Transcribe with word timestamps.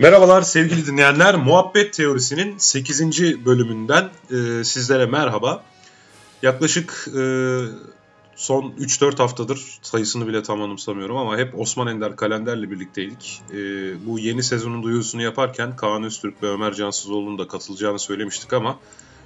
Merhabalar 0.00 0.42
sevgili 0.42 0.86
dinleyenler. 0.86 1.34
Muhabbet 1.34 1.92
Teorisi'nin 1.92 2.58
8. 2.58 3.22
bölümünden 3.44 4.10
e, 4.30 4.64
sizlere 4.64 5.06
merhaba. 5.06 5.64
Yaklaşık 6.42 7.08
e, 7.08 7.22
son 8.36 8.62
3-4 8.62 9.16
haftadır 9.16 9.78
sayısını 9.82 10.26
bile 10.26 10.42
tam 10.42 10.62
anımsamıyorum 10.62 11.16
ama 11.16 11.38
hep 11.38 11.58
Osman 11.58 11.86
Ender 11.86 12.16
kalenderle 12.16 12.70
birlikteydik. 12.70 13.42
E, 13.52 13.56
bu 14.06 14.18
yeni 14.18 14.42
sezonun 14.42 14.82
duyurusunu 14.82 15.22
yaparken 15.22 15.76
Kaan 15.76 16.02
Öztürk 16.02 16.42
ve 16.42 16.48
Ömer 16.48 16.74
Cansızoğlu'nun 16.74 17.38
da 17.38 17.48
katılacağını 17.48 17.98
söylemiştik 17.98 18.52
ama 18.52 18.78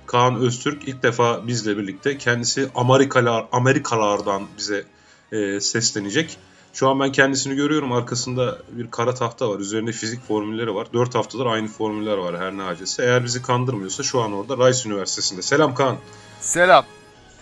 Kaan 0.06 0.36
Öztürk 0.36 0.88
ilk 0.88 1.02
defa 1.02 1.46
bizle 1.46 1.78
birlikte 1.78 2.18
kendisi 2.18 2.70
Amerikalar 2.74 3.46
Amerikalardan 3.52 4.42
bize 4.58 4.84
e, 5.32 5.60
seslenecek. 5.60 6.38
Şu 6.74 6.88
an 6.88 7.00
ben 7.00 7.12
kendisini 7.12 7.54
görüyorum. 7.54 7.92
Arkasında 7.92 8.58
bir 8.70 8.90
kara 8.90 9.14
tahta 9.14 9.50
var. 9.50 9.58
Üzerinde 9.58 9.92
fizik 9.92 10.28
formülleri 10.28 10.74
var. 10.74 10.86
4 10.92 11.14
haftadır 11.14 11.46
aynı 11.46 11.68
formüller 11.68 12.16
var 12.16 12.38
her 12.38 12.56
ne 12.56 12.62
acesi. 12.62 13.02
Eğer 13.02 13.24
bizi 13.24 13.42
kandırmıyorsa 13.42 14.02
şu 14.02 14.20
an 14.20 14.32
orada 14.32 14.68
Rice 14.68 14.88
Üniversitesi'nde. 14.88 15.42
Selam 15.42 15.74
Kaan. 15.74 15.96
Selam. 16.40 16.84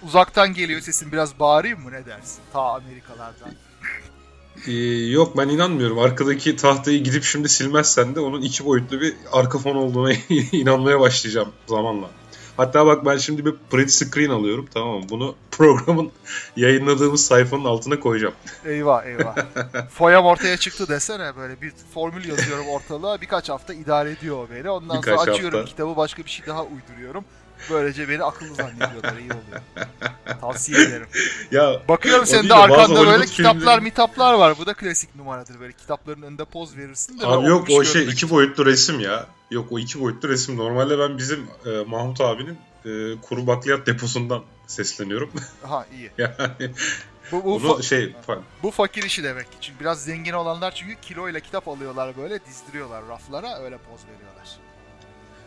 Uzaktan 0.02 0.54
geliyor 0.54 0.80
sesin. 0.80 1.12
Biraz 1.12 1.38
bağırayım 1.40 1.80
mı 1.80 1.92
ne 1.92 2.06
dersin? 2.06 2.42
Ta 2.52 2.60
Amerikalardan. 2.60 3.52
Ee, 4.66 4.72
yok 5.10 5.36
ben 5.36 5.48
inanmıyorum. 5.48 5.98
Arkadaki 5.98 6.56
tahtayı 6.56 7.04
gidip 7.04 7.24
şimdi 7.24 7.48
silmezsen 7.48 8.14
de 8.14 8.20
onun 8.20 8.42
iki 8.42 8.64
boyutlu 8.64 9.00
bir 9.00 9.14
arka 9.32 9.58
fon 9.58 9.76
olduğuna 9.76 10.12
inanmaya 10.52 11.00
başlayacağım 11.00 11.48
zamanla. 11.66 12.10
Hatta 12.62 12.86
bak 12.86 13.04
ben 13.04 13.16
şimdi 13.16 13.46
bir 13.46 13.54
print 13.70 13.90
screen 13.90 14.30
alıyorum 14.30 14.68
tamam 14.74 14.98
mı? 14.98 15.04
Bunu 15.10 15.34
programın 15.50 16.10
yayınladığımız 16.56 17.26
sayfanın 17.26 17.64
altına 17.64 18.00
koyacağım. 18.00 18.34
Eyvah 18.64 19.04
eyvah. 19.06 19.36
Foyam 19.90 20.24
ortaya 20.24 20.56
çıktı 20.56 20.88
desene 20.88 21.36
böyle 21.36 21.60
bir 21.60 21.72
formül 21.94 22.28
yazıyorum 22.28 22.68
ortalığa 22.68 23.20
birkaç 23.20 23.48
hafta 23.48 23.74
idare 23.74 24.10
ediyor 24.10 24.48
beni. 24.54 24.70
Ondan 24.70 24.96
birkaç 24.96 25.20
sonra 25.20 25.30
açıyorum 25.30 25.58
hafta. 25.58 25.70
kitabı 25.70 25.96
başka 25.96 26.24
bir 26.24 26.30
şey 26.30 26.46
daha 26.46 26.64
uyduruyorum. 26.64 27.24
Böylece 27.70 28.08
beni 28.08 28.24
akıllı 28.24 28.54
zannediyorlar 28.54 29.16
iyi 29.16 29.30
oluyor. 29.30 29.88
Tavsiye 30.40 30.82
ederim. 30.82 31.06
Ya, 31.50 31.82
Bakıyorum 31.88 32.26
senin 32.26 32.48
de 32.48 32.54
arkanda 32.54 33.06
böyle 33.06 33.24
kitaplar 33.24 33.60
filmleri... 33.60 33.80
mitaplar 33.80 34.34
var. 34.34 34.54
Bu 34.58 34.66
da 34.66 34.74
klasik 34.74 35.16
numaradır 35.16 35.60
böyle 35.60 35.72
kitapların 35.72 36.22
önünde 36.22 36.44
poz 36.44 36.76
verirsin 36.76 37.20
de. 37.20 37.26
Abi 37.26 37.46
yok 37.46 37.70
o 37.70 37.84
şey 37.84 38.04
iki 38.04 38.30
boyutlu 38.30 38.66
resim 38.66 39.00
ya. 39.00 39.26
Yok 39.52 39.72
o 39.72 39.78
iki 39.78 40.00
boyutlu 40.00 40.28
resim. 40.28 40.56
Normalde 40.56 40.98
ben 40.98 41.18
bizim 41.18 41.48
e, 41.66 41.70
Mahmut 41.86 42.20
abinin 42.20 42.58
e, 42.84 43.20
kuru 43.20 43.46
bakliyat 43.46 43.86
deposundan 43.86 44.42
sesleniyorum. 44.66 45.30
Ha 45.62 45.86
iyi. 45.92 46.10
yani 46.18 46.70
bu, 47.32 47.44
bu, 47.44 47.56
fa- 47.56 47.82
şey, 47.82 48.14
bu 48.62 48.70
fakir 48.70 49.02
işi 49.02 49.24
demek. 49.24 49.46
Çünkü 49.60 49.80
biraz 49.80 50.04
zengin 50.04 50.32
olanlar 50.32 50.74
çünkü 50.74 51.00
kiloyla 51.00 51.40
kitap 51.40 51.68
alıyorlar 51.68 52.16
böyle 52.16 52.44
dizdiriyorlar 52.44 53.08
raflara 53.08 53.58
öyle 53.58 53.78
poz 53.78 54.00
veriyorlar. 54.14 54.58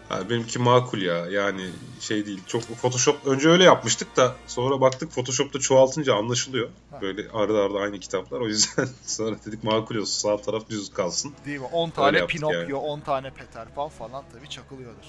Ha, 0.09 0.29
benimki 0.29 0.59
makul 0.59 1.01
ya 1.01 1.25
yani 1.25 1.69
şey 1.99 2.25
değil 2.25 2.41
çok 2.47 2.61
Photoshop 2.61 3.27
önce 3.27 3.49
öyle 3.49 3.63
yapmıştık 3.63 4.17
da 4.17 4.35
sonra 4.47 4.81
baktık 4.81 5.11
Photoshop'ta 5.11 5.59
çoğaltınca 5.59 6.15
anlaşılıyor. 6.15 6.69
Ha. 6.91 7.01
Böyle 7.01 7.29
arada 7.33 7.61
arada 7.61 7.79
aynı 7.79 7.99
kitaplar 7.99 8.39
o 8.39 8.47
yüzden 8.47 8.87
sonra 9.05 9.35
dedik 9.45 9.63
makul 9.63 9.95
olsun 9.95 10.29
sağ 10.29 10.41
taraf 10.41 10.69
düz 10.69 10.93
kalsın. 10.93 11.33
Değil 11.45 11.59
mi? 11.59 11.67
10 11.71 11.89
tane 11.89 12.27
Pinokyo, 12.27 12.59
yani. 12.59 12.75
10 12.75 12.99
tane 12.99 13.29
Peter 13.29 13.67
Pan 13.75 13.89
falan 13.89 14.23
tabii 14.33 14.49
çakılıyordur. 14.49 15.05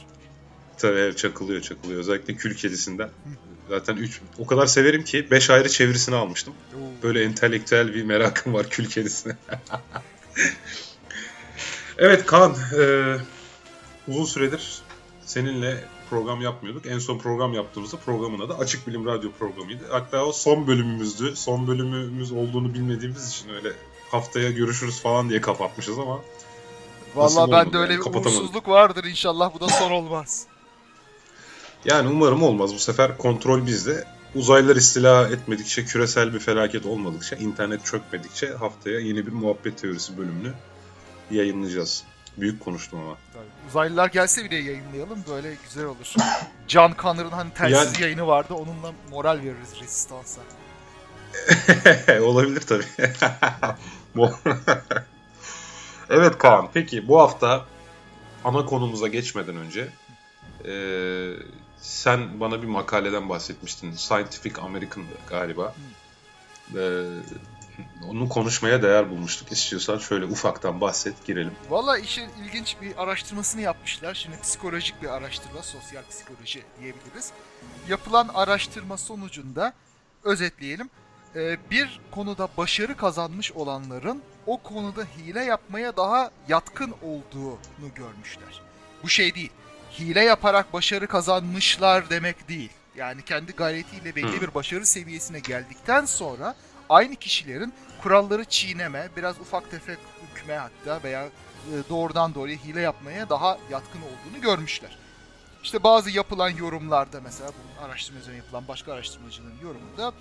Tabii 0.79 0.99
evet, 0.99 1.19
çakılıyor 1.19 1.61
çakılıyor 1.61 2.01
özellikle 2.01 2.35
Kül 2.35 2.57
Kedisi'nden. 2.57 3.11
Zaten 3.69 3.97
3 3.97 4.21
o 4.39 4.47
kadar 4.47 4.67
severim 4.67 5.05
ki 5.05 5.31
5 5.31 5.51
ayrı 5.51 5.69
çevirisini 5.69 6.15
almıştım. 6.15 6.55
Böyle 7.03 7.25
entelektüel 7.25 7.95
bir 7.95 8.05
merakım 8.05 8.55
var 8.55 8.71
Kül 8.71 8.89
Kedisi'ne. 8.89 9.37
evet 11.99 12.27
Kaan 12.27 12.57
e, 12.79 13.17
uzun 14.09 14.25
süredir 14.25 14.86
seninle 15.27 15.85
program 16.11 16.41
yapmıyorduk. 16.41 16.87
En 16.87 16.99
son 16.99 17.19
program 17.19 17.55
yaptığımızda 17.55 17.97
programın 17.97 18.41
adı 18.41 18.55
Açık 18.55 18.87
Bilim 18.87 19.07
Radyo 19.07 19.31
programıydı. 19.31 19.85
Hatta 19.91 20.25
o 20.25 20.33
son 20.33 20.67
bölümümüzdü. 20.67 21.37
Son 21.37 21.67
bölümümüz 21.67 22.33
olduğunu 22.33 22.75
bilmediğimiz 22.75 23.29
için 23.31 23.49
öyle 23.49 23.73
haftaya 24.11 24.51
görüşürüz 24.51 25.01
falan 25.01 25.29
diye 25.29 25.41
kapatmışız 25.41 25.99
ama 25.99 26.21
Valla 27.17 27.53
ben 27.53 27.73
de 27.73 27.79
öyle 27.79 27.93
yani, 27.93 28.05
bir 28.05 28.11
umutsuzluk 28.11 28.69
vardır 28.69 29.05
inşallah 29.05 29.55
bu 29.55 29.61
da 29.61 29.69
son 29.69 29.91
olmaz. 29.91 30.47
Yani 31.85 32.09
umarım 32.09 32.43
olmaz. 32.43 32.75
Bu 32.75 32.79
sefer 32.79 33.19
kontrol 33.19 33.67
bizde. 33.67 34.05
Uzaylılar 34.35 34.77
istila 34.77 35.29
etmedikçe, 35.29 35.85
küresel 35.85 36.35
bir 36.35 36.39
felaket 36.39 36.87
olmadıkça, 36.87 37.37
internet 37.37 37.85
çökmedikçe 37.87 38.49
haftaya 38.49 39.01
yeni 39.01 39.27
bir 39.27 39.33
muhabbet 39.33 39.79
teorisi 39.79 40.19
bölümünü 40.19 40.53
yayınlayacağız. 41.31 42.05
Büyük 42.37 42.61
konuştum 42.61 43.01
ama. 43.01 43.17
Tabii. 43.33 43.69
Uzaylılar 43.69 44.09
gelse 44.09 44.45
bile 44.45 44.57
yayınlayalım 44.57 45.25
böyle 45.31 45.55
güzel 45.65 45.85
olur. 45.85 46.15
John 46.69 46.95
Connor'ın 46.99 47.31
hani 47.31 47.53
telsiz 47.53 47.93
yani... 47.95 48.03
yayını 48.03 48.27
vardı 48.27 48.55
onunla 48.55 48.93
moral 49.11 49.39
veririz 49.39 49.81
Resistance'a. 49.81 50.43
Olabilir 52.23 52.61
tabii. 52.61 52.85
evet 56.11 56.39
Kaan 56.39 56.69
peki 56.75 57.09
bu 57.09 57.21
hafta 57.21 57.65
ana 58.45 58.67
konumuza 58.67 59.09
geçmeden 59.09 59.57
önce 59.57 59.89
e, 60.65 60.75
sen 61.81 62.41
bana 62.41 62.63
bir 62.63 62.67
makaleden 62.67 63.29
bahsetmiştin. 63.29 63.93
Scientific 63.93 64.61
American 64.61 65.05
galiba. 65.31 65.75
E, 66.75 67.03
onu 68.11 68.29
konuşmaya 68.29 68.83
değer 68.83 69.11
bulmuştuk. 69.11 69.53
İstiyorsan 69.53 69.99
şöyle 69.99 70.25
ufaktan 70.25 70.81
bahset 70.81 71.27
girelim. 71.27 71.53
Valla 71.71 71.99
işin 71.99 72.29
ilginç 72.45 72.77
bir 72.83 73.03
araştırmasını 73.03 73.61
yapmışlar. 73.61 74.15
Şimdi 74.15 74.41
psikolojik 74.41 75.03
bir 75.03 75.09
araştırma, 75.09 75.63
sosyal 75.63 76.03
psikoloji 76.11 76.63
diyebiliriz. 76.81 77.33
Yapılan 77.89 78.29
araştırma 78.35 78.97
sonucunda 78.97 79.73
özetleyelim. 80.25 80.91
E, 81.37 81.57
bir 81.71 82.01
konuda 82.11 82.49
başarı 82.57 82.97
kazanmış 82.97 83.53
olanların 83.53 84.23
o 84.47 84.57
konuda 84.63 85.05
hile 85.17 85.45
yapmaya 85.45 85.97
daha 85.97 86.31
yatkın 86.49 86.95
olduğunu 87.03 87.95
görmüşler. 87.95 88.63
Bu 89.03 89.09
şey 89.09 89.35
değil. 89.35 89.51
Hile 89.99 90.21
yaparak 90.21 90.73
başarı 90.73 91.07
kazanmışlar 91.07 92.11
demek 92.11 92.49
değil. 92.49 92.71
Yani 92.97 93.23
kendi 93.23 93.53
gayretiyle 93.53 94.17
belli 94.17 94.41
bir 94.41 94.55
başarı 94.55 94.87
seviyesine 94.87 95.39
geldikten 95.39 96.05
sonra 96.05 96.55
aynı 96.89 97.17
kişilerin 97.17 97.75
kuralları 98.03 98.45
çiğneme, 98.45 99.09
biraz 99.17 99.39
ufak 99.41 99.71
tefek 99.71 99.99
hükme 100.23 100.57
hatta 100.57 101.03
veya 101.05 101.25
e, 101.25 101.31
doğrudan 101.89 102.35
doğruya 102.35 102.57
hile 102.57 102.81
yapmaya 102.81 103.29
daha 103.29 103.59
yatkın 103.71 104.01
olduğunu 104.01 104.43
görmüşler. 104.43 104.99
İşte 105.63 105.83
bazı 105.83 106.11
yapılan 106.11 106.51
yorumlarda 106.51 107.21
mesela 107.21 107.51
bu 107.51 107.85
araştırma 107.85 108.21
üzerine 108.21 108.37
yapılan 108.37 108.69
başka 108.69 108.93
araştırmacının 108.93 109.53
yorumunda 109.63 110.13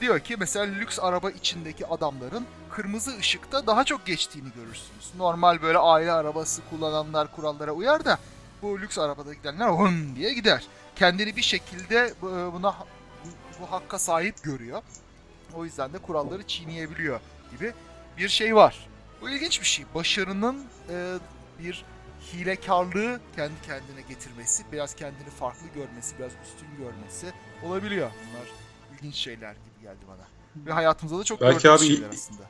diyor 0.00 0.20
ki 0.20 0.36
mesela 0.38 0.64
lüks 0.64 0.98
araba 0.98 1.30
içindeki 1.30 1.86
adamların 1.86 2.46
kırmızı 2.70 3.16
ışıkta 3.18 3.66
daha 3.66 3.84
çok 3.84 4.06
geçtiğini 4.06 4.48
görürsünüz. 4.54 5.10
Normal 5.16 5.62
böyle 5.62 5.78
aile 5.78 6.12
arabası 6.12 6.62
kullananlar 6.70 7.36
kurallara 7.36 7.72
uyar 7.72 8.04
da 8.04 8.18
bu 8.62 8.80
lüks 8.80 8.98
arabada 8.98 9.34
gidenler 9.34 9.68
hın 9.68 10.16
diye 10.16 10.34
gider. 10.34 10.66
Kendini 10.96 11.36
bir 11.36 11.42
şekilde 11.42 12.14
buna 12.52 12.74
bu 13.60 13.72
hakka 13.72 13.98
sahip 13.98 14.42
görüyor. 14.42 14.82
O 15.54 15.64
yüzden 15.64 15.92
de 15.92 15.98
kuralları 15.98 16.42
çiğneyebiliyor 16.42 17.20
gibi 17.52 17.72
bir 18.18 18.28
şey 18.28 18.56
var. 18.56 18.88
Bu 19.20 19.30
ilginç 19.30 19.60
bir 19.60 19.66
şey. 19.66 19.84
Başarının 19.94 20.64
e, 20.90 21.14
bir 21.58 21.84
hilekarlığı 22.32 23.20
kendi 23.36 23.62
kendine 23.66 24.00
getirmesi, 24.08 24.62
biraz 24.72 24.94
kendini 24.94 25.30
farklı 25.30 25.66
görmesi, 25.74 26.18
biraz 26.18 26.32
üstün 26.44 26.68
görmesi 26.78 27.26
olabiliyor. 27.62 28.10
Bunlar 28.10 28.46
ilginç 28.94 29.14
şeyler 29.14 29.52
gibi 29.52 29.82
geldi 29.82 30.04
bana. 30.08 30.26
Ve 30.66 30.72
hayatımızda 30.72 31.18
da 31.18 31.24
çok 31.24 31.40
Belki 31.40 31.70
abi 31.70 31.86
şeyler 31.86 32.08
aslında. 32.08 32.42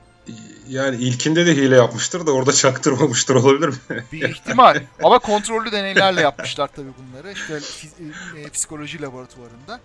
Yani 0.69 0.96
ilkinde 0.96 1.46
de 1.46 1.56
hile 1.56 1.76
yapmıştır 1.76 2.26
da 2.26 2.32
orada 2.32 2.52
çaktırmamıştır 2.52 3.34
olabilir 3.34 3.69
mi? 3.69 3.76
Bir 4.12 4.28
ihtimal. 4.28 4.82
Ama 5.02 5.19
kontrollü 5.19 5.72
deneylerle 5.72 6.20
yapmışlar 6.20 6.70
tabii 6.76 6.90
bunları. 6.98 7.32
İşte 7.32 7.60
e, 8.36 8.50
psikoloji 8.50 9.02
laboratuvarında. 9.02 9.80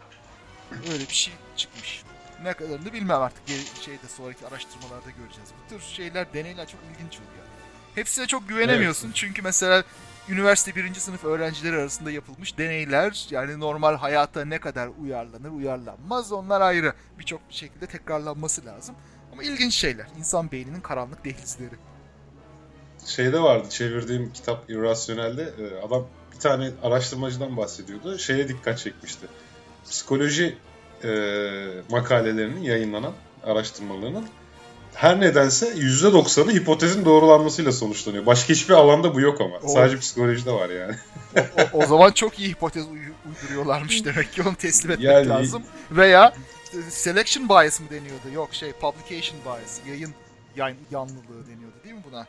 Öyle 0.92 1.08
bir 1.10 1.14
şey 1.14 1.34
çıkmış. 1.56 2.04
Ne 2.44 2.54
kadarını 2.54 2.94
bilmem 2.94 3.22
artık 3.22 3.44
şeyde 3.82 4.08
sonraki 4.08 4.48
araştırmalarda 4.48 5.10
göreceğiz. 5.10 5.50
Bu 5.66 5.70
tür 5.70 5.82
şeyler, 5.82 6.34
deneyler 6.34 6.68
çok 6.68 6.80
ilginç 6.92 7.14
oluyor. 7.18 7.46
Hepsine 7.96 8.28
çok 8.28 8.50
güvenemiyorsun 8.50 9.08
evet. 9.08 9.16
çünkü 9.16 9.42
mesela 9.42 9.84
üniversite 10.30 10.76
birinci 10.76 11.00
sınıf 11.00 11.26
öğrencileri 11.26 11.76
arasında 11.76 12.12
yapılmış 12.12 12.58
deneyler 12.58 13.28
yani 13.30 13.60
normal 13.60 13.96
hayata 13.98 14.46
ne 14.46 14.60
kadar 14.60 14.90
uyarlanır 15.02 15.52
uyarlanmaz 15.52 16.32
onlar 16.32 16.62
ayrı 16.62 16.94
birçok 17.20 17.42
şekilde 17.50 17.88
tekrarlanması 17.88 18.66
lazım. 18.66 18.96
Ama 19.34 19.44
ilginç 19.44 19.74
şeyler. 19.74 20.08
İnsan 20.18 20.52
beyninin 20.52 20.82
karanlık 20.82 21.26
dehlizleri. 21.26 21.76
Şeyde 23.06 23.40
vardı 23.40 23.70
çevirdiğim 23.70 24.34
kitap 24.34 24.70
İrrasyonel'de 24.70 25.44
e, 25.44 25.86
adam 25.86 26.08
bir 26.34 26.40
tane 26.40 26.72
araştırmacıdan 26.84 27.58
bahsediyordu. 27.58 28.18
Şeye 28.18 28.48
dikkat 28.48 28.78
çekmişti. 28.78 29.28
Psikoloji 29.86 30.58
e, 31.06 31.12
makalelerinin 31.90 32.62
yayınlanan 32.62 33.14
araştırmalarının 33.44 34.26
her 34.94 35.20
nedense 35.20 35.68
%90'ı 35.68 36.52
hipotezin 36.52 37.06
doğrulanmasıyla 37.06 37.72
sonuçlanıyor. 37.72 38.26
Başka 38.26 38.54
hiçbir 38.54 38.74
alanda 38.74 39.14
bu 39.14 39.22
yok 39.22 39.42
ama. 39.42 39.56
O, 39.64 39.68
Sadece 39.68 40.00
psikolojide 40.00 40.52
var 40.52 40.70
yani. 40.70 40.96
o, 41.74 41.84
o 41.84 41.86
zaman 41.86 42.12
çok 42.12 42.40
iyi 42.40 42.50
hipotez 42.50 42.86
uyduruyorlarmış 42.88 44.06
demek 44.06 44.34
ki 44.34 44.42
onu 44.42 44.56
teslim 44.56 44.92
etmek 44.92 45.06
yani, 45.06 45.30
lazım. 45.30 45.64
Veya 45.92 46.34
selection 46.90 47.50
bias 47.50 47.80
mı 47.80 47.86
deniyordu? 47.90 48.30
Yok 48.34 48.50
şey 48.52 48.72
publication 48.72 49.40
bias, 49.46 49.80
yayın 49.88 50.14
yan, 50.56 50.74
yanlılığı 50.92 51.48
deniyordu 51.48 51.76
değil 51.84 51.96
mi 51.96 52.02
buna? 52.12 52.28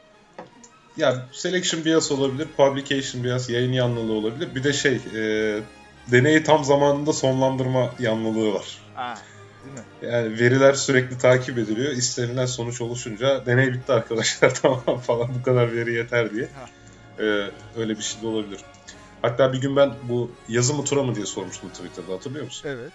Ya 0.97 1.27
selection 1.33 1.85
bias 1.85 2.13
olabilir, 2.13 2.49
publication 2.57 3.25
bias, 3.25 3.51
yayın 3.51 3.73
yanlılığı 3.73 4.13
olabilir. 4.13 4.55
Bir 4.55 4.65
de 4.65 4.73
şey, 4.73 5.01
e, 5.15 5.61
deneyi 6.11 6.43
tam 6.43 6.65
zamanında 6.65 7.13
sonlandırma 7.13 7.91
yanlılığı 7.99 8.55
var. 8.55 8.79
Ha, 8.95 9.19
değil 9.65 9.75
mi? 9.75 10.13
Yani 10.13 10.41
veriler 10.41 10.73
sürekli 10.73 11.19
takip 11.19 11.59
ediliyor. 11.59 11.93
İstenilen 11.93 12.47
sonuç 12.47 12.81
oluşunca 12.81 13.47
deney 13.47 13.73
bitti 13.73 13.93
arkadaşlar 13.93 14.55
tamam 14.63 15.01
falan 15.01 15.35
bu 15.35 15.43
kadar 15.43 15.73
veri 15.73 15.95
yeter 15.95 16.35
diye. 16.35 16.49
E, 17.19 17.23
öyle 17.77 17.99
bir 17.99 18.03
şey 18.03 18.23
de 18.23 18.27
olabilir. 18.27 18.61
Hatta 19.23 19.53
bir 19.53 19.61
gün 19.61 19.77
ben 19.77 19.95
bu 20.03 20.31
yazı 20.49 20.75
mı 20.75 20.85
tura 20.85 21.03
mı 21.03 21.15
diye 21.15 21.27
sormuştum 21.27 21.69
Twitter'da 21.69 22.13
hatırlıyor 22.13 22.45
musun? 22.45 22.69
Evet. 22.69 22.93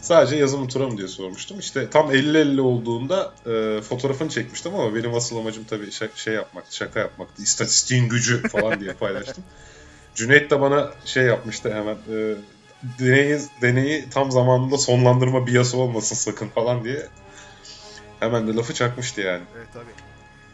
Sadece 0.00 0.36
yazı 0.36 0.68
tura 0.68 0.88
mı 0.88 0.98
diye 0.98 1.08
sormuştum. 1.08 1.58
İşte 1.58 1.90
tam 1.90 2.10
50-50 2.10 2.60
olduğunda 2.60 3.34
e, 3.46 3.80
fotoğrafını 3.82 4.28
çekmiştim 4.28 4.74
ama 4.74 4.94
benim 4.94 5.14
asıl 5.14 5.36
amacım 5.36 5.64
tabii 5.64 5.90
şey 6.14 6.34
yapmaktı, 6.34 6.76
şaka 6.76 7.00
yapmaktı. 7.00 7.42
İstatistiğin 7.42 8.08
gücü 8.08 8.48
falan 8.48 8.80
diye 8.80 8.92
paylaştım. 8.92 9.44
Cüneyt 10.14 10.50
de 10.50 10.60
bana 10.60 10.90
şey 11.04 11.24
yapmıştı 11.24 11.74
hemen. 11.74 11.94
E, 11.94 12.36
deneyi, 12.98 13.40
deneyi 13.62 14.10
tam 14.10 14.30
zamanında 14.30 14.78
sonlandırma 14.78 15.46
biyası 15.46 15.78
olmasın 15.78 16.16
sakın 16.16 16.48
falan 16.48 16.84
diye. 16.84 17.06
Hemen 18.20 18.48
de 18.48 18.54
lafı 18.54 18.74
çakmıştı 18.74 19.20
yani. 19.20 19.42
Evet 19.56 19.68
tabii. 19.72 20.12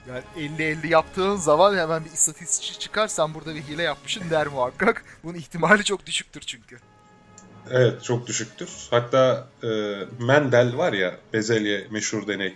Yani 0.08 0.22
50-50 0.58 0.86
yaptığın 0.86 1.36
zaman 1.36 1.76
hemen 1.76 2.04
bir 2.04 2.10
istatistikçi 2.10 2.78
çıkar 2.78 3.08
sen 3.08 3.34
burada 3.34 3.54
bir 3.54 3.62
hile 3.62 3.82
yapmışsın 3.82 4.30
der 4.30 4.46
muhakkak. 4.46 5.04
Bunun 5.24 5.34
ihtimali 5.34 5.84
çok 5.84 6.06
düşüktür 6.06 6.40
çünkü. 6.40 6.78
Evet 7.70 8.02
çok 8.02 8.26
düşüktür. 8.26 8.70
Hatta 8.90 9.48
e, 9.62 9.68
Mendel 10.18 10.76
var 10.76 10.92
ya 10.92 11.16
bezelye 11.32 11.86
meşhur 11.90 12.26
deney. 12.26 12.54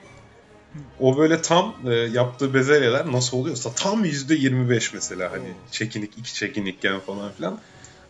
O 1.00 1.19
böyle 1.19 1.42
tam 1.42 1.74
e, 1.86 1.94
yaptığı 1.94 2.54
bezelyeler 2.54 3.12
nasıl 3.12 3.36
oluyorsa 3.36 3.72
tam 3.74 4.04
%25 4.04 4.90
mesela 4.94 5.32
hani 5.32 5.48
çekinik 5.70 6.19
iki 6.19 6.34
çekinikken 6.34 7.00
falan 7.00 7.32
filan. 7.32 7.58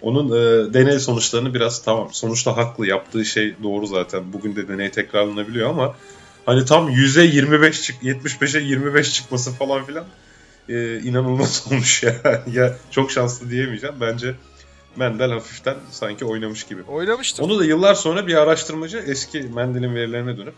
Onun 0.02 0.28
e, 0.28 0.74
deney 0.74 0.98
sonuçlarını 0.98 1.54
biraz 1.54 1.82
tamam 1.82 2.08
sonuçta 2.12 2.56
haklı 2.56 2.86
yaptığı 2.86 3.24
şey 3.24 3.54
doğru 3.62 3.86
zaten. 3.86 4.32
Bugün 4.32 4.56
de 4.56 4.68
deney 4.68 4.90
tekrarlanabiliyor 4.90 5.70
ama 5.70 5.94
hani 6.46 6.64
tam 6.64 6.90
100'e 6.90 7.24
25 7.24 7.82
çık 7.82 8.02
75'e 8.02 8.62
25 8.62 9.14
çıkması 9.14 9.52
falan 9.52 9.84
filan 9.84 10.04
e, 10.68 10.98
inanılmaz 10.98 11.64
olmuş 11.70 12.02
ya. 12.02 12.44
ya 12.52 12.76
çok 12.90 13.10
şanslı 13.10 13.50
diyemeyeceğim. 13.50 13.96
Bence 14.00 14.34
Mendel 14.96 15.30
hafiften 15.30 15.76
sanki 15.90 16.24
oynamış 16.24 16.64
gibi. 16.64 16.82
Oynamıştır. 16.82 17.42
Onu 17.42 17.58
da 17.58 17.64
yıllar 17.64 17.94
sonra 17.94 18.26
bir 18.26 18.34
araştırmacı 18.34 18.98
eski 19.06 19.40
Mendel'in 19.40 19.94
verilerine 19.94 20.36
dönüp 20.38 20.54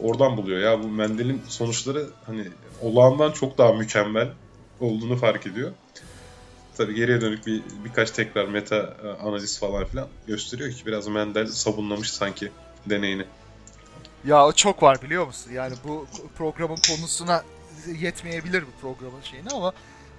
oradan 0.00 0.36
buluyor. 0.36 0.60
Ya 0.60 0.82
bu 0.82 0.88
Mendel'in 0.88 1.42
sonuçları 1.48 2.06
hani 2.26 2.48
olağandan 2.82 3.32
çok 3.32 3.58
daha 3.58 3.72
mükemmel 3.72 4.28
olduğunu 4.80 5.16
fark 5.16 5.46
ediyor. 5.46 5.72
Tabi 6.76 6.94
geriye 6.94 7.20
dönük 7.20 7.46
bir 7.46 7.62
birkaç 7.84 8.10
tekrar 8.10 8.44
meta 8.44 8.96
e, 9.04 9.08
analiz 9.08 9.60
falan 9.60 9.84
filan 9.84 10.08
gösteriyor 10.26 10.72
ki 10.72 10.86
biraz 10.86 11.08
Mendel 11.08 11.46
sabunlamış 11.46 12.12
sanki 12.12 12.52
deneyini. 12.86 13.24
Ya 14.24 14.52
çok 14.56 14.82
var 14.82 15.02
biliyor 15.02 15.26
musun? 15.26 15.50
Yani 15.54 15.74
bu 15.84 16.06
programın 16.38 16.78
konusuna 16.88 17.44
yetmeyebilir 17.98 18.62
bu 18.62 18.80
programın 18.80 19.20
şeyini 19.22 19.48
ama 19.48 19.72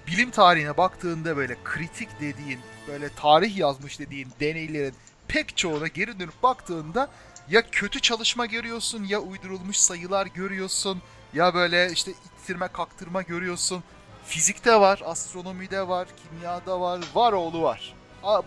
bilim 0.07 0.31
tarihine 0.31 0.77
baktığında 0.77 1.37
böyle 1.37 1.57
kritik 1.63 2.09
dediğin, 2.21 2.59
böyle 2.87 3.09
tarih 3.09 3.57
yazmış 3.57 3.99
dediğin 3.99 4.27
deneylerin 4.39 4.93
pek 5.27 5.57
çoğuna 5.57 5.87
geri 5.87 6.19
dönüp 6.19 6.43
baktığında 6.43 7.09
ya 7.49 7.63
kötü 7.71 7.99
çalışma 7.99 8.45
görüyorsun 8.45 9.03
ya 9.03 9.19
uydurulmuş 9.19 9.77
sayılar 9.77 10.25
görüyorsun 10.25 11.01
ya 11.33 11.53
böyle 11.53 11.91
işte 11.91 12.11
ittirme 12.11 12.67
kaktırma 12.67 13.21
görüyorsun. 13.21 13.83
Fizikte 14.25 14.79
var, 14.79 15.01
astronomide 15.05 15.87
var, 15.87 16.07
kimyada 16.23 16.79
var, 16.79 16.99
var 17.13 17.33
oğlu 17.33 17.61
var. 17.61 17.93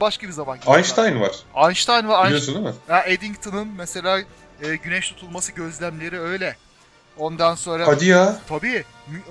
Başka 0.01 0.27
bir 0.27 0.33
zaman. 0.33 0.59
Einstein 0.77 1.21
var. 1.21 1.37
Einstein 1.57 2.09
var. 2.09 2.27
Biliyorsun 2.27 2.55
değil 2.55 2.67
mi? 2.67 2.75
Eddington'ın 3.07 3.69
mesela 3.69 4.21
e, 4.63 4.77
güneş 4.77 5.09
tutulması 5.09 5.53
gözlemleri 5.53 6.21
öyle. 6.21 6.57
Ondan 7.19 7.55
sonra... 7.55 7.87
Hadi 7.87 8.07
ya. 8.07 8.41
Tabii. 8.49 8.85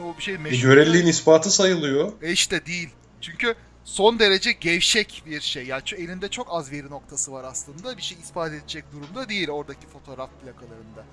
O 0.03 0.17
bir 0.17 0.23
şey 0.23 0.37
meşhur. 0.37 0.57
E, 0.57 0.61
göreliliğin 0.61 1.07
ispatı 1.07 1.51
sayılıyor. 1.51 2.11
E 2.21 2.31
işte 2.31 2.65
değil. 2.65 2.89
Çünkü 3.21 3.55
son 3.89 4.19
derece 4.19 4.51
gevşek 4.51 5.23
bir 5.25 5.41
şey. 5.41 5.65
Yani 5.65 5.81
elinde 5.97 6.29
çok 6.29 6.47
az 6.49 6.71
veri 6.71 6.89
noktası 6.89 7.31
var 7.31 7.43
aslında. 7.43 7.97
Bir 7.97 8.01
şey 8.01 8.17
ispat 8.23 8.53
edecek 8.53 8.83
durumda 8.91 9.29
değil 9.29 9.49
oradaki 9.49 9.87
fotoğraf 9.87 10.29
plakalarında. 10.41 11.05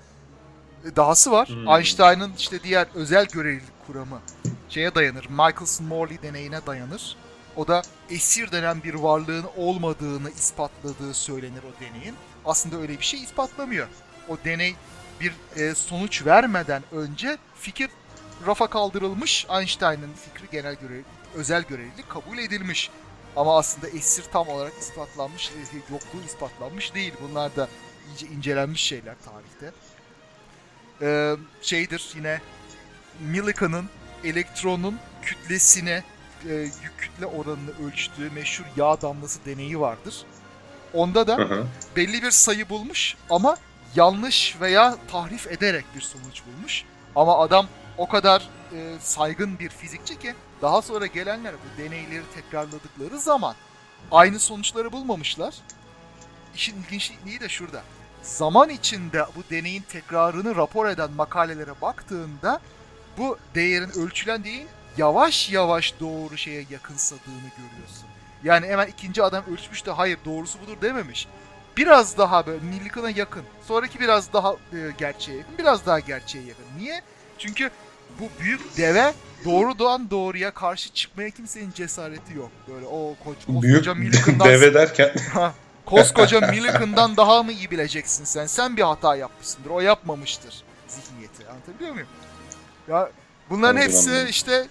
E, 0.85 0.95
dahası 0.95 1.31
var. 1.31 1.49
Hmm. 1.49 1.67
Einstein'ın 1.67 2.33
işte 2.37 2.63
diğer 2.63 2.87
özel 2.95 3.25
görelilik 3.25 3.87
kuramı 3.87 4.21
şeye 4.69 4.95
dayanır. 4.95 5.25
Michelson-Morley 5.25 6.21
deneyine 6.21 6.65
dayanır. 6.65 7.17
O 7.55 7.67
da 7.67 7.81
esir 8.09 8.51
denen 8.51 8.83
bir 8.83 8.93
varlığın 8.93 9.45
olmadığını 9.57 10.29
ispatladığı 10.29 11.13
söylenir 11.13 11.63
o 11.63 11.81
deneyin. 11.81 12.15
Aslında 12.45 12.77
öyle 12.77 12.99
bir 12.99 13.05
şey 13.05 13.23
ispatlamıyor. 13.23 13.87
O 14.29 14.37
deney 14.45 14.75
bir 15.21 15.33
e, 15.55 15.75
sonuç 15.75 16.25
vermeden 16.25 16.83
önce 16.91 17.37
fikir 17.55 17.89
rafa 18.47 18.67
kaldırılmış. 18.67 19.45
Einstein'ın 19.49 20.13
fikri 20.13 20.51
genel 20.51 20.75
görev, 20.75 21.03
özel 21.37 21.63
görevlilik 21.63 22.09
kabul 22.09 22.37
edilmiş. 22.37 22.89
Ama 23.35 23.57
aslında 23.57 23.87
esir 23.89 24.23
tam 24.23 24.47
olarak 24.47 24.73
ispatlanmış, 24.79 25.51
yokluğu 25.91 26.25
ispatlanmış 26.25 26.93
değil. 26.93 27.13
Bunlar 27.21 27.55
da 27.55 27.67
iyice 28.09 28.27
incelenmiş 28.27 28.81
şeyler 28.81 29.15
tarihte. 29.25 29.71
Ee, 31.01 31.35
şeydir 31.61 32.13
yine 32.15 32.41
Millikan'ın 33.19 33.89
elektronun 34.23 34.99
kütlesine 35.21 36.03
e, 36.49 36.53
yük 36.53 36.97
kütle 36.97 37.25
oranını 37.25 37.87
ölçtüğü 37.87 38.29
meşhur 38.29 38.65
yağ 38.77 39.01
damlası 39.01 39.39
deneyi 39.45 39.79
vardır. 39.79 40.25
Onda 40.93 41.27
da 41.27 41.37
hı 41.37 41.43
hı. 41.43 41.65
belli 41.95 42.23
bir 42.23 42.31
sayı 42.31 42.69
bulmuş 42.69 43.15
ama 43.29 43.57
yanlış 43.95 44.57
veya 44.61 44.97
tahrif 45.11 45.47
ederek 45.47 45.85
bir 45.95 46.01
sonuç 46.01 46.41
bulmuş. 46.45 46.83
Ama 47.15 47.39
adam 47.39 47.67
o 47.97 48.07
kadar 48.07 48.49
e, 48.73 48.95
saygın 48.99 49.59
bir 49.59 49.69
fizikçi 49.69 50.19
ki 50.19 50.35
daha 50.61 50.81
sonra 50.81 51.05
gelenler 51.05 51.53
bu 51.53 51.81
deneyleri 51.81 52.23
tekrarladıkları 52.35 53.19
zaman 53.19 53.55
aynı 54.11 54.39
sonuçları 54.39 54.91
bulmamışlar. 54.91 55.55
İşin 56.55 56.83
ilginçliği 56.83 57.39
de 57.39 57.49
şurada. 57.49 57.83
Zaman 58.21 58.69
içinde 58.69 59.25
bu 59.35 59.49
deneyin 59.49 59.81
tekrarını 59.81 60.55
rapor 60.55 60.87
eden 60.87 61.11
makalelere 61.11 61.81
baktığında 61.81 62.59
bu 63.17 63.37
değerin 63.55 63.89
ölçülen 63.89 64.43
değerin 64.43 64.67
yavaş 64.97 65.49
yavaş 65.49 65.99
doğru 65.99 66.37
şeye 66.37 66.65
yakınsadığını 66.69 67.49
görüyorsun. 67.57 68.07
Yani 68.43 68.67
hemen 68.67 68.87
ikinci 68.87 69.23
adam 69.23 69.43
ölçmüş 69.51 69.85
de 69.85 69.91
hayır 69.91 70.19
doğrusu 70.25 70.61
budur 70.61 70.81
dememiş. 70.81 71.27
Biraz 71.77 72.17
daha 72.17 72.45
böyle 72.45 72.63
Millikan'a 72.63 73.09
yakın. 73.09 73.43
Sonraki 73.67 73.99
biraz 73.99 74.33
daha 74.33 74.53
e, 74.53 74.77
gerçeğe 74.97 75.37
yakın. 75.37 75.57
Biraz 75.57 75.85
daha 75.85 75.99
gerçeğe 75.99 76.45
yakın. 76.45 76.65
Niye? 76.77 77.01
Çünkü 77.37 77.69
bu 78.19 78.29
büyük 78.39 78.77
deve 78.77 79.13
doğrudan 79.45 80.11
doğruya 80.11 80.51
karşı 80.51 80.93
çıkmaya 80.93 81.29
kimsenin 81.29 81.71
cesareti 81.71 82.33
yok. 82.33 82.51
Böyle 82.67 82.85
o 82.85 83.15
ko 83.23 83.35
koskoca 83.47 83.93
Millikan'dan... 83.93 84.47
deve 84.49 84.73
derken... 84.73 85.11
koskoca 85.85 86.41
Millikan'dan 86.41 87.17
daha 87.17 87.43
mı 87.43 87.51
iyi 87.51 87.71
bileceksin 87.71 88.23
sen? 88.23 88.45
Sen 88.45 88.77
bir 88.77 88.81
hata 88.81 89.15
yapmışsındır. 89.15 89.69
O 89.69 89.79
yapmamıştır 89.79 90.63
zihniyeti. 90.87 91.47
Anlatabiliyor 91.49 91.93
muyum? 91.93 92.07
Ya 92.87 93.09
bunların 93.49 93.81
hepsi 93.81 94.25
işte 94.29 94.67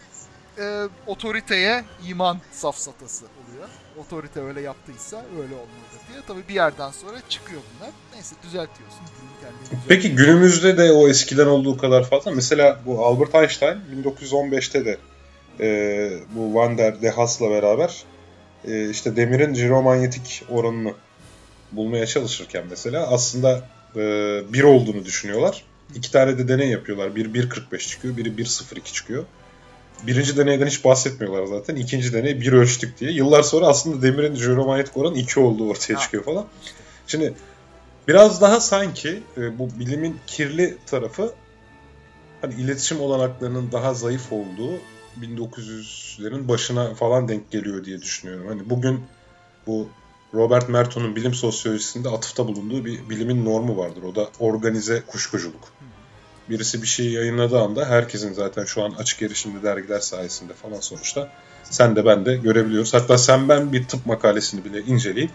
e, 0.59 0.89
otoriteye 1.07 1.85
iman 2.09 2.39
safsatası. 2.53 3.27
Otorite 4.01 4.41
öyle 4.41 4.61
yaptıysa 4.61 5.17
öyle 5.17 5.55
olmalıdır 5.55 6.01
diye. 6.13 6.23
Tabi 6.27 6.49
bir 6.49 6.55
yerden 6.55 6.91
sonra 6.91 7.17
çıkıyor 7.29 7.61
bunlar. 7.75 7.91
Neyse 8.15 8.35
düzeltiyorsun. 8.43 9.01
Peki 9.89 10.15
günümüzde 10.15 10.79
de 10.79 10.93
o 10.93 11.09
eskiden 11.09 11.47
olduğu 11.47 11.77
kadar 11.77 12.05
fazla. 12.05 12.31
Mesela 12.31 12.81
bu 12.87 13.07
Albert 13.07 13.35
Einstein 13.35 13.79
1915'te 14.05 14.85
de 14.85 14.99
e, 15.61 16.11
bu 16.35 16.55
Van 16.55 16.79
der 16.79 17.03
De 17.03 17.11
Haas'la 17.11 17.51
beraber 17.51 18.05
e, 18.65 18.91
işte 18.91 19.17
demirin 19.17 19.55
jiromanyetik 19.55 20.45
oranını 20.51 20.95
bulmaya 21.73 22.07
çalışırken 22.07 22.65
mesela 22.71 23.07
aslında 23.07 23.69
e, 23.97 24.01
bir 24.53 24.63
olduğunu 24.63 25.05
düşünüyorlar. 25.05 25.65
İki 25.95 26.13
tane 26.13 26.39
de 26.39 26.49
deney 26.49 26.69
yapıyorlar. 26.69 27.17
Bir 27.17 27.35
1.45 27.35 27.79
çıkıyor, 27.79 28.17
biri 28.17 28.29
1.02 28.29 28.93
çıkıyor. 28.93 29.25
Birinci 30.03 30.37
deneyden 30.37 30.67
hiç 30.67 30.85
bahsetmiyorlar 30.85 31.47
zaten. 31.47 31.77
İkinci 31.77 32.13
deney 32.13 32.41
bir 32.41 32.53
ölçtük 32.53 33.01
diye. 33.01 33.11
Yıllar 33.11 33.43
sonra 33.43 33.67
aslında 33.67 34.03
demirin 34.03 34.35
jiromanyetik 34.35 34.97
oranı 34.97 35.19
iki 35.19 35.41
olduğu 35.41 35.71
ortaya 35.71 35.99
çıkıyor 35.99 36.25
falan. 36.25 36.47
Şimdi 37.07 37.35
biraz 38.09 38.41
daha 38.41 38.61
sanki 38.61 39.23
e, 39.37 39.59
bu 39.59 39.69
bilimin 39.79 40.17
kirli 40.27 40.77
tarafı 40.87 41.35
hani 42.41 42.55
iletişim 42.55 43.01
olanaklarının 43.01 43.73
daha 43.73 43.95
zayıf 43.95 44.33
olduğu 44.33 44.73
1900'lerin 45.21 46.49
başına 46.49 46.95
falan 46.95 47.29
denk 47.29 47.51
geliyor 47.51 47.85
diye 47.85 48.03
düşünüyorum. 48.03 48.49
Hani 48.49 48.71
bugün 48.71 49.01
bu 49.67 49.89
Robert 50.35 50.69
Merton'un 50.69 51.17
bilim 51.17 51.35
sosyolojisinde 51.35 52.09
atıfta 52.09 52.49
bulunduğu 52.49 52.85
bir 52.85 53.11
bilimin 53.11 53.45
normu 53.45 53.77
vardır. 53.77 54.03
O 54.03 54.15
da 54.15 54.29
organize 54.39 55.03
kuşkuculuk. 55.07 55.73
Birisi 56.49 56.83
bir 56.83 56.87
şeyi 56.87 57.13
yayınladığı 57.13 57.59
anda 57.59 57.89
herkesin 57.89 58.33
zaten 58.33 58.65
şu 58.65 58.83
an 58.83 58.91
açık 58.91 59.23
erişimli 59.23 59.63
dergiler 59.63 60.01
sayesinde 60.01 60.53
falan 60.53 60.81
sonuçta 60.81 61.29
sen 61.65 61.97
de 61.97 62.05
ben 62.07 62.27
de 62.27 62.37
görebiliyoruz. 62.37 62.95
Hatta 62.95 63.19
sen 63.19 63.49
ben 63.49 63.73
bir 63.73 63.89
tıp 63.89 64.07
makalesini 64.07 64.65
bile 64.65 64.81
inceleyip 64.81 65.31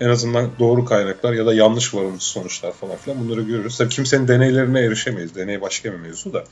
en 0.00 0.08
azından 0.08 0.50
doğru 0.58 0.84
kaynaklar 0.84 1.32
ya 1.32 1.46
da 1.46 1.54
yanlış 1.54 1.94
varılmış 1.94 2.22
sonuçlar 2.22 2.72
falan 2.72 2.96
filan 2.96 3.20
bunları 3.20 3.40
görüyoruz. 3.42 3.78
Tabii 3.78 3.88
kimsenin 3.88 4.28
deneylerine 4.28 4.80
erişemeyiz. 4.80 5.34
Deney 5.34 5.60
başka 5.60 5.92
bir 5.92 5.98
mevzu 5.98 6.32
da. 6.32 6.44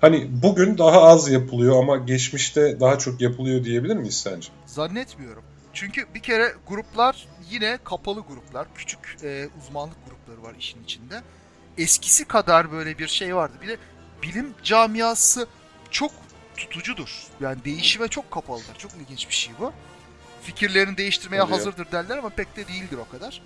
Hani 0.00 0.28
bugün 0.42 0.78
daha 0.78 1.02
az 1.02 1.30
yapılıyor 1.30 1.78
ama 1.78 1.96
geçmişte 1.96 2.80
daha 2.80 2.98
çok 2.98 3.20
yapılıyor 3.20 3.64
diyebilir 3.64 3.96
miyiz 3.96 4.20
sence? 4.20 4.48
Zannetmiyorum. 4.66 5.42
Çünkü 5.72 6.06
bir 6.14 6.20
kere 6.20 6.52
gruplar 6.68 7.28
yine 7.50 7.78
kapalı 7.84 8.20
gruplar. 8.20 8.66
Küçük 8.74 9.16
e, 9.22 9.48
uzmanlık 9.60 9.96
grupları 10.06 10.42
var 10.42 10.54
işin 10.58 10.84
içinde. 10.84 11.22
Eskisi 11.78 12.24
kadar 12.24 12.72
böyle 12.72 12.98
bir 12.98 13.08
şey 13.08 13.36
vardı. 13.36 13.54
Bir 13.62 13.68
de 13.68 13.76
bilim 14.22 14.54
camiası 14.62 15.46
çok 15.90 16.12
tutucudur. 16.56 17.24
Yani 17.40 17.64
değişime 17.64 18.08
çok 18.08 18.30
kapalıdır. 18.30 18.74
Çok 18.78 18.90
ilginç 18.94 19.28
bir 19.28 19.34
şey 19.34 19.54
bu. 19.58 19.72
Fikirlerini 20.42 20.96
değiştirmeye 20.96 21.42
ya. 21.42 21.50
hazırdır 21.50 21.92
derler 21.92 22.18
ama 22.18 22.28
pek 22.28 22.56
de 22.56 22.68
değildir 22.68 22.98
o 22.98 23.08
kadar. 23.08 23.42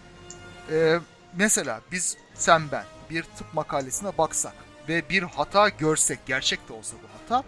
Ee, 0.70 0.99
mesela 1.37 1.80
biz 1.92 2.16
sen 2.34 2.62
ben 2.72 2.84
bir 3.10 3.22
tıp 3.22 3.54
makalesine 3.54 4.18
baksak 4.18 4.54
ve 4.88 5.08
bir 5.08 5.22
hata 5.22 5.68
görsek 5.68 6.18
gerçek 6.26 6.68
de 6.68 6.72
olsa 6.72 6.96
bu 7.02 7.08
hata 7.22 7.44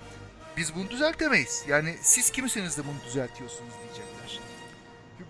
biz 0.57 0.75
bunu 0.75 0.91
düzeltemeyiz. 0.91 1.65
Yani 1.69 1.97
siz 2.03 2.31
kimsiniz 2.31 2.79
de 2.79 2.83
bunu 2.85 3.05
düzeltiyorsunuz 3.07 3.73
diyecekler. 3.83 4.41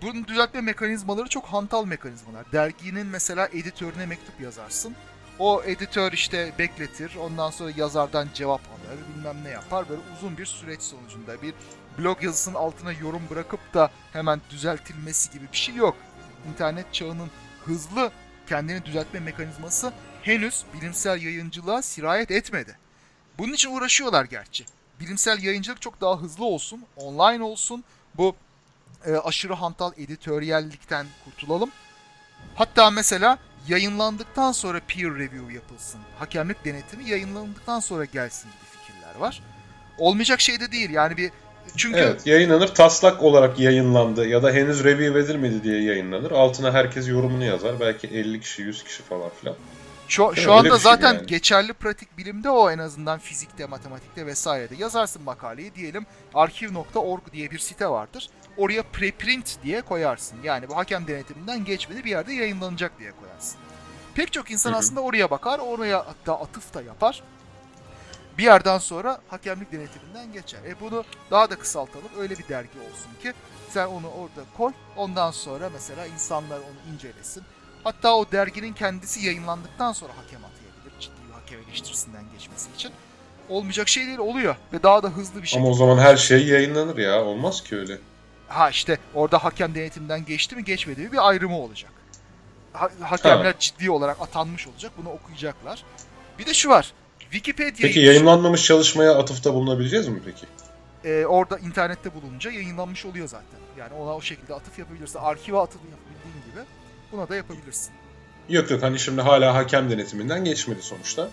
Bunun 0.01 0.27
düzeltme 0.27 0.61
mekanizmaları 0.61 1.29
çok 1.29 1.45
hantal 1.45 1.85
mekanizmalar. 1.85 2.51
Derginin 2.51 3.07
mesela 3.07 3.47
editörüne 3.47 4.05
mektup 4.05 4.41
yazarsın. 4.41 4.95
O 5.39 5.63
editör 5.63 6.11
işte 6.11 6.53
bekletir. 6.59 7.15
Ondan 7.15 7.49
sonra 7.49 7.71
yazardan 7.75 8.27
cevap 8.33 8.61
alır. 8.61 8.99
Bilmem 9.15 9.43
ne 9.43 9.49
yapar. 9.49 9.89
Böyle 9.89 10.01
uzun 10.17 10.37
bir 10.37 10.45
süreç 10.45 10.81
sonucunda 10.81 11.41
bir 11.41 11.53
blog 11.97 12.23
yazısının 12.23 12.55
altına 12.55 12.91
yorum 12.91 13.21
bırakıp 13.29 13.73
da 13.73 13.91
hemen 14.13 14.41
düzeltilmesi 14.49 15.31
gibi 15.31 15.45
bir 15.51 15.57
şey 15.57 15.75
yok. 15.75 15.95
İnternet 16.49 16.93
çağının 16.93 17.29
hızlı 17.65 18.11
kendini 18.47 18.85
düzeltme 18.85 19.19
mekanizması 19.19 19.93
henüz 20.21 20.63
bilimsel 20.73 21.21
yayıncılığa 21.21 21.81
sirayet 21.81 22.31
etmedi. 22.31 22.77
Bunun 23.37 23.53
için 23.53 23.75
uğraşıyorlar 23.75 24.25
gerçi. 24.25 24.65
Bilimsel 24.99 25.43
yayıncılık 25.43 25.81
çok 25.81 26.01
daha 26.01 26.21
hızlı 26.21 26.45
olsun, 26.45 26.85
online 26.95 27.43
olsun. 27.43 27.83
Bu 28.15 28.35
e, 29.05 29.15
aşırı 29.15 29.53
hantal 29.53 29.91
editoryallikten 29.97 31.05
kurtulalım. 31.25 31.71
Hatta 32.55 32.91
mesela 32.91 33.37
yayınlandıktan 33.67 34.51
sonra 34.51 34.81
peer 34.87 35.15
review 35.15 35.53
yapılsın. 35.53 35.99
Hakemlik 36.19 36.65
denetimi 36.65 37.09
yayınlandıktan 37.09 37.79
sonra 37.79 38.05
gelsin 38.05 38.49
gibi 38.49 38.81
fikirler 38.81 39.15
var. 39.19 39.41
Olmayacak 39.97 40.41
şey 40.41 40.59
de 40.59 40.71
değil 40.71 40.89
yani 40.89 41.17
bir 41.17 41.31
çünkü 41.77 41.99
Evet 41.99 42.27
yayınlanır 42.27 42.67
taslak 42.67 43.23
olarak 43.23 43.59
yayınlandı 43.59 44.27
ya 44.27 44.43
da 44.43 44.51
henüz 44.51 44.83
review 44.83 45.19
edilmedi 45.19 45.63
diye 45.63 45.83
yayınlanır. 45.83 46.31
Altına 46.31 46.73
herkes 46.73 47.07
yorumunu 47.07 47.43
yazar. 47.43 47.79
Belki 47.79 48.07
50 48.07 48.41
kişi 48.41 48.61
100 48.61 48.83
kişi 48.83 49.03
falan 49.03 49.29
filan. 49.41 49.55
Şu, 50.07 50.23
Değil 50.23 50.45
şu 50.45 50.49
mi? 50.49 50.55
Anda 50.55 50.69
şey 50.69 50.79
zaten 50.79 51.13
yani. 51.13 51.25
geçerli 51.25 51.73
pratik 51.73 52.17
bilimde 52.17 52.49
o 52.49 52.71
en 52.71 52.77
azından 52.77 53.19
fizikte, 53.19 53.65
matematikte 53.65 54.25
vesairede. 54.25 54.75
Yazarsın 54.75 55.23
makaleyi 55.23 55.75
diyelim 55.75 56.05
arkiv.org 56.33 57.21
diye 57.33 57.51
bir 57.51 57.59
site 57.59 57.87
vardır. 57.87 58.29
Oraya 58.57 58.83
preprint 58.83 59.57
diye 59.63 59.81
koyarsın. 59.81 60.37
Yani 60.43 60.69
bu 60.69 60.77
hakem 60.77 61.07
denetiminden 61.07 61.65
geçmedi 61.65 62.03
bir 62.03 62.09
yerde 62.09 62.33
yayınlanacak 62.33 62.99
diye 62.99 63.11
koyarsın. 63.11 63.57
Pek 64.15 64.33
çok 64.33 64.51
insan 64.51 64.73
aslında 64.73 65.01
oraya 65.01 65.31
bakar, 65.31 65.59
oraya 65.59 65.97
hatta 65.97 66.39
atıf 66.39 66.73
da 66.73 66.81
yapar. 66.81 67.23
Bir 68.37 68.43
yerden 68.43 68.77
sonra 68.77 69.21
hakemlik 69.27 69.71
denetiminden 69.71 70.33
geçer. 70.33 70.59
E 70.67 70.79
bunu 70.81 71.03
daha 71.31 71.49
da 71.49 71.55
kısaltalım. 71.55 72.09
Öyle 72.19 72.37
bir 72.37 72.47
dergi 72.47 72.79
olsun 72.79 73.21
ki 73.23 73.33
sen 73.69 73.87
onu 73.87 74.07
orada 74.07 74.47
koy. 74.57 74.71
Ondan 74.97 75.31
sonra 75.31 75.69
mesela 75.73 76.05
insanlar 76.05 76.57
onu 76.57 76.93
incelesin. 76.93 77.43
Hatta 77.83 78.15
o 78.15 78.31
derginin 78.31 78.73
kendisi 78.73 79.25
yayınlandıktan 79.25 79.91
sonra 79.93 80.13
hakem 80.17 80.39
atayabilir. 80.45 80.99
Ciddi 80.99 81.15
bir 81.27 81.33
hakem 81.33 81.59
eleştirisinden 81.59 82.23
geçmesi 82.33 82.69
için. 82.75 82.91
Olmayacak 83.49 83.89
şey 83.89 84.05
değil 84.07 84.17
oluyor. 84.17 84.55
Ve 84.73 84.83
daha 84.83 85.03
da 85.03 85.09
hızlı 85.09 85.41
bir 85.41 85.47
şekilde. 85.47 85.61
Ama 85.67 85.71
o 85.71 85.77
zaman 85.77 85.97
her 85.97 86.17
şey 86.17 86.47
yayınlanır 86.47 86.97
ya. 86.97 87.23
Olmaz 87.23 87.63
ki 87.63 87.75
öyle. 87.75 87.97
Ha 88.53 88.69
işte 88.69 88.97
orada 89.13 89.43
hakem 89.43 89.75
denetimden 89.75 90.25
geçti 90.25 90.55
mi 90.55 90.63
geçmedi 90.63 91.01
mi 91.01 91.11
bir 91.11 91.29
ayrımı 91.29 91.59
olacak. 91.59 91.91
Ha- 92.73 92.91
hakemler 93.01 93.59
ciddi 93.59 93.91
olarak 93.91 94.21
atanmış 94.21 94.67
olacak. 94.67 94.91
Bunu 94.97 95.09
okuyacaklar. 95.09 95.83
Bir 96.39 96.45
de 96.45 96.53
şu 96.53 96.69
var. 96.69 96.93
Wikipedia 97.19 97.81
Peki 97.81 97.99
yayınlanmamış 97.99 98.65
çalışmaya 98.65 99.15
atıfta 99.17 99.53
bulunabileceğiz 99.53 100.07
mi 100.07 100.21
peki? 100.25 100.45
e, 101.05 101.25
orada 101.25 101.57
internette 101.59 102.13
bulununca 102.13 102.51
yayınlanmış 102.51 103.05
oluyor 103.05 103.27
zaten. 103.27 103.59
Yani 103.77 103.93
ona 103.93 104.15
o 104.15 104.21
şekilde 104.21 104.53
atıf 104.53 104.79
yapabilirsin. 104.79 105.19
Arkive 105.19 105.57
atıf 105.57 105.81
yapabildiğin 105.81 106.45
gibi 106.51 106.65
buna 107.11 107.29
da 107.29 107.35
yapabilirsin. 107.35 107.91
Yok 108.49 108.71
yok 108.71 108.83
hani 108.83 108.99
şimdi 108.99 109.21
hala 109.21 109.55
hakem 109.55 109.89
denetiminden 109.91 110.45
geçmedi 110.45 110.81
sonuçta. 110.81 111.29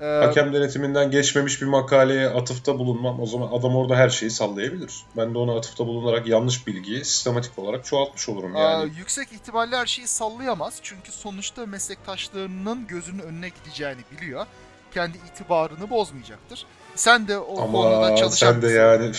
E, 0.00 0.04
Hakem 0.04 0.54
denetiminden 0.54 1.10
geçmemiş 1.10 1.62
bir 1.62 1.66
makaleye 1.66 2.28
atıfta 2.28 2.78
bulunmam 2.78 3.20
o 3.20 3.26
zaman 3.26 3.48
adam 3.52 3.76
orada 3.76 3.96
her 3.96 4.08
şeyi 4.08 4.30
sallayabilir. 4.30 5.04
Ben 5.16 5.34
de 5.34 5.38
ona 5.38 5.56
atıfta 5.56 5.86
bulunarak 5.86 6.26
yanlış 6.26 6.66
bilgiyi 6.66 7.04
sistematik 7.04 7.58
olarak 7.58 7.84
çoğaltmış 7.84 8.28
olurum 8.28 8.56
yani. 8.56 8.92
yüksek 8.98 9.32
ihtimalle 9.32 9.76
her 9.76 9.86
şeyi 9.86 10.08
sallayamaz. 10.08 10.78
Çünkü 10.82 11.12
sonuçta 11.12 11.66
meslektaşlarının 11.66 12.86
gözünün 12.86 13.18
önüne 13.22 13.48
gideceğini 13.48 14.00
biliyor. 14.12 14.46
Kendi 14.94 15.18
itibarını 15.18 15.90
bozmayacaktır. 15.90 16.66
Sen 16.98 17.28
de 17.28 17.38
o 17.38 17.54
konuda 17.54 17.96
Ama 17.96 18.16
çalışan 18.16 18.52
sen 18.52 18.62
de 18.62 18.68
yani. 18.70 19.12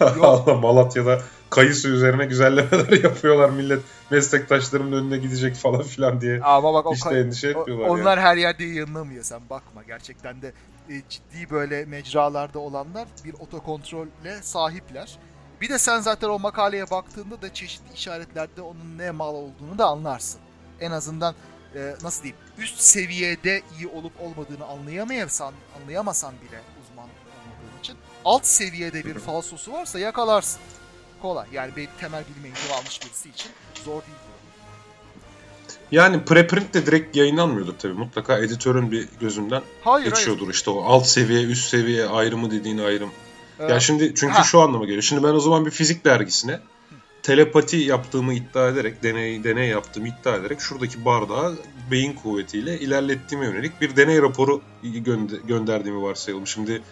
Allah 0.20 0.54
Malatya'da 0.54 1.20
kayısı 1.50 1.88
üzerine 1.88 2.24
güzellemeler 2.26 3.02
yapıyorlar 3.04 3.50
millet 3.50 3.80
meslektaşlarımın 4.10 4.92
önüne 4.92 5.16
gidecek 5.18 5.56
falan 5.56 5.82
filan 5.82 6.20
diye. 6.20 6.40
Ama 6.42 6.74
bak 6.74 6.86
o 6.86 6.94
de 6.94 6.98
kay- 6.98 7.20
endişe 7.20 7.56
o- 7.56 7.60
etmiyorlar 7.60 7.88
onlar 7.88 8.20
her 8.20 8.36
yerde 8.36 8.64
yayınlamıyor 8.64 9.24
sen 9.24 9.40
bakma. 9.50 9.82
Gerçekten 9.82 10.42
de 10.42 10.52
e, 10.90 10.92
ciddi 11.08 11.50
böyle 11.50 11.84
mecralarda 11.84 12.58
olanlar 12.58 13.08
bir 13.24 13.34
otokontrolle 13.34 14.42
sahipler. 14.42 15.18
Bir 15.60 15.68
de 15.68 15.78
sen 15.78 16.00
zaten 16.00 16.28
o 16.28 16.38
makaleye 16.38 16.90
baktığında 16.90 17.42
da 17.42 17.54
çeşitli 17.54 17.94
işaretlerde 17.94 18.62
onun 18.62 18.98
ne 18.98 19.10
mal 19.10 19.34
olduğunu 19.34 19.78
da 19.78 19.86
anlarsın. 19.86 20.40
En 20.80 20.90
azından 20.90 21.34
e, 21.74 21.94
nasıl 22.02 22.22
diyeyim 22.22 22.40
üst 22.58 22.80
seviyede 22.80 23.62
iyi 23.78 23.88
olup 23.88 24.12
olmadığını 24.20 24.64
anlayamayasan, 24.66 25.54
anlayamasan 25.82 26.32
bile 26.48 26.60
alt 28.26 28.46
seviyede 28.46 29.04
bir 29.04 29.14
falsosu 29.14 29.72
varsa 29.72 29.98
yakalarsın. 29.98 30.60
Kolay. 31.22 31.46
Yani 31.52 31.76
bir 31.76 31.88
temel 32.00 32.24
bilim 32.30 32.44
eğitimi 32.44 32.74
almış 32.74 33.00
birisi 33.02 33.28
için 33.28 33.50
zor 33.84 33.92
değil. 34.02 34.18
Yani 35.92 36.24
preprint 36.24 36.74
de 36.74 36.86
direkt 36.86 37.16
yayınlanmıyordur 37.16 37.74
tabii. 37.78 37.92
Mutlaka 37.92 38.38
editörün 38.38 38.92
bir 38.92 39.08
gözünden 39.20 39.62
Hayır 39.84 40.04
hayır. 40.04 40.14
geçiyordur 40.16 40.50
işte 40.50 40.70
o 40.70 40.84
alt 40.84 41.06
seviye 41.06 41.42
üst 41.42 41.68
seviye 41.68 42.06
ayrımı 42.06 42.50
dediğin 42.50 42.78
ayrım. 42.78 43.10
Ee, 43.60 43.64
Ya 43.64 43.80
şimdi 43.80 44.12
çünkü 44.16 44.34
ha. 44.34 44.42
şu 44.44 44.60
anlama 44.60 44.84
geliyor. 44.84 45.02
Şimdi 45.02 45.22
ben 45.22 45.28
o 45.34 45.40
zaman 45.40 45.66
bir 45.66 45.70
fizik 45.70 46.04
dergisine 46.04 46.60
telepati 47.22 47.76
yaptığımı 47.76 48.34
iddia 48.34 48.68
ederek, 48.68 49.02
deney 49.02 49.44
deney 49.44 49.68
yaptığımı 49.68 50.08
iddia 50.08 50.36
ederek 50.36 50.60
şuradaki 50.60 51.04
bardağı 51.04 51.56
beyin 51.90 52.12
kuvvetiyle 52.12 52.78
ilerlettiğime 52.80 53.46
yönelik 53.46 53.80
bir 53.80 53.96
deney 53.96 54.22
raporu 54.22 54.62
gönde- 54.82 55.46
gönderdiğimi 55.46 56.02
varsayalım. 56.02 56.46
Şimdi 56.46 56.82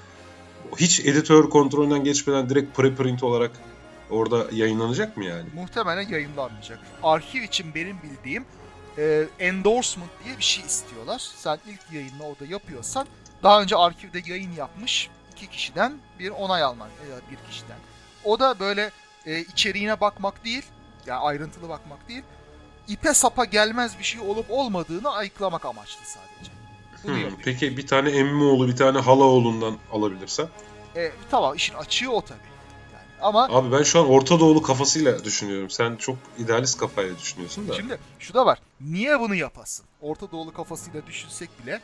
hiç 0.77 1.01
editör 1.01 1.51
kontrolünden 1.51 2.05
geçmeden 2.05 2.49
direkt 2.49 2.77
preprint 2.77 3.23
olarak 3.23 3.51
orada 4.11 4.47
yayınlanacak 4.53 5.17
mı 5.17 5.25
yani? 5.25 5.45
muhtemelen 5.55 6.09
yayınlanmayacak. 6.09 6.79
Arşiv 7.03 7.43
için 7.43 7.75
benim 7.75 7.97
bildiğim 8.03 8.45
e, 8.99 9.25
endorsement 9.39 10.11
diye 10.25 10.39
bir 10.39 10.43
şey 10.43 10.65
istiyorlar. 10.65 11.19
Sen 11.37 11.59
ilk 11.67 11.93
yayını 11.93 12.23
orada 12.23 12.47
yapıyorsan 12.47 13.07
daha 13.43 13.63
önce 13.63 13.77
arkivde 13.77 14.23
yayın 14.27 14.53
yapmış 14.53 15.11
iki 15.33 15.47
kişiden 15.47 15.93
bir 16.19 16.31
onay 16.31 16.63
alman 16.63 16.89
ya 17.11 17.17
da 17.17 17.21
bir 17.31 17.51
kişiden. 17.51 17.77
O 18.25 18.39
da 18.39 18.61
böyle 18.61 18.91
e, 19.27 19.41
içeriğine 19.41 20.01
bakmak 20.01 20.45
değil, 20.45 20.63
yani 21.07 21.21
ayrıntılı 21.21 21.69
bakmak 21.69 22.09
değil, 22.09 22.23
ipe 22.89 23.15
sapa 23.15 23.45
gelmez 23.45 23.99
bir 23.99 24.05
şey 24.05 24.21
olup 24.21 24.47
olmadığını 24.49 25.13
ayıklamak 25.13 25.65
amaçlı 25.65 26.01
sadece. 26.05 26.64
Hmm. 27.05 27.37
Peki 27.45 27.77
bir 27.77 27.87
tane 27.87 28.11
emmioğlu 28.11 28.69
bir 28.69 28.77
tane 28.77 28.99
halaoğlundan 28.99 29.77
alabilirsem? 29.93 30.49
E, 30.97 31.13
tamam 31.31 31.55
işin 31.55 31.75
açığı 31.75 32.11
o 32.11 32.21
tabii. 32.21 32.39
Yani, 32.93 33.23
ama 33.23 33.49
Abi 33.51 33.73
ben 33.73 33.83
şu 33.83 34.01
an 34.01 34.09
Orta 34.09 34.41
Doğulu 34.41 34.63
kafasıyla 34.63 35.25
düşünüyorum. 35.25 35.71
Sen 35.71 35.97
çok 35.97 36.17
idealist 36.39 36.79
kafayla 36.79 37.19
düşünüyorsun 37.19 37.69
da. 37.69 37.75
Şimdi 37.75 37.99
şu 38.19 38.35
da 38.35 38.47
var. 38.47 38.59
Niye 38.81 39.21
bunu 39.21 39.35
yapasın? 39.35 39.87
Orta 40.01 40.31
Doğulu 40.31 40.53
kafasıyla 40.53 41.07
düşünsek 41.07 41.51
bile 41.63 41.81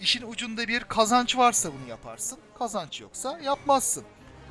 işin 0.00 0.22
ucunda 0.26 0.68
bir 0.68 0.80
kazanç 0.80 1.36
varsa 1.36 1.70
bunu 1.72 1.88
yaparsın. 1.90 2.38
Kazanç 2.58 3.00
yoksa 3.00 3.40
yapmazsın. 3.44 4.04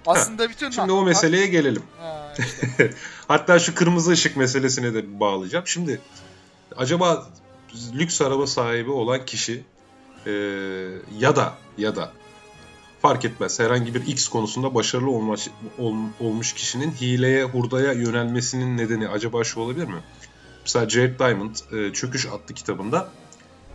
Aslında 0.05 0.49
bütün... 0.49 0.71
Şimdi 0.71 0.91
o 0.91 1.03
meseleye 1.03 1.47
gelelim. 1.47 1.83
Ha, 1.99 2.33
işte. 2.39 2.93
Hatta 3.27 3.59
şu 3.59 3.75
kırmızı 3.75 4.11
ışık 4.11 4.37
meselesine 4.37 4.93
de 4.93 5.19
bağlayacağım. 5.19 5.67
Şimdi 5.67 6.01
acaba 6.77 7.29
lüks 7.93 8.21
araba 8.21 8.47
sahibi 8.47 8.91
olan 8.91 9.25
kişi 9.25 9.63
e, 10.25 10.31
ya 11.19 11.35
da 11.35 11.57
ya 11.77 11.95
da 11.95 12.11
fark 13.01 13.25
etmez 13.25 13.59
herhangi 13.59 13.93
bir 13.93 14.07
X 14.07 14.27
konusunda 14.27 14.75
başarılı 14.75 15.11
olmuş, 15.11 15.47
ol, 15.77 15.95
olmuş 16.19 16.53
kişinin 16.53 16.91
hileye, 16.91 17.43
hurdaya 17.43 17.93
yönelmesinin 17.93 18.77
nedeni 18.77 19.09
acaba 19.09 19.43
şu 19.43 19.59
olabilir 19.59 19.87
mi? 19.87 20.01
Mesela 20.61 20.89
Jared 20.89 21.19
Diamond 21.19 21.55
e, 21.71 21.93
Çöküş 21.93 22.25
adlı 22.25 22.53
kitabında 22.55 23.11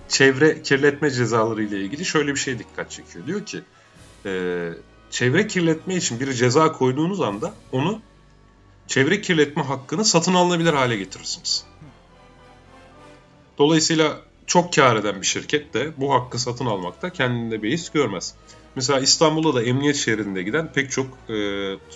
çevre 0.09 0.63
kirletme 0.63 1.11
cezaları 1.11 1.63
ile 1.63 1.81
ilgili 1.81 2.05
şöyle 2.05 2.31
bir 2.35 2.39
şey 2.39 2.59
dikkat 2.59 2.91
çekiyor. 2.91 3.27
Diyor 3.27 3.47
ki 3.47 3.61
e, 4.27 4.71
çevre 5.11 5.47
kirletme 5.47 5.97
için 5.97 6.21
bir 6.21 6.33
ceza 6.33 6.73
koyduğunuz 6.73 7.21
anda 7.21 7.55
onu 7.73 8.01
çevre 8.87 9.21
kirletme 9.21 9.63
hakkını 9.63 10.05
satın 10.05 10.35
alınabilir 10.35 10.73
hale 10.73 10.97
getirirsiniz. 10.97 11.65
Dolayısıyla 13.59 14.21
çok 14.47 14.73
kar 14.73 14.97
eden 14.97 15.21
bir 15.21 15.27
şirket 15.27 15.75
de 15.75 15.93
bu 15.97 16.15
hakkı 16.15 16.39
satın 16.39 16.67
almakta 16.67 17.11
kendinde 17.11 17.63
beis 17.63 17.91
görmez. 17.91 18.35
Mesela 18.77 19.01
İstanbul'da 19.01 19.55
da 19.55 19.63
emniyet 19.63 19.97
şeridinde 19.97 20.43
giden 20.43 20.73
pek 20.73 20.91
çok 20.91 21.07
e, 21.31 21.37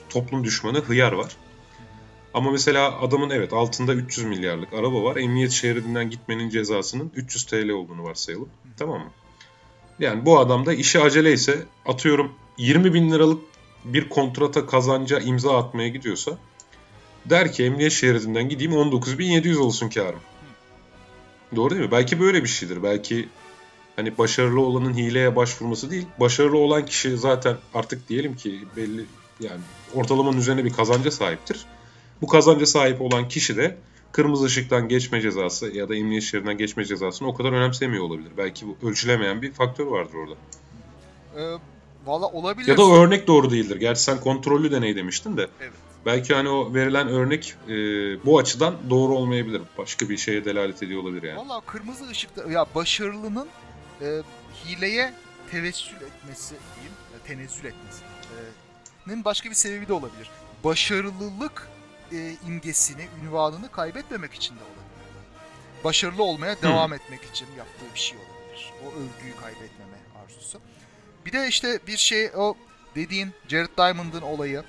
toplum 0.08 0.44
düşmanı 0.44 0.78
hıyar 0.78 1.12
var. 1.12 1.36
Ama 2.34 2.50
mesela 2.50 3.00
adamın 3.00 3.30
evet 3.30 3.52
altında 3.52 3.94
300 3.94 4.26
milyarlık 4.26 4.72
araba 4.72 5.02
var. 5.02 5.16
Emniyet 5.16 5.50
şeridinden 5.50 6.10
gitmenin 6.10 6.50
cezasının 6.50 7.12
300 7.16 7.44
TL 7.44 7.68
olduğunu 7.68 8.04
varsayalım. 8.04 8.48
Tamam 8.76 8.98
mı? 8.98 9.10
Yani 9.98 10.26
bu 10.26 10.38
adam 10.38 10.66
da 10.66 10.72
işi 10.72 11.00
acele 11.00 11.32
ise 11.32 11.66
atıyorum 11.86 12.32
20 12.58 12.94
bin 12.94 13.10
liralık 13.10 13.42
bir 13.84 14.08
kontrata 14.08 14.66
kazanca 14.66 15.20
imza 15.20 15.58
atmaya 15.58 15.88
gidiyorsa 15.88 16.38
der 17.26 17.52
ki 17.52 17.64
emniyet 17.64 17.92
şeridinden 17.92 18.48
gideyim 18.48 18.72
19.700 18.72 19.56
olsun 19.56 19.88
karım. 19.88 20.20
Doğru 21.56 21.70
değil 21.70 21.82
mi? 21.82 21.90
Belki 21.90 22.20
böyle 22.20 22.42
bir 22.42 22.48
şeydir. 22.48 22.82
Belki 22.82 23.28
hani 23.96 24.18
başarılı 24.18 24.60
olanın 24.60 24.94
hileye 24.94 25.36
başvurması 25.36 25.90
değil. 25.90 26.06
Başarılı 26.20 26.58
olan 26.58 26.86
kişi 26.86 27.16
zaten 27.16 27.56
artık 27.74 28.08
diyelim 28.08 28.36
ki 28.36 28.64
belli 28.76 29.06
yani 29.40 29.60
ortalamanın 29.94 30.38
üzerine 30.38 30.64
bir 30.64 30.72
kazanca 30.72 31.10
sahiptir. 31.10 31.66
Bu 32.22 32.26
kazanca 32.26 32.66
sahip 32.66 33.00
olan 33.00 33.28
kişi 33.28 33.56
de 33.56 33.76
kırmızı 34.12 34.44
ışıktan 34.44 34.88
geçme 34.88 35.20
cezası 35.20 35.76
ya 35.76 35.88
da 35.88 35.96
emniyet 35.96 36.22
şeridinden 36.22 36.58
geçme 36.58 36.84
cezasını 36.84 37.28
o 37.28 37.34
kadar 37.34 37.52
önemsemiyor 37.52 38.04
olabilir. 38.04 38.30
Belki 38.38 38.66
bu 38.66 38.88
ölçülemeyen 38.88 39.42
bir 39.42 39.52
faktör 39.52 39.86
vardır 39.86 40.14
orada. 40.14 40.34
Ee, 41.36 41.58
Valla 42.06 42.26
olabilir. 42.26 42.68
Ya 42.68 42.76
da 42.76 42.82
örnek 42.82 43.26
doğru 43.26 43.50
değildir. 43.50 43.76
Gerçi 43.76 44.02
sen 44.02 44.20
kontrollü 44.20 44.70
deney 44.70 44.96
demiştin 44.96 45.36
de. 45.36 45.48
Evet. 45.60 45.72
Belki 46.06 46.34
hani 46.34 46.48
o 46.48 46.74
verilen 46.74 47.08
örnek 47.08 47.54
e, 47.68 47.74
bu 48.26 48.38
açıdan 48.38 48.76
doğru 48.90 49.14
olmayabilir. 49.14 49.62
Başka 49.78 50.08
bir 50.08 50.16
şeye 50.16 50.44
delalet 50.44 50.82
ediyor 50.82 51.02
olabilir 51.02 51.22
yani. 51.22 51.38
Valla 51.38 51.60
kırmızı 51.60 52.08
ışıkta 52.08 52.50
ya 52.50 52.66
başarılının 52.74 53.48
e, 54.00 54.22
hileye 54.64 55.14
tevessül 55.50 55.96
etmesi 55.96 56.54
diyeyim, 56.74 56.94
tenezzül 57.26 57.64
etmesinin 57.64 59.24
başka 59.24 59.50
bir 59.50 59.54
sebebi 59.54 59.88
de 59.88 59.92
olabilir. 59.92 60.30
Başarılılık 60.64 61.68
e, 62.12 62.34
imgesini, 62.46 63.08
ünvanını 63.24 63.72
kaybetmemek 63.72 64.34
için 64.34 64.54
de 64.54 64.60
olabilir. 64.60 64.80
Başarılı 65.84 66.22
olmaya 66.22 66.62
devam 66.62 66.92
etmek 66.92 67.24
için 67.24 67.46
yaptığı 67.58 67.94
bir 67.94 68.00
şey 68.00 68.18
olabilir. 68.18 68.72
O 68.84 68.88
övgüyü 68.88 69.36
kaybetmeme 69.36 69.98
arzusu. 70.24 70.60
Bir 71.26 71.32
de 71.32 71.48
işte 71.48 71.78
bir 71.86 71.96
şey 71.96 72.30
o 72.36 72.54
dediğin 72.94 73.30
Jared 73.48 73.76
Diamond'ın 73.78 74.22
olayı 74.22 74.64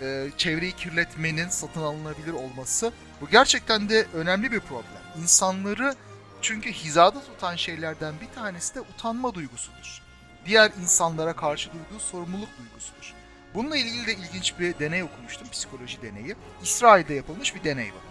e, 0.00 0.30
çevreyi 0.36 0.72
kirletmenin 0.72 1.48
satın 1.48 1.82
alınabilir 1.82 2.32
olması 2.32 2.92
bu 3.20 3.28
gerçekten 3.30 3.88
de 3.88 4.06
önemli 4.14 4.52
bir 4.52 4.60
problem. 4.60 5.22
İnsanları 5.22 5.94
çünkü 6.42 6.72
hizada 6.72 7.20
tutan 7.24 7.56
şeylerden 7.56 8.14
bir 8.20 8.34
tanesi 8.34 8.74
de 8.74 8.80
utanma 8.80 9.34
duygusudur. 9.34 10.02
Diğer 10.46 10.70
insanlara 10.82 11.32
karşı 11.32 11.70
duyduğu 11.72 12.00
sorumluluk 12.00 12.48
duygusudur. 12.58 13.14
Bununla 13.54 13.76
ilgili 13.76 14.06
de 14.06 14.14
ilginç 14.14 14.58
bir 14.58 14.78
deney 14.78 15.02
okumuştum, 15.02 15.48
psikoloji 15.48 16.02
deneyi. 16.02 16.36
İsrail'de 16.62 17.14
yapılmış 17.14 17.54
bir 17.54 17.64
deney 17.64 17.90
var. 17.92 18.02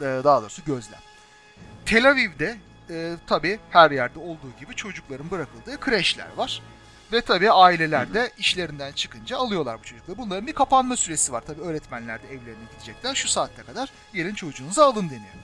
Ee, 0.00 0.24
daha 0.24 0.42
doğrusu 0.42 0.64
gözlem. 0.64 1.00
Tel 1.86 2.10
Aviv'de 2.10 2.56
e, 2.90 3.16
tabii 3.26 3.58
her 3.70 3.90
yerde 3.90 4.18
olduğu 4.18 4.50
gibi 4.60 4.74
çocukların 4.74 5.30
bırakıldığı 5.30 5.80
kreşler 5.80 6.34
var. 6.36 6.62
Ve 7.14 7.20
tabii 7.20 7.50
aileler 7.50 8.14
de 8.14 8.30
işlerinden 8.38 8.92
çıkınca 8.92 9.38
alıyorlar 9.38 9.78
bu 9.78 9.84
çocukları. 9.84 10.18
Bunların 10.18 10.46
bir 10.46 10.52
kapanma 10.52 10.96
süresi 10.96 11.32
var. 11.32 11.42
Tabii 11.46 11.60
öğretmenler 11.60 12.22
de 12.22 12.26
evlerine 12.26 12.64
gidecekler. 12.72 13.14
Şu 13.14 13.28
saatte 13.28 13.62
kadar 13.62 13.90
gelin 14.14 14.34
çocuğunuzu 14.34 14.82
alın 14.82 15.10
deniyor. 15.10 15.34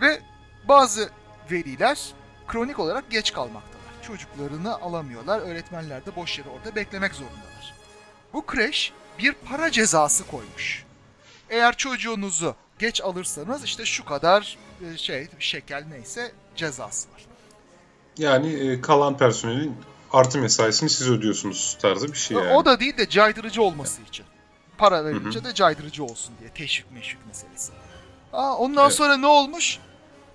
Ve 0.00 0.20
bazı 0.68 1.10
veliler 1.50 2.00
kronik 2.48 2.78
olarak 2.78 3.10
geç 3.10 3.32
kalmaktalar. 3.32 4.02
Çocuklarını 4.02 4.74
alamıyorlar. 4.74 5.40
Öğretmenler 5.40 6.06
de 6.06 6.16
boş 6.16 6.38
yere 6.38 6.48
orada 6.48 6.74
beklemek 6.74 7.14
zorundalar. 7.14 7.74
Bu 8.32 8.46
kreş 8.46 8.92
bir 9.18 9.32
para 9.32 9.70
cezası 9.70 10.26
koymuş. 10.26 10.84
Eğer 11.50 11.76
çocuğunuzu 11.76 12.54
geç 12.78 13.00
alırsanız 13.00 13.64
işte 13.64 13.84
şu 13.84 14.04
kadar 14.04 14.58
e, 14.84 14.96
şey 14.96 15.28
şekel 15.38 15.84
neyse 15.90 16.32
cezası 16.56 17.12
var. 17.12 17.26
Yani 18.18 18.52
e, 18.52 18.80
kalan 18.80 19.16
personelin 19.16 19.76
artı 20.12 20.38
mesaisini 20.38 20.90
siz 20.90 21.10
ödüyorsunuz 21.10 21.78
tarzı 21.82 22.12
bir 22.12 22.18
şey 22.18 22.36
yani. 22.36 22.52
O 22.52 22.64
da 22.64 22.80
değil 22.80 22.96
de 22.96 23.08
caydırıcı 23.08 23.62
olması 23.62 24.02
için. 24.02 24.26
Para 24.78 25.04
verince 25.04 25.38
Hı-hı. 25.38 25.48
de 25.48 25.54
caydırıcı 25.54 26.04
olsun 26.04 26.34
diye 26.40 26.50
teşvik 26.50 26.92
meşvik 26.92 27.26
meselesi. 27.26 27.72
Aa, 28.32 28.56
ondan 28.56 28.84
evet. 28.84 28.94
sonra 28.94 29.16
ne 29.16 29.26
olmuş? 29.26 29.78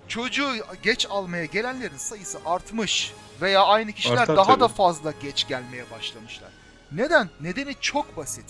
Çocuğu 0.07 0.47
geç 0.83 1.07
almaya 1.09 1.45
gelenlerin 1.45 1.97
sayısı 1.97 2.39
artmış 2.45 3.13
veya 3.41 3.63
aynı 3.63 3.91
kişiler 3.91 4.17
Artar 4.17 4.37
daha 4.37 4.45
tabii. 4.45 4.59
da 4.59 4.67
fazla 4.67 5.13
geç 5.21 5.47
gelmeye 5.47 5.85
başlamışlar. 5.91 6.49
Neden? 6.91 7.29
Nedeni 7.41 7.75
çok 7.81 8.17
basit. 8.17 8.45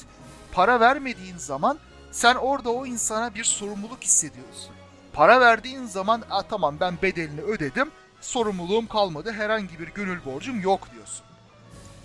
Para 0.51 0.79
vermediğin 0.79 1.37
zaman 1.37 1.79
sen 2.11 2.35
orada 2.35 2.69
o 2.69 2.85
insana 2.85 3.35
bir 3.35 3.43
sorumluluk 3.43 4.03
hissediyorsun. 4.03 4.71
Para 5.13 5.39
verdiğin 5.39 5.85
zaman 5.85 6.23
tamam 6.49 6.77
ben 6.79 6.97
bedelini 7.01 7.41
ödedim 7.41 7.91
sorumluluğum 8.25 8.87
kalmadı. 8.87 9.31
Herhangi 9.31 9.79
bir 9.79 9.87
gönül 9.87 10.25
borcum 10.25 10.61
yok 10.61 10.93
diyorsun. 10.93 11.25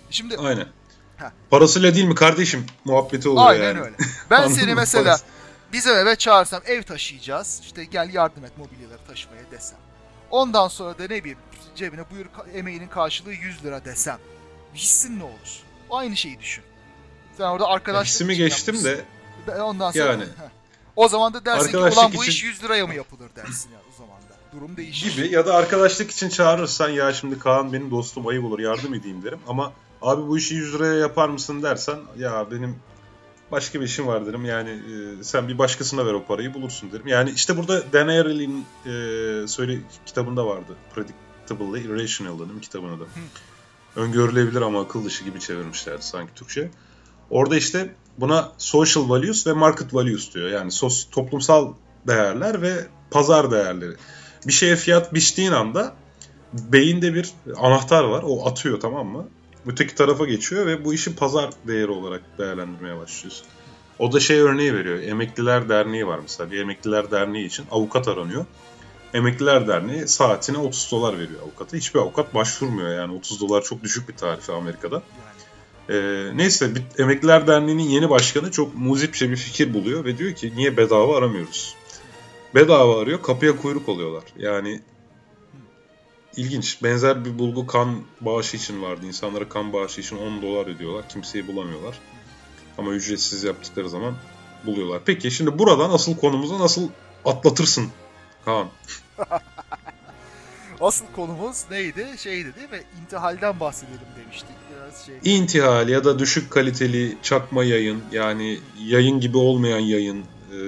Şimdi 0.09 0.37
Aynen. 0.37 0.67
Heh. 1.17 1.31
Parasıyla 1.49 1.95
değil 1.95 2.05
mi 2.05 2.15
kardeşim 2.15 2.65
muhabbeti 2.85 3.29
oluyor 3.29 3.47
Aynen 3.47 3.63
yani. 3.63 3.79
öyle. 3.79 3.95
Ben 4.29 4.47
seni 4.47 4.75
mesela 4.75 5.19
bizim 5.73 5.95
eve 5.95 6.15
çağırsam 6.15 6.61
ev 6.65 6.83
taşıyacağız. 6.83 7.59
İşte 7.63 7.83
gel 7.85 8.13
yardım 8.13 8.45
et 8.45 8.57
mobilyaları 8.57 9.05
taşımaya 9.07 9.51
desem. 9.51 9.79
Ondan 10.31 10.67
sonra 10.67 10.97
da 10.97 11.03
ne 11.03 11.19
bileyim 11.19 11.37
cebine 11.75 12.01
buyur 12.11 12.25
emeğinin 12.53 12.87
karşılığı 12.87 13.33
100 13.33 13.63
lira 13.63 13.85
desem. 13.85 14.17
Hissin 14.75 15.19
ne 15.19 15.23
olur? 15.23 15.59
Aynı 15.91 16.17
şeyi 16.17 16.39
düşün. 16.39 16.63
Sen 17.37 17.43
orada 17.43 17.67
arkadaşlık 17.67 18.07
Hissimi 18.13 18.35
geçtim 18.35 18.75
yapmışsın. 18.75 19.05
de 19.47 19.61
ondan 19.61 19.91
sonra 19.91 20.05
yani. 20.05 20.23
Heh. 20.23 20.49
O 20.95 21.07
zaman 21.07 21.33
da 21.33 21.45
dersin 21.45 21.71
ki 21.71 21.77
ulan 21.77 22.13
bu 22.13 22.23
için... 22.23 22.31
iş 22.31 22.43
100 22.43 22.63
liraya 22.63 22.87
mı 22.87 22.95
yapılır 22.95 23.29
dersin 23.35 23.69
ya 23.71 23.77
o 23.79 23.81
zaman 23.83 23.90
da. 23.90 23.90
Durum 24.53 24.77
değişir. 24.77 25.15
Gibi 25.15 25.33
ya 25.33 25.45
da 25.45 25.53
arkadaşlık 25.53 26.11
için 26.11 26.29
çağırırsan 26.29 26.89
ya 26.89 27.13
şimdi 27.13 27.39
Kaan 27.39 27.73
benim 27.73 27.91
dostum 27.91 28.27
ayıp 28.27 28.45
olur 28.45 28.59
yardım 28.59 28.93
edeyim 28.93 29.23
derim. 29.23 29.39
Ama 29.47 29.73
abi 30.01 30.27
bu 30.27 30.37
işi 30.37 30.55
100 30.55 30.73
liraya 30.73 30.95
yapar 30.95 31.29
mısın 31.29 31.63
dersen 31.63 31.99
ya 32.17 32.51
benim 32.51 32.75
başka 33.51 33.81
bir 33.81 33.85
işim 33.85 34.07
var 34.07 34.25
derim. 34.25 34.45
Yani 34.45 34.69
e, 34.69 35.23
sen 35.23 35.47
bir 35.47 35.57
başkasına 35.57 36.05
ver 36.05 36.13
o 36.13 36.25
parayı 36.25 36.53
bulursun 36.53 36.91
derim. 36.91 37.07
Yani 37.07 37.29
işte 37.29 37.57
burada 37.57 37.93
Dan 37.93 38.07
Ariely'nin 38.07 38.65
e, 38.85 39.47
söyle 39.47 39.79
kitabında 40.05 40.45
vardı. 40.45 40.75
Predictably 40.95 41.81
Irrational 41.81 42.39
dedim 42.39 42.59
kitabına 42.61 42.99
da. 42.99 43.03
Hı. 43.03 43.99
Öngörülebilir 44.01 44.61
ama 44.61 44.81
akıl 44.81 45.05
dışı 45.05 45.23
gibi 45.23 45.39
çevirmişlerdi 45.39 46.03
sanki 46.03 46.33
Türkçe. 46.33 46.71
Orada 47.29 47.57
işte 47.57 47.95
buna 48.17 48.51
social 48.57 49.09
values 49.09 49.47
ve 49.47 49.53
market 49.53 49.93
values 49.93 50.33
diyor. 50.33 50.49
Yani 50.49 50.71
sos, 50.71 51.09
toplumsal 51.11 51.73
değerler 52.07 52.61
ve 52.61 52.87
pazar 53.11 53.51
değerleri. 53.51 53.95
Bir 54.47 54.53
şeye 54.53 54.75
fiyat 54.75 55.13
biçtiğin 55.13 55.51
anda 55.51 55.93
beyinde 56.53 57.13
bir 57.13 57.29
anahtar 57.57 58.03
var. 58.03 58.23
O 58.27 58.47
atıyor 58.47 58.79
tamam 58.79 59.07
mı? 59.07 59.27
Öteki 59.65 59.95
tarafa 59.95 60.25
geçiyor 60.25 60.65
ve 60.65 60.85
bu 60.85 60.93
işi 60.93 61.15
pazar 61.15 61.49
değeri 61.67 61.91
olarak 61.91 62.21
değerlendirmeye 62.37 62.97
başlıyorsun. 62.97 63.47
O 63.99 64.11
da 64.11 64.19
şey 64.19 64.39
örneği 64.39 64.75
veriyor. 64.75 64.99
Emekliler 64.99 65.69
Derneği 65.69 66.07
var 66.07 66.19
mesela. 66.21 66.51
Bir 66.51 66.59
Emekliler 66.59 67.11
Derneği 67.11 67.45
için 67.45 67.65
avukat 67.71 68.07
aranıyor. 68.07 68.45
Emekliler 69.13 69.67
Derneği 69.67 70.07
saatine 70.07 70.57
30 70.57 70.91
dolar 70.91 71.19
veriyor 71.19 71.41
avukata. 71.43 71.77
Hiçbir 71.77 71.99
avukat 71.99 72.35
başvurmuyor 72.35 72.95
yani 72.95 73.13
30 73.13 73.41
dolar 73.41 73.63
çok 73.63 73.83
düşük 73.83 74.09
bir 74.09 74.15
tarife 74.15 74.53
Amerika'da. 74.53 75.01
Ee, 75.89 76.31
neyse 76.35 76.69
Emekliler 76.97 77.47
Derneği'nin 77.47 77.83
yeni 77.83 78.09
başkanı 78.09 78.51
çok 78.51 78.75
muzipçe 78.75 79.29
bir 79.29 79.35
fikir 79.35 79.73
buluyor 79.73 80.05
ve 80.05 80.17
diyor 80.17 80.33
ki 80.33 80.53
niye 80.55 80.77
bedava 80.77 81.17
aramıyoruz? 81.17 81.75
Bedava 82.55 83.01
arıyor 83.01 83.21
kapıya 83.21 83.57
kuyruk 83.57 83.89
oluyorlar. 83.89 84.23
Yani 84.37 84.81
ilginç. 86.37 86.83
Benzer 86.83 87.25
bir 87.25 87.39
bulgu 87.39 87.67
kan 87.67 88.03
bağışı 88.21 88.57
için 88.57 88.81
vardı. 88.81 89.05
İnsanlara 89.05 89.49
kan 89.49 89.73
bağışı 89.73 90.01
için 90.01 90.17
10 90.17 90.41
dolar 90.41 90.67
ödüyorlar. 90.67 91.09
Kimseyi 91.09 91.47
bulamıyorlar. 91.47 91.99
Ama 92.77 92.91
ücretsiz 92.91 93.43
yaptıkları 93.43 93.89
zaman 93.89 94.15
buluyorlar. 94.65 95.01
Peki 95.05 95.31
şimdi 95.31 95.59
buradan 95.59 95.89
asıl 95.89 96.17
konumuza 96.17 96.59
nasıl 96.59 96.89
atlatırsın 97.25 97.89
Kaan? 98.45 98.67
asıl 100.81 101.05
konumuz 101.15 101.63
neydi? 101.71 102.07
Şeydi 102.17 102.55
değil 102.55 102.69
mi? 102.69 102.81
İntihalden 103.01 103.59
bahsedelim 103.59 103.99
demiştik. 104.23 104.55
Biraz 104.75 105.05
şey. 105.05 105.15
İntihal 105.37 105.89
ya 105.89 106.03
da 106.03 106.19
düşük 106.19 106.51
kaliteli 106.51 107.17
çakma 107.21 107.63
yayın 107.63 108.03
yani 108.11 108.59
yayın 108.79 109.19
gibi 109.19 109.37
olmayan 109.37 109.79
yayın 109.79 110.25
e, 110.51 110.59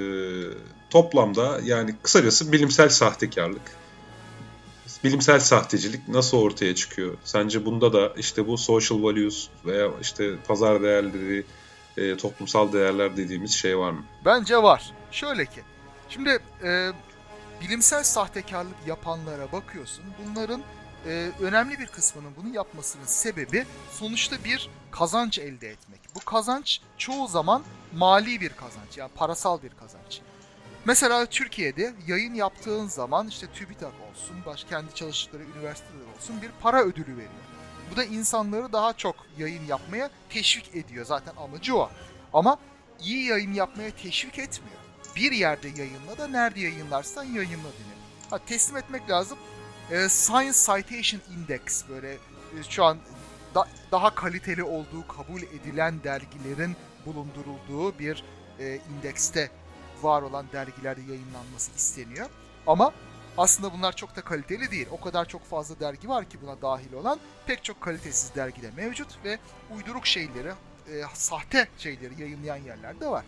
toplamda 0.94 1.60
yani 1.64 1.96
kısacası 2.04 2.52
bilimsel 2.52 2.90
sahtekarlık. 2.90 3.62
Bilimsel 5.04 5.40
sahtecilik 5.40 6.08
nasıl 6.08 6.38
ortaya 6.38 6.76
çıkıyor? 6.76 7.18
Sence 7.24 7.66
bunda 7.66 7.94
da 7.94 8.14
işte 8.18 8.48
bu 8.48 8.58
social 8.58 9.04
values 9.04 9.48
veya 9.66 9.92
işte 10.02 10.38
pazar 10.48 10.84
değerleri, 10.84 11.44
e, 11.98 12.18
toplumsal 12.18 12.74
değerler 12.74 13.18
dediğimiz 13.18 13.52
şey 13.52 13.78
var 13.78 13.92
mı? 13.92 14.04
Bence 14.26 14.58
var. 14.58 14.92
Şöyle 15.12 15.46
ki, 15.46 15.62
şimdi 16.10 16.40
e, 16.64 16.92
bilimsel 17.62 18.04
sahtekarlık 18.04 18.76
yapanlara 18.88 19.52
bakıyorsun. 19.52 20.04
Bunların 20.26 20.62
e, 21.08 21.32
önemli 21.42 21.80
bir 21.80 21.88
kısmının 21.88 22.32
bunu 22.38 22.56
yapmasının 22.56 23.06
sebebi 23.06 23.66
sonuçta 23.92 24.44
bir 24.44 24.70
kazanç 24.92 25.40
elde 25.40 25.70
etmek. 25.70 26.00
Bu 26.16 26.20
kazanç 26.20 26.82
çoğu 26.98 27.28
zaman 27.28 27.64
mali 27.96 28.42
bir 28.42 28.50
kazanç 28.50 28.98
yani 28.98 29.12
parasal 29.16 29.62
bir 29.62 29.70
kazanç. 29.70 30.22
Mesela 30.86 31.26
Türkiye'de 31.26 31.94
yayın 32.08 32.34
yaptığın 32.34 32.88
zaman 32.88 33.28
işte 33.28 33.48
TÜBİTAK 33.48 33.94
olsun, 34.12 34.36
baş 34.46 34.64
kendi 34.64 34.96
çalıştıkları 34.96 35.44
üniversiteler 35.44 36.16
olsun 36.18 36.42
bir 36.42 36.52
para 36.62 36.84
ödülü 36.84 37.12
veriyor. 37.12 37.44
Bu 37.92 37.96
da 37.96 38.04
insanları 38.04 38.74
daha 38.74 38.94
çok 38.94 39.16
yayın 39.38 39.66
yapmaya 39.66 40.10
teşvik 40.30 40.76
ediyor. 40.76 41.06
Zaten 41.06 41.34
amacı 41.36 41.76
o. 41.76 41.90
Ama 42.34 42.58
iyi 43.02 43.26
yayın 43.26 43.54
yapmaya 43.54 43.92
teşvik 43.92 44.40
etmiyor. 44.40 44.78
Bir 45.16 45.32
yerde 45.32 45.68
yayınla 45.68 46.18
da 46.18 46.28
nerede 46.28 46.60
yayınlarsan 46.60 47.24
yayınla 47.24 47.64
denir. 47.64 47.98
Ha, 48.30 48.40
teslim 48.46 48.78
etmek 48.78 49.10
lazım. 49.10 49.38
E, 49.92 50.10
Science 50.10 50.58
Citation 50.58 51.22
Index 51.38 51.90
böyle 51.90 52.14
e, 52.14 52.64
şu 52.70 52.84
an 52.84 52.98
da, 53.56 53.68
daha 53.92 54.16
kaliteli 54.16 54.64
olduğu 54.64 55.08
kabul 55.08 55.42
edilen 55.42 56.04
dergilerin 56.04 56.76
bulundurulduğu 57.06 58.00
bir 58.00 58.24
e, 58.60 58.80
indekste 58.98 59.50
var 60.04 60.22
olan 60.22 60.46
dergilerde 60.54 61.02
yayınlanması 61.02 61.72
isteniyor. 61.76 62.30
Ama 62.68 62.92
aslında 63.38 63.74
bunlar 63.74 63.96
çok 63.96 64.16
da 64.16 64.22
kaliteli 64.22 64.72
değil. 64.72 64.88
O 64.92 65.02
kadar 65.02 65.26
çok 65.26 65.46
fazla 65.46 65.80
dergi 65.80 66.10
var 66.10 66.30
ki 66.30 66.38
buna 66.42 66.62
dahil 66.62 66.94
olan 66.94 67.20
pek 67.46 67.64
çok 67.64 67.82
kalitesiz 67.82 68.36
dergi 68.36 68.62
de 68.62 68.72
mevcut 68.78 69.08
ve 69.26 69.40
uyduruk 69.76 70.06
şeyleri, 70.06 70.50
e, 70.88 71.02
sahte 71.14 71.68
şeyleri 71.78 72.22
yayınlayan 72.22 72.58
yerler 72.58 73.00
de 73.00 73.08
var. 73.08 73.26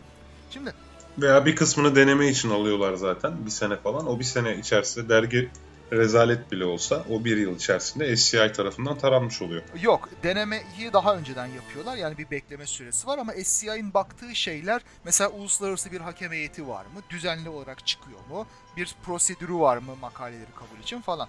Şimdi 0.51 0.73
veya 1.17 1.45
bir 1.45 1.55
kısmını 1.55 1.95
deneme 1.95 2.27
için 2.27 2.49
alıyorlar 2.49 2.93
zaten 2.93 3.45
bir 3.45 3.51
sene 3.51 3.77
falan. 3.77 4.07
O 4.07 4.19
bir 4.19 4.23
sene 4.23 4.57
içerisinde 4.57 5.09
dergi 5.09 5.49
rezalet 5.91 6.51
bile 6.51 6.65
olsa 6.65 7.03
o 7.09 7.25
bir 7.25 7.37
yıl 7.37 7.55
içerisinde 7.55 8.15
SCI 8.15 8.51
tarafından 8.51 8.97
taranmış 8.97 9.41
oluyor. 9.41 9.63
Yok 9.81 10.09
denemeyi 10.23 10.93
daha 10.93 11.15
önceden 11.15 11.45
yapıyorlar 11.45 11.95
yani 11.95 12.17
bir 12.17 12.31
bekleme 12.31 12.65
süresi 12.65 13.07
var 13.07 13.17
ama 13.17 13.33
SCI'nin 13.43 13.93
baktığı 13.93 14.35
şeyler 14.35 14.81
mesela 15.03 15.29
uluslararası 15.29 15.91
bir 15.91 16.01
hakem 16.01 16.31
heyeti 16.31 16.67
var 16.67 16.85
mı? 16.85 17.01
Düzenli 17.09 17.49
olarak 17.49 17.87
çıkıyor 17.87 18.19
mu? 18.29 18.47
Bir 18.77 18.95
prosedürü 19.03 19.53
var 19.53 19.77
mı 19.77 19.95
makaleleri 20.01 20.51
kabul 20.55 20.83
için 20.83 21.01
falan. 21.01 21.27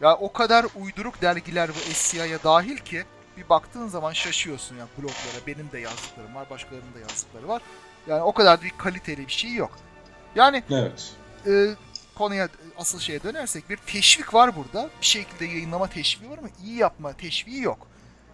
Ya 0.00 0.16
o 0.16 0.32
kadar 0.32 0.66
uyduruk 0.80 1.22
dergiler 1.22 1.68
bu 1.68 1.94
SCI'ye 1.94 2.38
dahil 2.44 2.76
ki 2.76 3.04
bir 3.36 3.48
baktığın 3.48 3.88
zaman 3.88 4.12
şaşıyorsun 4.12 4.76
ya 4.76 4.86
bloglara 4.98 5.46
benim 5.46 5.72
de 5.72 5.78
yazdıklarım 5.78 6.34
var 6.34 6.50
başkalarının 6.50 6.94
da 6.94 6.98
yazdıkları 6.98 7.48
var. 7.48 7.62
Yani 8.06 8.22
o 8.22 8.32
kadar 8.32 8.62
bir 8.62 8.72
kaliteli 8.78 9.26
bir 9.26 9.32
şey 9.32 9.54
yok. 9.54 9.70
Yani 10.34 10.62
evet. 10.70 11.12
e, 11.46 11.74
konuya 12.18 12.48
asıl 12.78 12.98
şeye 12.98 13.22
dönersek 13.22 13.70
bir 13.70 13.76
teşvik 13.76 14.34
var 14.34 14.56
burada. 14.56 14.90
Bir 15.00 15.06
şekilde 15.06 15.44
yayınlama 15.44 15.86
teşviği 15.86 16.30
var 16.30 16.38
ama 16.38 16.48
iyi 16.64 16.76
yapma 16.76 17.12
teşviği 17.12 17.62
yok. 17.62 17.86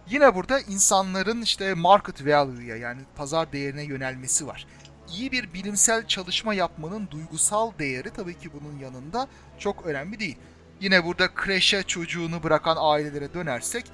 Yine 0.09 0.35
burada 0.35 0.59
insanların 0.59 1.41
işte 1.41 1.73
market 1.73 2.27
value'ya 2.27 2.75
yani 2.75 3.01
pazar 3.15 3.51
değerine 3.51 3.83
yönelmesi 3.83 4.47
var. 4.47 4.67
İyi 5.13 5.31
bir 5.31 5.53
bilimsel 5.53 6.07
çalışma 6.07 6.53
yapmanın 6.53 7.07
duygusal 7.11 7.71
değeri 7.79 8.09
tabii 8.09 8.39
ki 8.39 8.49
bunun 8.53 8.79
yanında 8.79 9.27
çok 9.59 9.85
önemli 9.85 10.19
değil. 10.19 10.37
Yine 10.81 11.05
burada 11.05 11.33
kreşe 11.33 11.83
çocuğunu 11.83 12.43
bırakan 12.43 12.77
ailelere 12.79 13.33
dönersek 13.33 13.85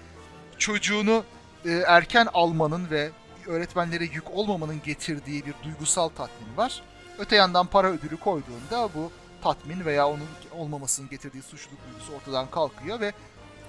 çocuğunu 0.57 1.23
e, 1.65 1.71
erken 1.71 2.27
almanın 2.33 2.89
ve 2.89 3.09
öğretmenlere 3.47 4.03
yük 4.03 4.31
olmamanın 4.31 4.81
getirdiği 4.85 5.45
bir 5.45 5.53
duygusal 5.63 6.09
tatmin 6.09 6.57
var. 6.57 6.83
Öte 7.19 7.35
yandan 7.35 7.67
para 7.67 7.87
ödülü 7.87 8.17
koyduğunda 8.17 8.89
bu 8.95 9.11
tatmin 9.41 9.85
veya 9.85 10.07
onun 10.07 10.27
olmamasının 10.51 11.09
getirdiği 11.09 11.41
suçluluk 11.41 11.79
duygusu 11.87 12.13
ortadan 12.13 12.51
kalkıyor 12.51 12.99
ve 12.99 13.13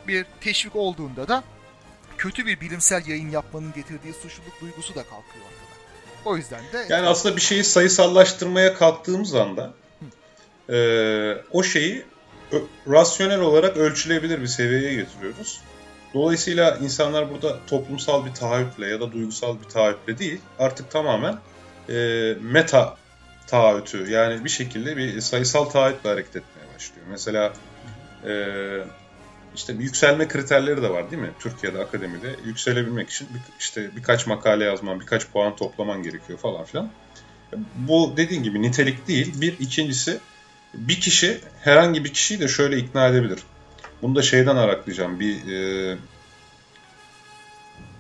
bir 0.08 0.26
teşvik 0.40 0.76
olduğunda 0.76 1.28
da 1.28 1.44
kötü 2.18 2.46
bir 2.46 2.61
bilimsel 2.61 3.06
yayın 3.06 3.30
yapmanın 3.30 3.72
getirdiği 3.72 4.12
suçluluk 4.12 4.61
duygusu 4.61 4.94
da 4.94 5.02
kalkıyor 5.02 5.44
ortada. 5.44 5.72
O 6.24 6.37
yüzden 6.37 6.61
de... 6.72 6.87
Yani 6.88 7.06
aslında 7.06 7.37
bir 7.37 7.40
şeyi 7.40 7.64
sayısallaştırmaya 7.64 8.74
kalktığımız 8.74 9.35
anda 9.35 9.72
e, 10.68 10.78
o 11.50 11.62
şeyi 11.62 12.04
rasyonel 12.88 13.40
olarak 13.40 13.76
ölçülebilir 13.76 14.40
bir 14.40 14.46
seviyeye 14.46 14.94
getiriyoruz. 14.94 15.61
Dolayısıyla 16.14 16.78
insanlar 16.82 17.30
burada 17.30 17.58
toplumsal 17.66 18.26
bir 18.26 18.35
taahhütle 18.35 18.87
ya 18.87 19.00
da 19.00 19.12
duygusal 19.12 19.61
bir 19.61 19.68
taahhütle 19.68 20.18
değil, 20.18 20.40
artık 20.58 20.90
tamamen 20.90 21.38
e, 21.88 21.94
meta 22.40 22.96
taahhütü 23.52 24.10
yani 24.10 24.44
bir 24.44 24.50
şekilde 24.50 24.96
bir 24.96 25.20
sayısal 25.20 25.64
taahhütle 25.64 26.10
hareket 26.10 26.36
etmeye 26.36 26.74
başlıyor. 26.74 27.06
Mesela 27.10 27.52
e, 28.26 28.32
işte 29.54 29.72
yükselme 29.72 30.28
kriterleri 30.28 30.82
de 30.82 30.90
var 30.90 31.10
değil 31.10 31.22
mi? 31.22 31.30
Türkiye'de 31.38 31.78
akademide 31.78 32.36
yükselebilmek 32.44 33.10
için 33.10 33.28
bir, 33.34 33.40
işte 33.60 33.96
birkaç 33.96 34.26
makale 34.26 34.64
yazman, 34.64 35.00
birkaç 35.00 35.28
puan 35.28 35.56
toplaman 35.56 36.02
gerekiyor 36.02 36.38
falan 36.38 36.64
filan. 36.64 36.90
Bu 37.74 38.14
dediğin 38.16 38.42
gibi 38.42 38.62
nitelik 38.62 39.08
değil. 39.08 39.40
Bir 39.40 39.58
ikincisi 39.58 40.18
bir 40.74 41.00
kişi 41.00 41.40
herhangi 41.60 42.04
bir 42.04 42.12
kişiyi 42.12 42.40
de 42.40 42.48
şöyle 42.48 42.78
ikna 42.78 43.08
edebilir. 43.08 43.38
Bunu 44.02 44.16
da 44.16 44.22
şeyden 44.22 44.56
araklayacağım. 44.56 45.20
Bir 45.20 45.52
e, 45.52 45.96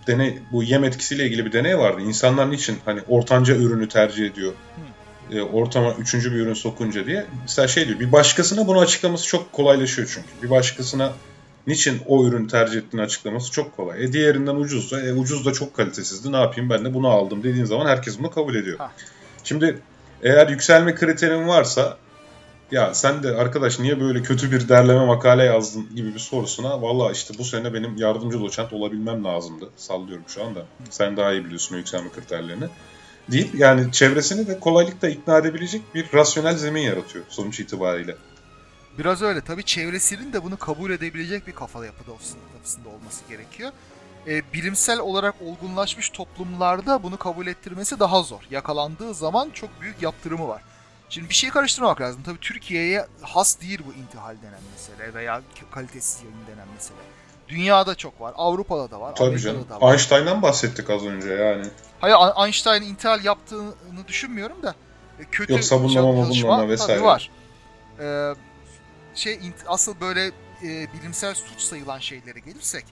deney 0.06 0.38
bu 0.52 0.62
yem 0.62 0.84
etkisiyle 0.84 1.26
ilgili 1.26 1.46
bir 1.46 1.52
deney 1.52 1.78
vardı. 1.78 2.00
İnsanlar 2.00 2.50
niçin 2.50 2.78
hani 2.84 3.00
ortanca 3.08 3.56
ürünü 3.56 3.88
tercih 3.88 4.26
ediyor? 4.26 4.52
E, 5.32 5.42
ortama 5.42 5.94
üçüncü 5.94 6.32
bir 6.32 6.36
ürün 6.36 6.54
sokunca 6.54 7.06
diye. 7.06 7.26
Mesela 7.42 7.68
şey 7.68 7.88
diyor 7.88 8.00
bir 8.00 8.12
başkasına 8.12 8.66
bunu 8.66 8.80
açıklaması 8.80 9.26
çok 9.26 9.52
kolaylaşıyor 9.52 10.10
çünkü. 10.14 10.28
Bir 10.42 10.50
başkasına 10.50 11.12
niçin 11.66 12.00
o 12.06 12.26
ürünü 12.26 12.48
tercih 12.48 12.78
ettiğini 12.78 13.02
açıklaması 13.02 13.52
çok 13.52 13.76
kolay. 13.76 14.04
E 14.04 14.12
diğerinden 14.12 14.54
ucuzsa, 14.54 15.00
e 15.00 15.12
ucuz 15.12 15.46
da 15.46 15.52
çok 15.52 15.74
kalitesizdi 15.74 16.32
ne 16.32 16.36
yapayım 16.36 16.70
ben 16.70 16.84
de 16.84 16.94
bunu 16.94 17.08
aldım 17.08 17.42
dediğin 17.42 17.64
zaman 17.64 17.86
herkes 17.86 18.18
bunu 18.18 18.30
kabul 18.30 18.54
ediyor. 18.54 18.78
Ha. 18.78 18.92
Şimdi 19.44 19.78
eğer 20.22 20.48
yükselme 20.48 20.94
kriterin 20.94 21.48
varsa 21.48 21.98
ya 22.70 22.94
sen 22.94 23.22
de 23.22 23.28
arkadaş 23.28 23.78
niye 23.78 24.00
böyle 24.00 24.22
kötü 24.22 24.52
bir 24.52 24.68
derleme 24.68 25.06
makale 25.06 25.44
yazdın 25.44 25.96
gibi 25.96 26.14
bir 26.14 26.18
sorusuna 26.18 26.82
valla 26.82 27.12
işte 27.12 27.34
bu 27.38 27.44
sene 27.44 27.74
benim 27.74 27.96
yardımcı 27.96 28.40
doçent 28.40 28.72
olabilmem 28.72 29.24
lazımdı. 29.24 29.68
Sallıyorum 29.76 30.24
şu 30.28 30.44
anda. 30.44 30.66
Sen 30.90 31.16
daha 31.16 31.32
iyi 31.32 31.44
biliyorsun 31.44 31.74
o 31.74 31.78
yükselme 31.78 32.10
kriterlerini. 32.10 32.64
Deyip 33.30 33.54
yani 33.54 33.92
çevresini 33.92 34.46
de 34.46 34.60
kolaylıkla 34.60 35.08
ikna 35.08 35.38
edebilecek 35.38 35.82
bir 35.94 36.12
rasyonel 36.14 36.56
zemin 36.56 36.82
yaratıyor 36.82 37.24
sonuç 37.28 37.60
itibariyle. 37.60 38.16
Biraz 38.98 39.22
öyle. 39.22 39.40
Tabii 39.40 39.64
çevresinin 39.64 40.32
de 40.32 40.42
bunu 40.42 40.56
kabul 40.56 40.90
edebilecek 40.90 41.46
bir 41.46 41.52
kafa 41.52 41.86
yapıda 41.86 42.10
yapısında 42.54 42.88
olması 42.88 43.28
gerekiyor. 43.28 43.72
E, 44.26 44.52
bilimsel 44.52 44.98
olarak 44.98 45.34
olgunlaşmış 45.42 46.10
toplumlarda 46.10 47.02
bunu 47.02 47.16
kabul 47.16 47.46
ettirmesi 47.46 48.00
daha 48.00 48.22
zor. 48.22 48.40
Yakalandığı 48.50 49.14
zaman 49.14 49.50
çok 49.50 49.80
büyük 49.80 50.02
yaptırımı 50.02 50.48
var. 50.48 50.62
Şimdi 51.08 51.28
bir 51.28 51.34
şey 51.34 51.50
karıştırmamak 51.50 52.00
lazım. 52.00 52.22
Tabii 52.24 52.38
Türkiye'ye 52.40 53.06
has 53.22 53.60
değil 53.60 53.80
bu 53.86 53.92
intihal 53.92 54.36
denen 54.42 54.60
mesele 54.72 55.14
veya 55.14 55.42
kalitesiz 55.70 56.22
yayın 56.22 56.46
denen 56.46 56.68
mesele. 56.74 56.98
Dünyada 57.48 57.94
çok 57.94 58.20
var. 58.20 58.34
Avrupa'da 58.36 58.90
da 58.90 59.00
var. 59.00 59.14
Tabii 59.14 59.28
Amerika'da 59.28 59.52
canım. 59.52 59.66
Da 59.70 59.80
var. 59.80 59.92
Einstein'dan 59.92 60.42
bahsettik 60.42 60.90
az 60.90 61.04
önce 61.04 61.32
yani. 61.32 61.66
Hayır 62.00 62.16
Einstein 62.44 62.82
intihal 62.82 63.24
yaptığını 63.24 64.08
düşünmüyorum 64.08 64.62
da 64.62 64.74
e, 65.18 65.24
kötü 65.24 65.52
Yok 65.52 65.64
savunmama 65.64 66.24
çalışma 66.24 66.68
vesaire. 66.68 66.98
Tabii 66.98 67.06
var. 67.06 67.30
Ee, 68.00 68.34
şey 69.14 69.40
asıl 69.66 70.00
böyle 70.00 70.26
e, 70.62 70.92
bilimsel 70.92 71.34
suç 71.34 71.60
sayılan 71.60 71.98
şeylere 71.98 72.38
gelirsek 72.38 72.84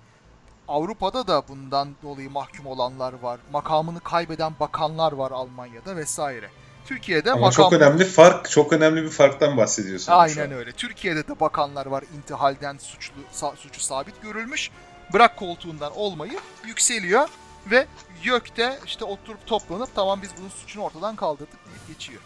Avrupa'da 0.68 1.26
da 1.26 1.42
bundan 1.48 1.88
dolayı 2.02 2.30
mahkum 2.30 2.66
olanlar 2.66 3.12
var. 3.12 3.40
Makamını 3.52 4.00
kaybeden 4.00 4.52
bakanlar 4.60 5.12
var 5.12 5.30
Almanya'da 5.30 5.96
vesaire. 5.96 6.50
Türkiye'de 6.90 7.32
Ama 7.32 7.40
makam... 7.40 7.64
çok 7.64 7.72
önemli 7.72 8.04
fark, 8.04 8.50
çok 8.50 8.72
önemli 8.72 9.02
bir 9.02 9.10
farktan 9.10 9.56
bahsediyorsun. 9.56 10.12
Aynen 10.12 10.52
öyle. 10.52 10.72
Türkiye'de 10.72 11.28
de 11.28 11.40
bakanlar 11.40 11.86
var 11.86 12.04
intihalden 12.16 12.78
suçlu 12.78 13.14
sa- 13.34 13.56
suçu 13.56 13.80
sabit 13.80 14.22
görülmüş. 14.22 14.70
Bırak 15.12 15.36
koltuğundan 15.36 15.92
olmayı 15.96 16.32
yükseliyor 16.66 17.28
ve 17.70 17.86
YÖK'te 18.24 18.78
işte 18.86 19.04
oturup 19.04 19.46
toplanıp 19.46 19.88
tamam 19.94 20.22
biz 20.22 20.30
bunun 20.38 20.48
suçunu 20.48 20.82
ortadan 20.82 21.16
kaldırdık 21.16 21.66
deyip 21.66 21.88
geçiyor. 21.88 22.20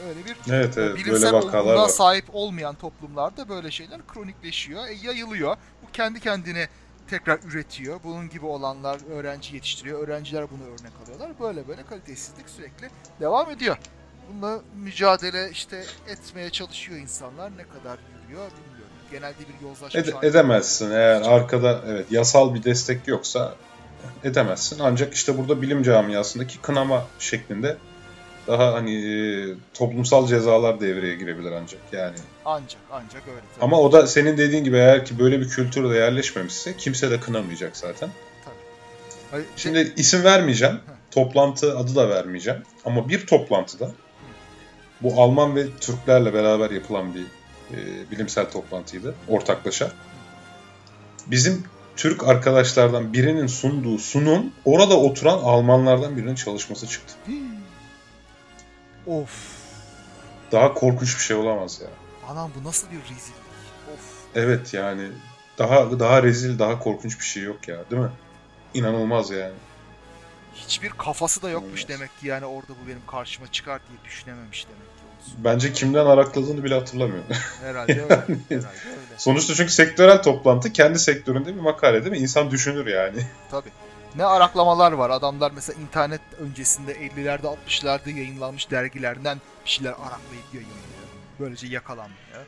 Yani 0.00 0.08
öyle 0.08 0.24
bir 0.24 0.52
Evet 0.52 0.78
evet 0.78 0.96
bilimsel 0.96 1.34
olgunluğa 1.34 1.88
sahip 1.88 2.24
olmayan 2.32 2.74
toplumlarda 2.74 3.48
böyle 3.48 3.70
şeyler 3.70 4.00
kronikleşiyor, 4.06 4.86
e, 4.86 4.92
yayılıyor. 4.92 5.56
Bu 5.82 5.92
kendi 5.92 6.20
kendine 6.20 6.68
tekrar 7.10 7.38
üretiyor. 7.38 8.00
Bunun 8.04 8.28
gibi 8.28 8.46
olanlar 8.46 9.00
öğrenci 9.10 9.54
yetiştiriyor. 9.54 10.08
Öğrenciler 10.08 10.46
bunu 10.50 10.62
örnek 10.64 10.92
alıyorlar. 11.04 11.30
Böyle 11.40 11.68
böyle 11.68 11.82
kalitesizlik 11.82 12.48
sürekli 12.48 12.90
devam 13.20 13.50
ediyor. 13.50 13.76
Bununla 14.28 14.60
mücadele 14.76 15.50
işte 15.50 15.84
etmeye 16.08 16.50
çalışıyor 16.50 16.98
insanlar. 16.98 17.50
Ne 17.50 17.62
kadar 17.62 17.98
yürüyor 18.22 18.46
bilmiyorum. 18.50 18.92
Genelde 19.10 19.38
bir 19.38 19.66
yozlaşma 19.68 20.00
Ede- 20.00 20.26
edemezsin 20.26 20.90
eğer 20.90 21.22
arkada 21.22 21.80
evet 21.88 22.06
yasal 22.10 22.54
bir 22.54 22.64
destek 22.64 23.08
yoksa 23.08 23.54
edemezsin. 24.24 24.78
Ancak 24.78 25.14
işte 25.14 25.38
burada 25.38 25.62
bilim 25.62 25.82
camiasındaki 25.82 26.58
kınama 26.60 27.04
şeklinde 27.18 27.76
daha 28.46 28.74
hani 28.74 28.94
e, 28.94 29.54
toplumsal 29.74 30.26
cezalar 30.26 30.80
devreye 30.80 31.14
girebilir 31.14 31.52
ancak 31.52 31.80
yani. 31.92 32.16
Ancak 32.44 32.80
ancak 32.92 33.28
öyle. 33.28 33.40
tabii. 33.54 33.64
Ama 33.64 33.80
o 33.80 33.92
da 33.92 34.06
senin 34.06 34.38
dediğin 34.38 34.64
gibi 34.64 34.76
eğer 34.76 35.04
ki 35.04 35.18
böyle 35.18 35.40
bir 35.40 35.48
kültürde 35.48 35.94
yerleşmemişse 35.96 36.76
kimse 36.76 37.10
de 37.10 37.20
kınamayacak 37.20 37.76
zaten. 37.76 38.10
Hayır, 39.30 39.44
de- 39.44 39.48
Şimdi 39.56 39.92
isim 39.96 40.24
vermeyeceğim. 40.24 40.80
Toplantı 41.10 41.78
adı 41.78 41.94
da 41.94 42.08
vermeyeceğim. 42.08 42.62
Ama 42.84 43.08
bir 43.08 43.26
toplantıda 43.26 43.90
bu 45.02 45.22
Alman 45.22 45.56
ve 45.56 45.66
Türklerle 45.80 46.34
beraber 46.34 46.70
yapılan 46.70 47.14
bir 47.14 47.26
e, 47.70 48.10
bilimsel 48.10 48.50
toplantıydı. 48.50 49.14
Ortaklaşa. 49.28 49.92
Bizim 51.26 51.64
Türk 51.96 52.28
arkadaşlardan 52.28 53.12
birinin 53.12 53.46
sunduğu 53.46 53.98
sunum 53.98 54.52
orada 54.64 55.00
oturan 55.00 55.38
Almanlardan 55.38 56.16
birinin 56.16 56.34
çalışması 56.34 56.86
çıktı. 56.86 57.14
Of. 59.06 59.30
Daha 60.52 60.74
korkunç 60.74 61.16
bir 61.16 61.22
şey 61.22 61.36
olamaz 61.36 61.80
ya. 61.82 61.88
Anam 62.28 62.50
bu 62.60 62.68
nasıl 62.68 62.90
bir 62.90 62.96
rezillik. 62.96 63.46
Of. 63.94 64.00
Evet 64.34 64.74
yani 64.74 65.08
daha 65.58 66.00
daha 66.00 66.22
rezil, 66.22 66.58
daha 66.58 66.78
korkunç 66.78 67.20
bir 67.20 67.24
şey 67.24 67.42
yok 67.42 67.68
ya, 67.68 67.76
değil 67.90 68.02
mi? 68.02 68.10
İnanılmaz 68.74 69.30
yani. 69.30 69.54
Hiçbir 70.56 70.90
kafası 70.90 71.42
da 71.42 71.50
yokmuş 71.50 71.80
Evet. 71.80 71.88
demek 71.88 72.20
ki 72.20 72.26
yani 72.26 72.46
orada 72.46 72.68
bu 72.84 72.88
benim 72.88 73.06
karşıma 73.06 73.52
çıkar 73.52 73.80
diye 73.88 73.98
düşünememiş 74.04 74.66
demek 74.66 74.80
ki. 74.98 75.04
olsun. 75.26 75.34
Bence 75.44 75.72
kimden 75.72 76.06
arakladığını 76.06 76.64
bile 76.64 76.74
hatırlamıyor. 76.74 77.24
Herhalde 77.62 77.92
öyle. 78.02 78.14
Herhalde 78.14 78.28
öyle. 78.48 78.68
Sonuçta 79.16 79.54
çünkü 79.54 79.72
sektörel 79.72 80.22
toplantı 80.22 80.72
kendi 80.72 80.98
sektöründe 80.98 81.54
bir 81.54 81.60
makale 81.60 82.00
değil 82.04 82.12
mi? 82.12 82.18
İnsan 82.18 82.50
düşünür 82.50 82.86
yani. 82.86 83.26
Tabii. 83.50 83.68
Ne 84.16 84.24
araklamalar 84.24 84.92
var. 84.92 85.10
Adamlar 85.10 85.50
mesela 85.54 85.80
internet 85.80 86.20
öncesinde 86.40 86.92
50'lerde 86.94 87.56
60'larda 87.68 88.10
yayınlanmış 88.10 88.70
dergilerden 88.70 89.40
bir 89.64 89.70
şeyler 89.70 89.90
araklayıp 89.92 90.44
yayınlıyor. 90.54 90.80
Böylece 91.40 91.66
yakalanmıyor. 91.66 92.46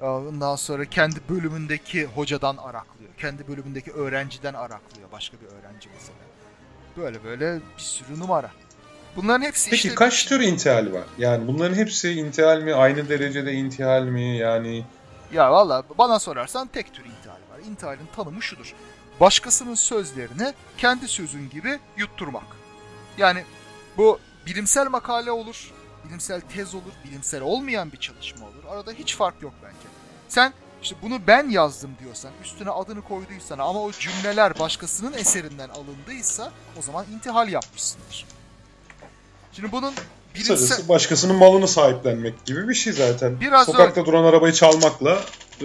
Ondan 0.00 0.56
sonra 0.56 0.84
kendi 0.84 1.20
bölümündeki 1.28 2.04
hocadan 2.06 2.56
araklıyor. 2.56 3.10
Kendi 3.18 3.48
bölümündeki 3.48 3.92
öğrenciden 3.92 4.54
araklıyor. 4.54 5.12
Başka 5.12 5.36
bir 5.40 5.46
öğrenci 5.46 5.88
mesela. 5.94 6.18
Böyle 6.96 7.24
böyle 7.24 7.54
bir 7.56 7.82
sürü 7.82 8.20
numara. 8.20 8.50
Bunların 9.16 9.44
hepsi 9.44 9.70
Peki 9.70 9.88
işte... 9.88 9.94
kaç 9.94 10.26
tür 10.26 10.40
intihal 10.40 10.92
var? 10.92 11.04
Yani 11.18 11.48
bunların 11.48 11.74
hepsi 11.74 12.12
intihal 12.12 12.60
mi? 12.60 12.74
Aynı 12.74 13.08
derecede 13.08 13.52
intihal 13.52 14.02
mi? 14.02 14.36
Yani 14.36 14.84
Ya 15.32 15.52
valla 15.52 15.82
bana 15.98 16.18
sorarsan 16.18 16.66
tek 16.66 16.94
tür 16.94 17.04
intihal 17.04 17.34
var. 17.34 17.70
İntihalin 17.70 18.08
tanımı 18.16 18.42
şudur. 18.42 18.74
Başkasının 19.20 19.74
sözlerini 19.74 20.52
kendi 20.78 21.08
sözün 21.08 21.50
gibi 21.50 21.78
yutturmak. 21.96 22.46
Yani 23.18 23.44
bu 23.96 24.18
bilimsel 24.46 24.86
makale 24.86 25.30
olur, 25.30 25.72
bilimsel 26.04 26.40
tez 26.40 26.74
olur, 26.74 26.92
bilimsel 27.04 27.42
olmayan 27.42 27.92
bir 27.92 27.96
çalışma 27.96 28.46
olur. 28.46 28.64
Arada 28.70 28.92
hiç 28.92 29.16
fark 29.16 29.42
yok 29.42 29.52
bence. 29.62 29.88
Sen 30.28 30.52
işte 30.82 30.96
bunu 31.02 31.20
ben 31.26 31.48
yazdım 31.48 31.90
diyorsan, 32.00 32.30
üstüne 32.44 32.70
adını 32.70 33.02
koyduysan 33.02 33.58
ama 33.58 33.82
o 33.82 33.92
cümleler 33.92 34.58
başkasının 34.58 35.12
eserinden 35.12 35.68
alındıysa 35.68 36.52
o 36.78 36.82
zaman 36.82 37.06
intihal 37.14 37.48
yapmışsındır. 37.48 38.26
Şimdi 39.52 39.72
bunun 39.72 39.94
bilimsel... 40.34 40.56
kısacası 40.56 40.88
başkasının 40.88 41.36
malını 41.36 41.68
sahiplenmek 41.68 42.44
gibi 42.44 42.68
bir 42.68 42.74
şey 42.74 42.92
zaten. 42.92 43.40
Biraz 43.40 43.66
Sokakta 43.66 44.06
duran 44.06 44.24
arabayı 44.24 44.52
çalmakla 44.52 45.20
e, 45.60 45.64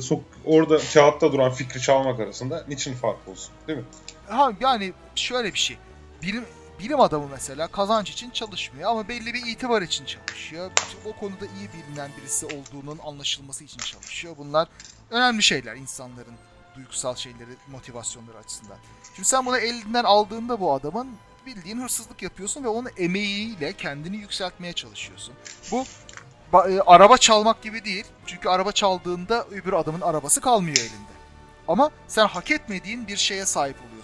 sok- 0.00 0.20
orada 0.44 0.78
kağıtta 0.94 1.32
duran 1.32 1.52
fikri 1.52 1.80
çalmak 1.80 2.20
arasında 2.20 2.64
niçin 2.68 2.94
fark 2.94 3.28
olsun 3.28 3.52
değil 3.68 3.78
mi? 3.78 3.84
Ha 4.28 4.52
yani 4.60 4.92
şöyle 5.14 5.54
bir 5.54 5.58
şey. 5.58 5.78
Bilim 6.22 6.44
bilim 6.78 7.00
adamı 7.00 7.28
mesela 7.28 7.66
kazanç 7.66 8.10
için 8.10 8.30
çalışmıyor 8.30 8.90
ama 8.90 9.08
belli 9.08 9.34
bir 9.34 9.46
itibar 9.46 9.82
için 9.82 10.04
çalışıyor. 10.04 10.70
O 11.04 11.12
konuda 11.12 11.44
iyi 11.46 11.68
bilinen 11.72 12.10
birisi 12.20 12.46
olduğunun 12.46 12.98
anlaşılması 13.04 13.64
için 13.64 13.78
çalışıyor. 13.78 14.34
Bunlar 14.38 14.68
önemli 15.10 15.42
şeyler 15.42 15.76
insanların 15.76 16.34
duygusal 16.76 17.14
şeyleri, 17.14 17.50
motivasyonları 17.68 18.38
açısından. 18.38 18.76
Şimdi 19.14 19.28
sen 19.28 19.46
bunu 19.46 19.58
elinden 19.58 20.04
aldığında 20.04 20.60
bu 20.60 20.72
adamın 20.72 21.08
bildiğin 21.46 21.80
hırsızlık 21.80 22.22
yapıyorsun 22.22 22.64
ve 22.64 22.68
onun 22.68 22.90
emeğiyle 22.96 23.72
kendini 23.72 24.16
yükseltmeye 24.16 24.72
çalışıyorsun. 24.72 25.34
Bu 25.72 25.84
e, 26.68 26.80
araba 26.80 27.16
çalmak 27.16 27.62
gibi 27.62 27.84
değil. 27.84 28.04
Çünkü 28.26 28.48
araba 28.48 28.72
çaldığında 28.72 29.44
öbür 29.44 29.72
adamın 29.72 30.00
arabası 30.00 30.40
kalmıyor 30.40 30.76
elinde. 30.76 31.16
Ama 31.68 31.90
sen 32.08 32.26
hak 32.26 32.50
etmediğin 32.50 33.08
bir 33.08 33.16
şeye 33.16 33.46
sahip 33.46 33.76
oluyorsun. 33.76 33.95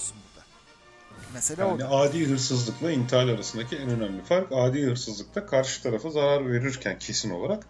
Mesele 1.35 1.61
Yani 1.63 1.73
orada. 1.73 1.91
adi 1.91 2.27
hırsızlıkla 2.29 2.91
intihal 2.93 3.29
arasındaki 3.29 3.77
en 3.77 3.89
önemli 3.91 4.23
fark 4.23 4.53
adi 4.53 4.83
hırsızlıkta 4.83 5.47
karşı 5.47 5.83
tarafa 5.83 6.11
zarar 6.11 6.53
verirken 6.53 6.99
kesin 6.99 7.31
olarak 7.31 7.67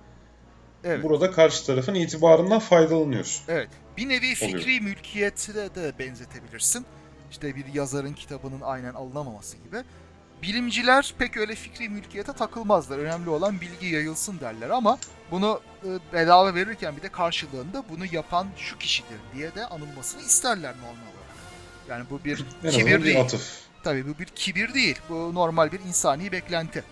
Evet. 0.85 1.05
burada 1.05 1.31
karşı 1.31 1.66
tarafın 1.66 1.94
itibarından 1.94 2.59
faydalanıyorsun. 2.59 3.44
Evet. 3.48 3.68
Bir 3.96 4.09
nevi 4.09 4.35
fikri 4.35 4.62
Oluyor. 4.62 4.81
mülkiyete 4.81 5.55
de, 5.55 5.92
benzetebilirsin. 5.98 6.87
İşte 7.31 7.57
bir 7.57 7.64
yazarın 7.75 8.12
kitabının 8.12 8.61
aynen 8.61 8.94
alınamaması 8.94 9.57
gibi. 9.57 9.77
Bilimciler 10.42 11.14
pek 11.18 11.37
öyle 11.37 11.55
fikri 11.55 11.88
mülkiyete 11.88 12.33
takılmazlar. 12.33 12.98
Önemli 12.98 13.31
olan 13.31 13.61
bilgi 13.61 13.87
yayılsın 13.87 14.40
derler 14.40 14.70
ama 14.70 14.98
bunu 15.31 15.61
e, 15.85 15.88
bedava 16.12 16.55
verirken 16.55 16.96
bir 16.96 17.03
de 17.03 17.09
karşılığında 17.09 17.85
bunu 17.90 18.05
yapan 18.12 18.46
şu 18.57 18.79
kişidir 18.79 19.18
diye 19.35 19.55
de 19.55 19.66
anılmasını 19.66 20.22
isterler 20.22 20.75
normal. 20.77 21.12
Yani 21.92 22.05
bu 22.11 22.24
bir 22.24 22.44
En 22.64 22.70
kibir 22.70 22.98
bir 23.00 23.05
değil. 23.05 23.20
atıf. 23.20 23.59
Tabii 23.85 24.09
bu 24.09 24.18
bir 24.18 24.24
kibir 24.26 24.74
değil. 24.74 24.98
Bu 25.09 25.35
normal 25.35 25.72
bir 25.72 25.81
insani 25.81 26.33
beklenti. 26.33 26.85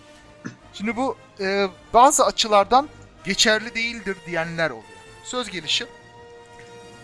Şimdi 0.73 0.95
bu 0.95 1.17
e, 1.39 1.67
bazı 1.93 2.25
açılardan 2.25 2.89
geçerli 3.23 3.75
değildir 3.75 4.17
diyenler 4.25 4.69
oluyor. 4.69 4.83
Söz 5.23 5.49
gelişi 5.49 5.85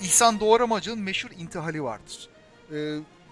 İhsan 0.01 0.39
Doğramacı'nın 0.39 0.99
meşhur 0.99 1.29
intihali 1.38 1.83
vardır. 1.83 2.29
E, 2.73 2.77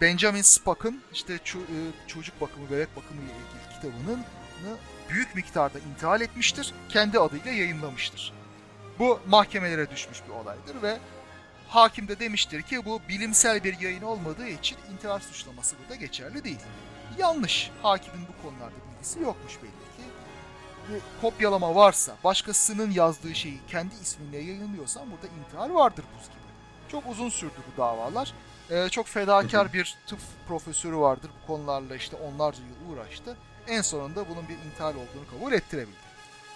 Benjamin 0.01 0.41
Spock'ın 0.41 1.01
işte 1.13 1.33
ço- 1.35 1.57
e, 1.63 1.77
çocuk 2.07 2.41
bakımı, 2.41 2.69
bebek 2.71 2.95
bakımı 2.95 3.21
ile 3.21 3.31
ilgili 3.31 3.75
kitabının 3.75 4.19
büyük 5.09 5.35
miktarda 5.35 5.79
intihal 5.79 6.21
etmiştir. 6.21 6.73
Kendi 6.89 7.19
adıyla 7.19 7.51
yayınlamıştır. 7.51 8.33
Bu 8.99 9.19
mahkemelere 9.27 9.91
düşmüş 9.91 10.17
bir 10.27 10.33
olaydır 10.33 10.81
ve 10.81 10.97
hakim 11.75 12.07
de 12.07 12.19
demiştir 12.19 12.61
ki 12.61 12.85
bu 12.85 13.01
bilimsel 13.09 13.63
bir 13.63 13.79
yayın 13.79 14.01
olmadığı 14.01 14.47
için 14.47 14.77
intihar 14.93 15.19
suçlaması 15.19 15.75
burada 15.79 15.95
geçerli 15.95 16.43
değil. 16.43 16.59
Yanlış. 17.17 17.71
Hakimin 17.81 18.27
bu 18.27 18.47
konularda 18.47 18.75
bilgisi 18.91 19.19
yokmuş 19.19 19.53
belli 19.57 19.69
ki. 19.69 20.09
Bir 20.89 21.21
kopyalama 21.21 21.75
varsa, 21.75 22.15
başkasının 22.23 22.91
yazdığı 22.91 23.35
şeyi 23.35 23.59
kendi 23.67 23.95
isminle 23.95 24.37
yayınlıyorsan 24.37 25.11
burada 25.11 25.27
intihar 25.27 25.69
vardır 25.69 26.05
buz 26.17 26.23
gibi. 26.23 26.39
Çok 26.91 27.03
uzun 27.11 27.29
sürdü 27.29 27.57
bu 27.73 27.81
davalar. 27.81 28.33
Ee, 28.71 28.89
çok 28.89 29.07
fedakar 29.07 29.73
bir 29.73 29.97
tıp 30.07 30.19
profesörü 30.47 30.97
vardır 30.97 31.31
bu 31.43 31.47
konularla 31.47 31.95
işte 31.95 32.15
onlarca 32.15 32.59
yıl 32.63 32.93
uğraştı. 32.93 33.37
En 33.67 33.81
sonunda 33.81 34.29
bunun 34.29 34.49
bir 34.49 34.57
intihar 34.57 34.93
olduğunu 34.93 35.39
kabul 35.39 35.53
ettirebildi. 35.53 36.05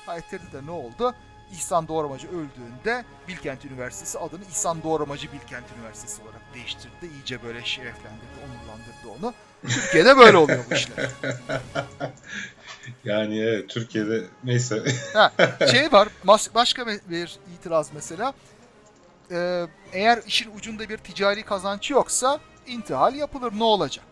Ha 0.06 0.18
ettirdi 0.18 0.52
de 0.54 0.66
ne 0.66 0.72
oldu? 0.72 1.16
İhsan 1.52 1.88
Doğramacı 1.88 2.28
öldüğünde 2.28 3.06
Bilkent 3.28 3.66
Üniversitesi 3.66 4.20
adını 4.20 4.44
İhsan 4.52 4.84
Doğramacı 4.84 5.32
Bilkent 5.32 5.66
Üniversitesi 5.78 6.22
olarak 6.22 6.42
değiştirdi. 6.54 7.10
İyice 7.16 7.44
böyle 7.44 7.66
şereflendirdi, 7.66 8.36
onurlandırdı 8.46 9.20
onu. 9.20 9.34
Türkiye'de 9.68 10.18
böyle 10.18 10.38
oluyor 10.38 10.66
bu 10.70 10.74
işler. 10.74 11.10
Yani 13.04 13.40
evet, 13.40 13.70
Türkiye'de 13.70 14.24
neyse. 14.44 14.84
Ha, 15.14 15.32
şey 15.72 15.92
var, 15.92 16.08
başka 16.56 16.88
bir 16.88 17.40
itiraz 17.58 17.90
mesela. 17.94 18.34
Ee, 19.32 19.68
eğer 19.94 20.24
işin 20.28 20.56
ucunda 20.56 20.90
bir 20.90 20.98
ticari 20.98 21.44
kazanç 21.44 21.92
yoksa 21.92 22.40
intihal 22.68 23.16
yapılır 23.16 23.54
ne 23.60 23.64
olacak? 23.64 24.06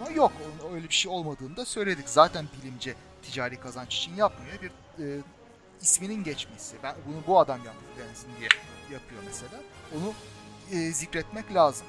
Ama 0.00 0.10
yok, 0.10 0.32
öyle 0.74 0.88
bir 0.88 0.94
şey 0.94 1.12
olmadığını 1.12 1.56
da 1.56 1.64
söyledik. 1.64 2.08
Zaten 2.08 2.46
bilimce 2.58 2.94
ticari 3.22 3.60
kazanç 3.60 3.96
için 3.96 4.14
yapmıyor. 4.16 4.52
Bir 4.62 4.70
e, 5.04 5.20
isminin 5.84 6.24
geçmesi. 6.24 6.76
Ben 6.82 6.94
bunu 7.06 7.16
bu 7.26 7.38
adam 7.38 7.58
yaptı 7.64 7.84
densin 7.98 8.28
diye 8.38 8.48
yapıyor 8.92 9.22
mesela. 9.26 9.62
Onu 9.96 10.12
e, 10.72 10.92
zikretmek 10.92 11.54
lazım. 11.54 11.86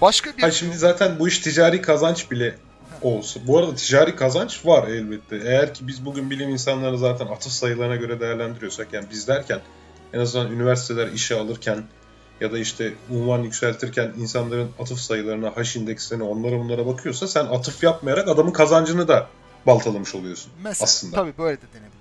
Başka 0.00 0.36
bir 0.36 0.42
Ha 0.42 0.50
şimdi 0.50 0.76
zaten 0.76 1.18
bu 1.18 1.28
iş 1.28 1.38
ticari 1.38 1.82
kazanç 1.82 2.30
bile 2.30 2.58
olsa. 3.02 3.40
Bu 3.46 3.58
arada 3.58 3.74
ticari 3.74 4.16
kazanç 4.16 4.66
var 4.66 4.88
elbette. 4.88 5.36
Eğer 5.36 5.74
ki 5.74 5.86
biz 5.86 6.04
bugün 6.04 6.30
bilim 6.30 6.50
insanlarını 6.50 6.98
zaten 6.98 7.26
atıf 7.26 7.52
sayılarına 7.52 7.96
göre 7.96 8.20
değerlendiriyorsak 8.20 8.92
yani 8.92 9.06
biz 9.10 9.28
derken 9.28 9.60
en 10.12 10.18
azından 10.18 10.52
üniversiteler 10.52 11.06
işe 11.08 11.34
alırken 11.34 11.84
ya 12.40 12.52
da 12.52 12.58
işte 12.58 12.92
unvan 13.10 13.42
yükseltirken 13.42 14.12
insanların 14.18 14.70
atıf 14.78 14.98
sayılarına, 14.98 15.56
hash 15.56 15.76
indekslerine 15.76 16.24
onlara 16.24 16.58
bunlara 16.58 16.86
bakıyorsa 16.86 17.28
sen 17.28 17.44
atıf 17.44 17.82
yapmayarak 17.82 18.28
adamın 18.28 18.52
kazancını 18.52 19.08
da 19.08 19.28
baltalamış 19.66 20.14
oluyorsun 20.14 20.52
mesela, 20.64 20.84
aslında. 20.84 21.16
Tabii 21.16 21.38
böyle 21.38 21.56
de 21.56 21.66
denebilir. 21.74 21.93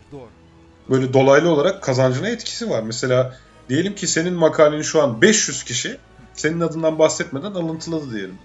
Böyle 0.90 1.14
dolaylı 1.14 1.50
olarak 1.50 1.84
kazancına 1.84 2.30
etkisi 2.30 2.70
var. 2.70 2.84
Mesela 2.84 3.38
diyelim 3.70 3.96
ki 3.96 4.08
senin 4.08 4.34
makaleni 4.34 4.84
şu 4.84 5.04
an 5.04 5.22
500 5.22 5.64
kişi 5.64 5.98
senin 6.34 6.60
adından 6.60 7.00
bahsetmeden 7.00 7.52
alıntıladı 7.52 8.14
diyelim. 8.14 8.38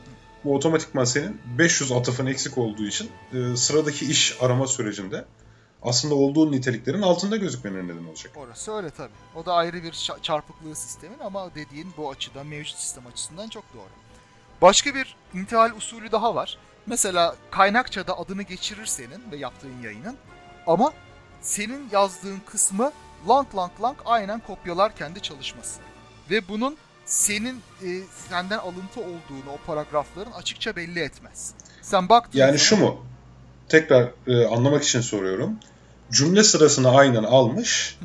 Bu 0.45 0.55
otomatikman 0.55 1.05
senin 1.05 1.41
500 1.59 1.93
atıfın 1.93 2.27
eksik 2.27 2.59
olduğu 2.59 2.87
için 2.87 3.11
e, 3.33 3.57
sıradaki 3.57 4.11
iş 4.11 4.37
arama 4.41 4.67
sürecinde 4.67 5.25
aslında 5.83 6.15
olduğu 6.15 6.53
niteliklerin 6.53 7.03
altında 7.03 7.37
gözükmene 7.37 7.85
neden 7.85 8.05
olacak. 8.05 8.33
Orası 8.37 8.73
öyle 8.73 8.91
tabii. 8.91 9.13
O 9.35 9.47
da 9.47 9.55
ayrı 9.55 9.83
bir 9.83 10.11
çarpıklığı 10.23 10.77
sistemin 10.77 11.19
ama 11.19 11.55
dediğin 11.55 11.89
bu 11.97 12.11
açıdan 12.11 12.47
mevcut 12.47 12.77
sistem 12.77 13.07
açısından 13.07 13.49
çok 13.49 13.65
doğru. 13.75 13.91
Başka 14.63 14.95
bir 14.95 15.17
intihal 15.35 15.77
usulü 15.77 16.13
daha 16.13 16.35
var. 16.35 16.59
Mesela 16.87 17.37
kaynakçada 17.51 18.19
adını 18.19 18.43
geçirir 18.43 18.87
senin 18.87 19.31
ve 19.33 19.37
yaptığın 19.37 19.83
yayının 19.83 20.17
ama 20.67 20.93
senin 21.43 21.89
yazdığın 21.93 22.41
kısmı 22.47 22.93
lang 23.29 23.57
lang 23.57 23.73
lang 23.83 23.97
aynen 24.05 24.41
kopyalar 24.41 24.97
kendi 24.97 25.23
çalışması. 25.23 25.81
Ve 26.31 26.49
bunun 26.49 26.77
senin 27.05 27.57
e, 27.83 27.89
senden 28.29 28.59
alıntı 28.59 29.01
olduğunu 29.01 29.53
o 29.55 29.67
paragrafların 29.67 30.33
açıkça 30.33 30.77
belli 30.77 31.01
etmez. 31.01 31.55
Sen 31.83 32.09
baktığın 32.09 32.39
Yani 32.39 32.59
şu 32.59 32.77
mu? 32.77 33.05
Tekrar 33.69 34.09
e, 34.27 34.47
anlamak 34.47 34.83
için 34.85 35.01
soruyorum. 35.01 35.57
Cümle 36.11 36.45
sırasını 36.45 36.91
aynen 36.97 37.23
almış 37.23 37.99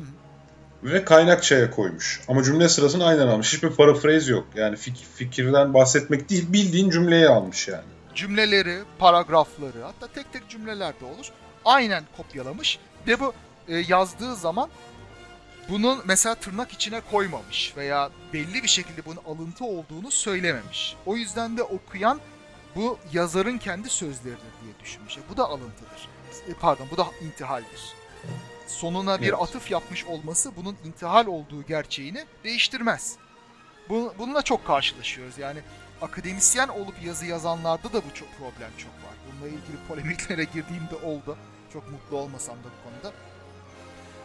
ve 0.82 1.04
kaynakçaya 1.04 1.70
koymuş. 1.70 2.20
Ama 2.28 2.42
cümle 2.42 2.68
sırasını 2.68 3.06
aynen 3.06 3.26
almış. 3.26 3.52
Hiçbir 3.52 3.70
paraphrase 3.70 4.30
yok. 4.30 4.46
Yani 4.54 4.76
fik- 4.76 5.04
fikirden 5.14 5.74
bahsetmek 5.74 6.30
değil, 6.30 6.52
bildiğin 6.52 6.90
cümleyi 6.90 7.28
almış 7.28 7.68
yani. 7.68 7.84
Cümleleri, 8.14 8.78
paragrafları 8.98 9.82
hatta 9.82 10.06
tek 10.06 10.32
tek 10.32 10.48
cümleler 10.48 11.00
de 11.00 11.04
olur. 11.04 11.26
Aynen 11.64 12.04
kopyalamış 12.16 12.78
ve 13.06 13.20
bu 13.20 13.34
e, 13.68 13.76
yazdığı 13.76 14.36
zaman 14.36 14.70
bunun 15.68 16.02
mesela 16.04 16.34
tırnak 16.34 16.72
içine 16.72 17.00
koymamış 17.00 17.76
veya 17.76 18.10
belli 18.32 18.62
bir 18.62 18.68
şekilde 18.68 19.04
bunun 19.04 19.20
alıntı 19.26 19.64
olduğunu 19.64 20.10
söylememiş. 20.10 20.96
O 21.06 21.16
yüzden 21.16 21.56
de 21.56 21.62
okuyan 21.62 22.20
bu 22.76 22.98
yazarın 23.12 23.58
kendi 23.58 23.90
sözleridir 23.90 24.52
diye 24.64 24.74
düşünmüş. 24.82 25.18
E, 25.18 25.20
bu 25.30 25.36
da 25.36 25.44
alıntıdır. 25.44 26.08
E, 26.48 26.52
pardon 26.60 26.86
bu 26.90 26.96
da 26.96 27.06
intihaldir. 27.22 27.94
Sonuna 28.66 29.20
bir 29.20 29.28
Evet. 29.28 29.42
atıf 29.42 29.70
yapmış 29.70 30.04
olması 30.04 30.56
bunun 30.56 30.76
intihal 30.84 31.26
olduğu 31.26 31.62
gerçeğini 31.62 32.24
değiştirmez. 32.44 33.16
Bu, 33.88 34.14
bununla 34.18 34.42
çok 34.42 34.66
karşılaşıyoruz. 34.66 35.38
Yani 35.38 35.60
akademisyen 36.02 36.68
olup 36.68 36.94
yazı 37.04 37.26
yazanlarda 37.26 37.92
da 37.92 38.02
bu 38.10 38.14
çok 38.14 38.28
problem 38.38 38.70
çok 38.78 38.90
var. 38.90 39.14
Bununla 39.32 39.48
ilgili 39.48 39.76
polemiklere 39.88 40.44
girdiğimde 40.44 40.96
oldu. 41.02 41.36
Çok 41.72 41.90
mutlu 41.90 42.16
olmasam 42.18 42.56
da. 42.56 42.68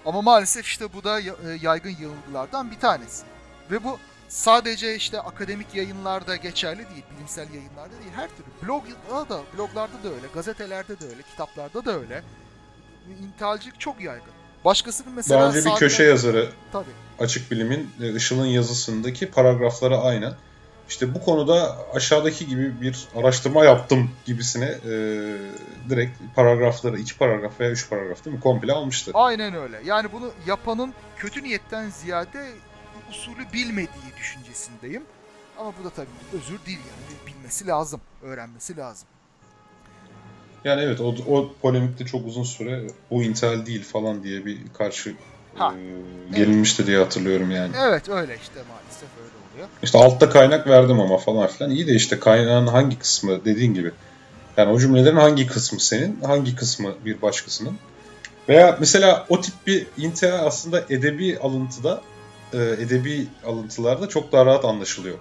Ama 0.09 0.21
maalesef 0.21 0.65
işte 0.65 0.93
bu 0.93 1.03
da 1.03 1.19
e, 1.19 1.25
yaygın 1.61 1.95
yanılgılardan 2.01 2.71
bir 2.71 2.79
tanesi. 2.79 3.23
Ve 3.71 3.83
bu 3.83 3.99
sadece 4.27 4.95
işte 4.95 5.21
akademik 5.21 5.75
yayınlarda 5.75 6.35
geçerli 6.35 6.77
değil, 6.77 7.03
bilimsel 7.15 7.53
yayınlarda 7.53 7.91
değil, 7.91 8.11
her 8.15 8.27
türlü. 8.29 8.67
Blogda 8.67 9.29
da, 9.29 9.41
bloglarda 9.57 10.03
da 10.03 10.07
öyle, 10.07 10.27
gazetelerde 10.33 10.99
de 10.99 11.05
öyle, 11.05 11.21
kitaplarda 11.31 11.85
da 11.85 11.99
öyle. 11.99 12.23
İntihalcilik 13.23 13.79
çok 13.79 14.01
yaygın. 14.01 14.31
Başkasının 14.65 15.13
mesela 15.13 15.49
önce 15.49 15.69
bir 15.69 15.75
köşe 15.75 16.03
yazarı 16.03 16.49
Tabii. 16.71 16.91
Açık 17.19 17.51
Bilim'in 17.51 17.91
e, 18.01 18.15
Işıl'ın 18.15 18.45
yazısındaki 18.45 19.31
paragraflara 19.31 19.97
aynen. 19.97 20.33
İşte 20.89 21.13
bu 21.13 21.21
konuda 21.21 21.77
aşağıdaki 21.93 22.47
gibi 22.47 22.81
bir 22.81 23.07
araştırma 23.15 23.65
yaptım 23.65 24.11
gibisine 24.25 24.65
e, 24.65 24.91
direkt 25.89 26.19
paragrafları, 26.35 26.99
iki 26.99 27.17
paragraf 27.17 27.59
veya 27.59 27.71
üç 27.71 27.89
paragraf 27.89 28.25
değil 28.25 28.35
mi? 28.35 28.41
Komple 28.41 28.73
almıştı. 28.73 29.11
Aynen 29.13 29.53
öyle. 29.53 29.81
Yani 29.85 30.11
bunu 30.13 30.31
yapanın 30.47 30.93
kötü 31.17 31.43
niyetten 31.43 31.89
ziyade 31.89 32.47
usulü 33.09 33.53
bilmediği 33.53 34.13
düşüncesindeyim. 34.19 35.03
Ama 35.57 35.73
bu 35.79 35.85
da 35.85 35.89
tabii 35.89 36.07
özür 36.33 36.65
değil 36.65 36.79
yani. 36.79 37.35
Bilmesi 37.35 37.67
lazım, 37.67 38.01
öğrenmesi 38.23 38.77
lazım. 38.77 39.07
Yani 40.63 40.81
evet 40.81 41.01
o, 41.01 41.15
o 41.27 41.53
polemikte 41.61 42.05
çok 42.05 42.27
uzun 42.27 42.43
süre 42.43 42.87
bu 43.11 43.23
intihal 43.23 43.65
değil 43.65 43.83
falan 43.83 44.23
diye 44.23 44.45
bir 44.45 44.57
karşı 44.77 45.15
Ha. 45.55 45.73
e, 46.31 46.35
gelinmişti 46.37 46.87
diye 46.87 46.97
hatırlıyorum 46.97 47.51
yani. 47.51 47.71
Evet 47.79 48.09
öyle 48.09 48.37
işte 48.41 48.59
maalesef 48.69 49.09
öyle 49.23 49.38
İşte 49.83 49.97
altta 49.97 50.29
kaynak 50.29 50.67
verdim 50.67 50.99
ama 50.99 51.17
falan 51.17 51.47
filan. 51.47 51.71
İyi 51.71 51.87
de 51.87 51.93
işte 51.93 52.19
kaynağın 52.19 52.67
hangi 52.67 52.99
kısmı 52.99 53.45
dediğin 53.45 53.73
gibi. 53.73 53.91
Yani 54.57 54.71
o 54.71 54.79
cümlelerin 54.79 55.15
hangi 55.15 55.47
kısmı 55.47 55.79
senin, 55.79 56.21
hangi 56.21 56.55
kısmı 56.55 56.93
bir 57.05 57.21
başkasının. 57.21 57.77
Veya 58.49 58.77
mesela 58.79 59.25
o 59.29 59.41
tip 59.41 59.53
bir 59.67 59.87
intihal 59.97 60.45
aslında 60.45 60.83
edebi 60.89 61.39
alıntıda, 61.39 62.01
e, 62.53 62.57
edebi 62.57 63.27
alıntılarda 63.45 64.09
çok 64.09 64.31
daha 64.31 64.45
rahat 64.45 64.65
anlaşılıyor. 64.65 65.17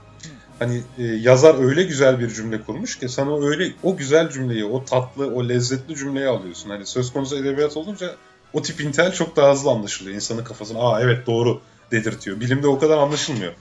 Hani 0.59 0.83
e, 0.99 1.05
yazar 1.05 1.65
öyle 1.65 1.83
güzel 1.83 2.21
bir 2.21 2.29
cümle 2.29 2.63
kurmuş 2.63 2.99
ki 2.99 3.09
sana 3.09 3.47
öyle 3.47 3.73
o 3.83 3.97
güzel 3.97 4.31
cümleyi, 4.31 4.65
o 4.65 4.85
tatlı, 4.85 5.35
o 5.35 5.49
lezzetli 5.49 5.97
cümleyi 5.97 6.27
alıyorsun. 6.27 6.71
Hani 6.71 6.87
söz 6.87 7.13
konusu 7.13 7.37
edebiyat 7.37 7.77
olunca 7.77 8.15
o 8.53 8.63
tip 8.63 8.81
intihal 8.81 9.13
çok 9.13 9.37
daha 9.37 9.53
hızlı 9.53 9.71
anlaşılıyor. 9.71 10.15
İnsanın 10.17 10.45
kafasına 10.45 10.79
aa 10.79 11.01
evet 11.01 11.27
doğru 11.27 11.61
dedirtiyor. 11.91 12.41
Bilimde 12.41 12.69
o 12.69 12.79
kadar 12.79 12.99
anlaşılmıyor. 12.99 13.53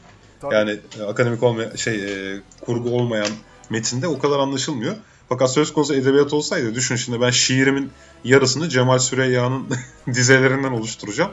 Tabii. 0.41 0.55
Yani 0.55 0.79
e, 0.99 1.03
akademik 1.03 1.43
olmayan 1.43 1.75
şey 1.75 1.95
e, 1.95 2.39
kurgu 2.61 2.89
olmayan 2.89 3.27
metinde 3.69 4.07
o 4.07 4.19
kadar 4.19 4.39
anlaşılmıyor. 4.39 4.95
Fakat 5.29 5.51
söz 5.51 5.73
konusu 5.73 5.93
edebiyat 5.93 6.33
olsaydı 6.33 6.75
düşün 6.75 6.95
şimdi 6.95 7.21
ben 7.21 7.29
şiirimin 7.29 7.91
yarısını 8.23 8.69
Cemal 8.69 8.99
Süreyya'nın 8.99 9.67
dizelerinden 10.13 10.71
oluşturacağım. 10.71 11.31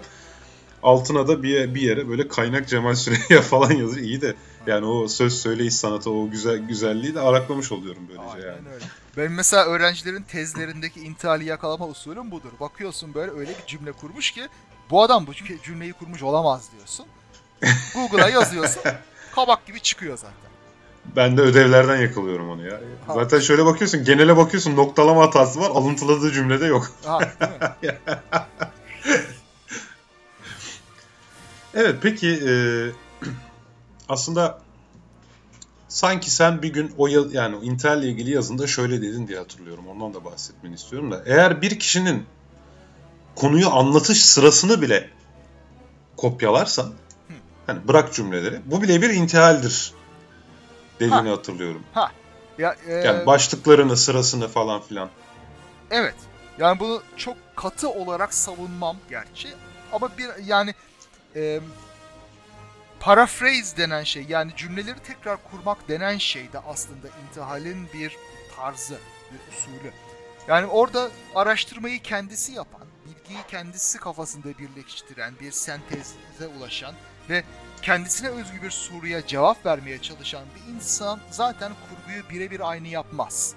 Altına 0.82 1.28
da 1.28 1.42
bir, 1.42 1.74
bir 1.74 1.80
yere 1.80 2.08
böyle 2.08 2.28
kaynak 2.28 2.68
Cemal 2.68 2.94
Süreyya 2.94 3.42
falan 3.50 3.72
yazıyor. 3.72 4.06
İyi 4.06 4.20
de 4.20 4.34
yani 4.66 4.86
o 4.86 5.08
söz 5.08 5.40
söyleyiş 5.40 5.74
sanatı 5.74 6.10
o 6.10 6.30
güzel 6.30 6.58
güzelliği 6.58 7.14
de 7.14 7.20
araklamış 7.20 7.72
oluyorum 7.72 8.02
böylece 8.08 8.32
Aynen 8.32 8.46
yani. 8.46 8.68
öyle. 8.74 8.84
Benim 9.16 9.34
mesela 9.34 9.64
öğrencilerin 9.64 10.22
tezlerindeki 10.22 11.00
intihali 11.00 11.44
yakalama 11.44 11.86
usulüm 11.86 12.30
budur. 12.30 12.50
Bakıyorsun 12.60 13.14
böyle 13.14 13.32
öyle 13.32 13.50
bir 13.50 13.66
cümle 13.66 13.92
kurmuş 13.92 14.30
ki 14.30 14.48
bu 14.90 15.02
adam 15.02 15.26
bu 15.26 15.32
cümleyi 15.62 15.92
kurmuş 15.92 16.22
olamaz 16.22 16.68
diyorsun. 16.72 17.06
Google'a 17.94 18.28
yazıyorsun. 18.28 18.82
kabak 19.34 19.66
gibi 19.66 19.80
çıkıyor 19.80 20.16
zaten. 20.18 20.34
Ben 21.16 21.36
de 21.36 21.40
ödevlerden 21.40 21.96
yakalıyorum 21.96 22.50
onu 22.50 22.66
ya. 22.66 22.80
Ha. 23.06 23.14
Zaten 23.14 23.40
şöyle 23.40 23.64
bakıyorsun 23.64 24.04
genele 24.04 24.36
bakıyorsun 24.36 24.76
noktalama 24.76 25.22
hatası 25.22 25.60
var 25.60 25.70
alıntıladığı 25.70 26.32
cümlede 26.32 26.66
yok. 26.66 26.90
Ha, 27.04 27.20
değil 27.20 27.92
mi? 27.92 27.98
Evet 31.74 31.94
peki 32.02 32.28
e, 32.48 32.52
aslında 34.08 34.58
sanki 35.88 36.30
sen 36.30 36.62
bir 36.62 36.72
gün 36.72 36.94
o 36.98 37.06
ya- 37.06 37.20
yani 37.32 37.56
Intel'le 37.64 38.02
ilgili 38.02 38.30
yazında 38.30 38.66
şöyle 38.66 39.02
dedin 39.02 39.28
diye 39.28 39.38
hatırlıyorum. 39.38 39.88
Ondan 39.88 40.14
da 40.14 40.24
bahsetmeni 40.24 40.74
istiyorum 40.74 41.10
da. 41.10 41.22
Eğer 41.26 41.62
bir 41.62 41.78
kişinin 41.78 42.26
konuyu 43.34 43.70
anlatış 43.70 44.24
sırasını 44.24 44.82
bile 44.82 45.10
kopyalarsan 46.16 46.92
hani 47.66 47.88
bırak 47.88 48.14
cümleleri 48.14 48.60
bu 48.64 48.82
bile 48.82 49.02
bir 49.02 49.10
intihaldir 49.10 49.92
dediğini 51.00 51.28
hatırlıyorum. 51.28 51.84
Ya, 52.58 52.76
e, 52.86 52.92
Yani 52.92 53.26
başlıklarını, 53.26 53.96
sırasını 53.96 54.48
falan 54.48 54.80
filan. 54.82 55.08
Evet. 55.90 56.14
Yani 56.58 56.80
bunu 56.80 57.02
çok 57.16 57.36
katı 57.56 57.88
olarak 57.90 58.34
savunmam 58.34 58.96
gerçi. 59.10 59.48
Ama 59.92 60.10
bir 60.18 60.44
yani 60.44 60.74
e, 61.36 61.60
paraphrase 63.00 63.76
denen 63.76 64.04
şey 64.04 64.24
yani 64.28 64.52
cümleleri 64.56 64.98
tekrar 64.98 65.38
kurmak 65.50 65.88
denen 65.88 66.18
şey 66.18 66.52
de 66.52 66.58
aslında 66.58 67.08
intihalin 67.28 67.88
bir 67.94 68.16
tarzı, 68.56 68.98
bir 69.32 69.54
usulü. 69.54 69.92
Yani 70.48 70.66
orada 70.66 71.10
araştırmayı 71.34 72.02
kendisi 72.02 72.52
yapan, 72.52 72.86
bilgiyi 73.06 73.38
kendisi 73.48 73.98
kafasında 73.98 74.48
birleştiren, 74.58 75.34
bir 75.40 75.52
senteze 75.52 76.46
ulaşan 76.58 76.94
ve 77.30 77.44
kendisine 77.82 78.28
özgü 78.28 78.62
bir 78.62 78.70
soruya 78.70 79.26
cevap 79.26 79.66
vermeye 79.66 80.02
çalışan 80.02 80.44
bir 80.56 80.74
insan 80.74 81.20
zaten 81.30 81.72
kurguyu 81.88 82.30
birebir 82.30 82.70
aynı 82.70 82.88
yapmaz. 82.88 83.54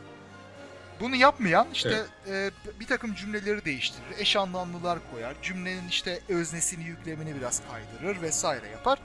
Bunu 0.99 1.15
yapmayan 1.15 1.67
işte 1.73 2.05
evet. 2.27 2.53
e, 2.75 2.79
bir 2.79 2.87
takım 2.87 3.15
cümleleri 3.15 3.65
değiştirir, 3.65 4.17
eş 4.17 4.35
anlamlılar 4.35 4.99
koyar, 5.11 5.35
cümlenin 5.41 5.87
işte 5.87 6.19
öznesini, 6.29 6.83
yüklemini 6.83 7.35
biraz 7.35 7.61
kaydırır 7.71 8.21
vesaire 8.21 8.67
yapar. 8.67 8.99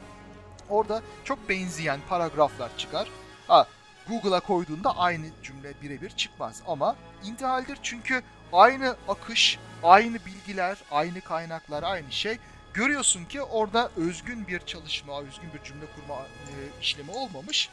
Orada 0.69 1.03
çok 1.25 1.49
benzeyen 1.49 2.01
paragraflar 2.09 2.71
çıkar. 2.79 3.09
Ha, 3.47 3.67
Google'a 4.09 4.41
koyduğunda 4.41 4.97
aynı 4.97 5.27
cümle 5.43 5.73
birebir 5.83 6.11
çıkmaz 6.11 6.63
ama 6.67 6.97
intihaldir 7.25 7.79
çünkü 7.83 8.23
aynı 8.53 8.97
akış, 9.09 9.59
aynı 9.83 10.19
bilgiler, 10.27 10.79
aynı 10.91 11.21
kaynaklar, 11.21 11.83
aynı 11.83 12.13
şey. 12.13 12.39
Görüyorsun 12.75 13.25
ki 13.25 13.43
orada 13.43 13.91
özgün 13.97 14.49
bir 14.49 14.61
çalışma, 14.61 15.21
özgün 15.21 15.51
bir 15.55 15.65
cümle 15.65 15.85
kurma 15.97 16.21
e, 16.23 16.55
işlemi 16.83 17.11
olmamış. 17.11 17.69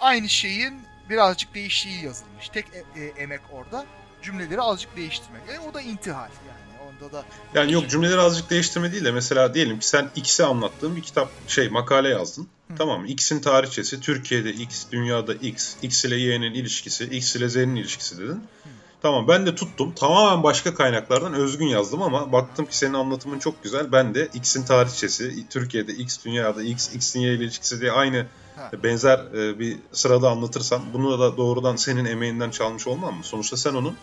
Aynı 0.00 0.28
şeyin 0.28 0.74
birazcık 1.10 1.54
değiştiği 1.54 2.04
yazılmış. 2.04 2.48
Tek 2.48 2.66
e, 2.74 3.00
e, 3.00 3.06
emek 3.06 3.40
orada 3.52 3.86
cümleleri 4.22 4.60
azıcık 4.60 4.96
değiştirmek. 4.96 5.42
E, 5.48 5.60
o 5.60 5.74
da 5.74 5.80
intihal 5.80 6.20
yani. 6.48 6.90
Onda 6.90 7.12
da 7.12 7.24
yani 7.54 7.72
yok 7.72 7.90
cümleleri 7.90 8.20
azıcık 8.20 8.50
değiştirme 8.50 8.92
değil 8.92 9.04
de 9.04 9.10
mesela 9.10 9.54
diyelim 9.54 9.78
ki 9.78 9.88
sen 9.88 10.10
X'e 10.16 10.44
anlattığın 10.44 10.96
bir 10.96 11.02
kitap 11.02 11.30
şey 11.48 11.68
makale 11.68 12.08
yazdın. 12.08 12.48
Hı. 12.68 12.74
Tamam 12.78 13.00
mı? 13.00 13.08
X'in 13.08 13.40
tarihçesi 13.40 14.00
Türkiye'de 14.00 14.52
X, 14.52 14.86
dünyada 14.92 15.34
X, 15.34 15.76
X 15.82 16.04
ile 16.04 16.16
Y'nin 16.16 16.54
ilişkisi, 16.54 17.04
X 17.04 17.36
ile 17.36 17.48
Z'nin 17.48 17.76
ilişkisi 17.76 18.18
dedin. 18.18 18.44
Hı. 18.62 18.68
Tamam 19.02 19.28
ben 19.28 19.46
de 19.46 19.54
tuttum. 19.54 19.92
Tamamen 19.94 20.42
başka 20.42 20.74
kaynaklardan 20.74 21.34
özgün 21.34 21.66
yazdım 21.66 22.02
ama 22.02 22.32
baktım 22.32 22.66
ki 22.66 22.76
senin 22.76 22.94
anlatımın 22.94 23.38
çok 23.38 23.62
güzel. 23.62 23.92
Ben 23.92 24.14
de 24.14 24.28
X'in 24.34 24.62
tarihçesi, 24.62 25.48
Türkiye'de 25.48 25.92
X, 25.92 26.24
dünyada 26.24 26.62
X, 26.62 26.94
X'in 26.94 27.20
Y 27.20 27.34
ile 27.34 27.44
ilişkisi 27.44 27.80
diye 27.80 27.92
aynı 27.92 28.26
ha. 28.56 28.70
benzer 28.82 29.18
e, 29.18 29.58
bir 29.58 29.78
sırada 29.92 30.30
anlatırsam 30.30 30.82
bunu 30.92 31.20
da 31.20 31.36
doğrudan 31.36 31.76
senin 31.76 32.04
emeğinden 32.04 32.50
çalmış 32.50 32.86
olmam 32.86 33.14
mı? 33.14 33.24
Sonuçta 33.24 33.56
sen 33.56 33.74
onun 33.74 33.96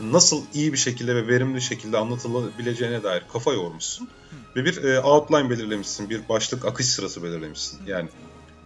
nasıl 0.00 0.42
iyi 0.54 0.72
bir 0.72 0.78
şekilde 0.78 1.16
ve 1.16 1.28
verimli 1.28 1.62
şekilde 1.62 1.98
anlatılabileceğine 1.98 3.02
dair 3.02 3.22
kafa 3.32 3.52
yormuşsun. 3.52 4.04
Hı. 4.04 4.36
Ve 4.56 4.64
bir 4.64 4.84
e, 4.84 5.00
outline 5.00 5.50
belirlemişsin, 5.50 6.10
bir 6.10 6.28
başlık 6.28 6.64
akış 6.64 6.86
sırası 6.86 7.22
belirlemişsin. 7.22 7.86
Hı. 7.86 7.90
Yani 7.90 8.08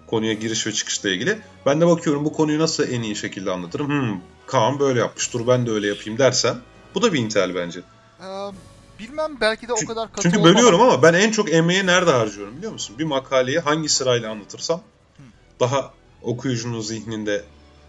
konuya 0.06 0.32
giriş 0.32 0.66
ve 0.66 0.72
çıkışla 0.72 1.10
ilgili. 1.10 1.38
Ben 1.66 1.80
de 1.80 1.86
bakıyorum 1.86 2.24
bu 2.24 2.32
konuyu 2.32 2.58
nasıl 2.58 2.88
en 2.88 3.02
iyi 3.02 3.16
şekilde 3.16 3.50
anlatırım. 3.50 3.88
Hmm, 3.88 4.20
Kaan 4.46 4.78
böyle 4.78 5.00
yapmış 5.00 5.32
dur 5.32 5.46
ben 5.46 5.66
de 5.66 5.70
öyle 5.70 5.86
yapayım 5.86 6.18
dersem 6.18 6.60
bu 6.94 7.02
da 7.02 7.12
bir 7.12 7.18
intihal 7.18 7.54
bence. 7.54 7.80
Ee, 8.20 8.24
bilmem 8.98 9.40
belki 9.40 9.68
de 9.68 9.72
o 9.72 9.86
kadar 9.86 10.12
katı 10.12 10.22
Çünkü 10.22 10.44
bölüyorum 10.44 10.80
ama 10.80 11.02
ben 11.02 11.14
en 11.14 11.30
çok 11.30 11.52
emeği 11.52 11.86
nerede 11.86 12.10
harcıyorum 12.10 12.56
biliyor 12.56 12.72
musun? 12.72 12.98
Bir 12.98 13.04
makaleyi 13.04 13.58
hangi 13.58 13.88
sırayla 13.88 14.30
anlatırsam 14.30 14.80
daha 15.60 15.92
okuyucunun 16.22 16.80
zihninde 16.80 17.44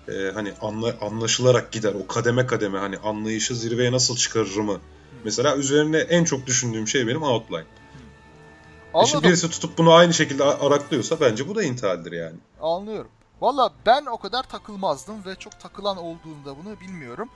e, 0.08 0.32
hani 0.34 0.54
anla, 0.62 0.96
anlaşılarak 1.02 1.72
gider. 1.72 1.94
O 2.04 2.08
kademe 2.08 2.48
kademe 2.48 2.80
hani 2.80 2.98
anlayışı 2.98 3.56
zirveye 3.56 3.92
nasıl 3.92 4.16
çıkarırımı. 4.16 4.80
Mesela 5.24 5.58
üzerine 5.58 5.98
en 5.98 6.24
çok 6.24 6.48
düşündüğüm 6.48 6.88
şey 6.88 7.08
benim 7.08 7.24
outline. 7.24 7.66
Anladım. 8.94 9.12
Şimdi 9.12 9.28
birisi 9.28 9.50
tutup 9.50 9.78
bunu 9.78 9.94
aynı 9.94 10.14
şekilde 10.14 10.44
araklıyorsa 10.44 11.20
bence 11.20 11.48
bu 11.48 11.56
da 11.56 11.64
intihaldir 11.64 12.12
yani. 12.12 12.36
Anlıyorum. 12.62 13.12
Valla 13.42 13.74
ben 13.86 14.06
o 14.06 14.18
kadar 14.18 14.44
takılmazdım 14.44 15.26
ve 15.26 15.36
çok 15.36 15.60
takılan 15.60 15.98
olduğunda 15.98 16.58
bunu 16.58 16.80
bilmiyorum. 16.80 17.30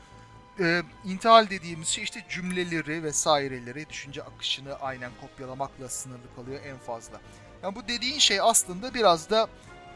Ee, 0.59 0.83
intihal 1.05 1.49
dediğimiz 1.49 1.87
şey 1.87 2.03
işte 2.03 2.25
cümleleri 2.29 3.03
vesaireleri, 3.03 3.89
düşünce 3.89 4.23
akışını 4.23 4.75
aynen 4.75 5.11
kopyalamakla 5.21 5.89
sınırlı 5.89 6.35
kalıyor 6.35 6.61
en 6.65 6.77
fazla. 6.77 7.21
Yani 7.63 7.75
bu 7.75 7.87
dediğin 7.87 8.19
şey 8.19 8.41
aslında 8.41 8.93
biraz 8.93 9.29
da 9.29 9.47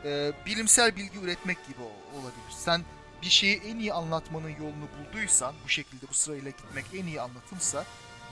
e, 0.06 0.32
bilimsel 0.46 0.96
bilgi 0.96 1.20
üretmek 1.20 1.68
gibi 1.68 1.82
olabilir. 2.14 2.56
Sen 2.58 2.82
bir 3.22 3.30
şeyi 3.30 3.62
en 3.62 3.80
iyi 3.80 3.94
anlatmanın 3.94 4.50
yolunu 4.50 4.88
bulduysan, 4.98 5.56
bu 5.66 5.70
şekilde 5.70 6.08
bu 6.10 6.14
sırayla 6.14 6.52
gitmek 6.52 6.86
en 6.94 7.06
iyi 7.06 7.22
anlatımsa 7.22 7.86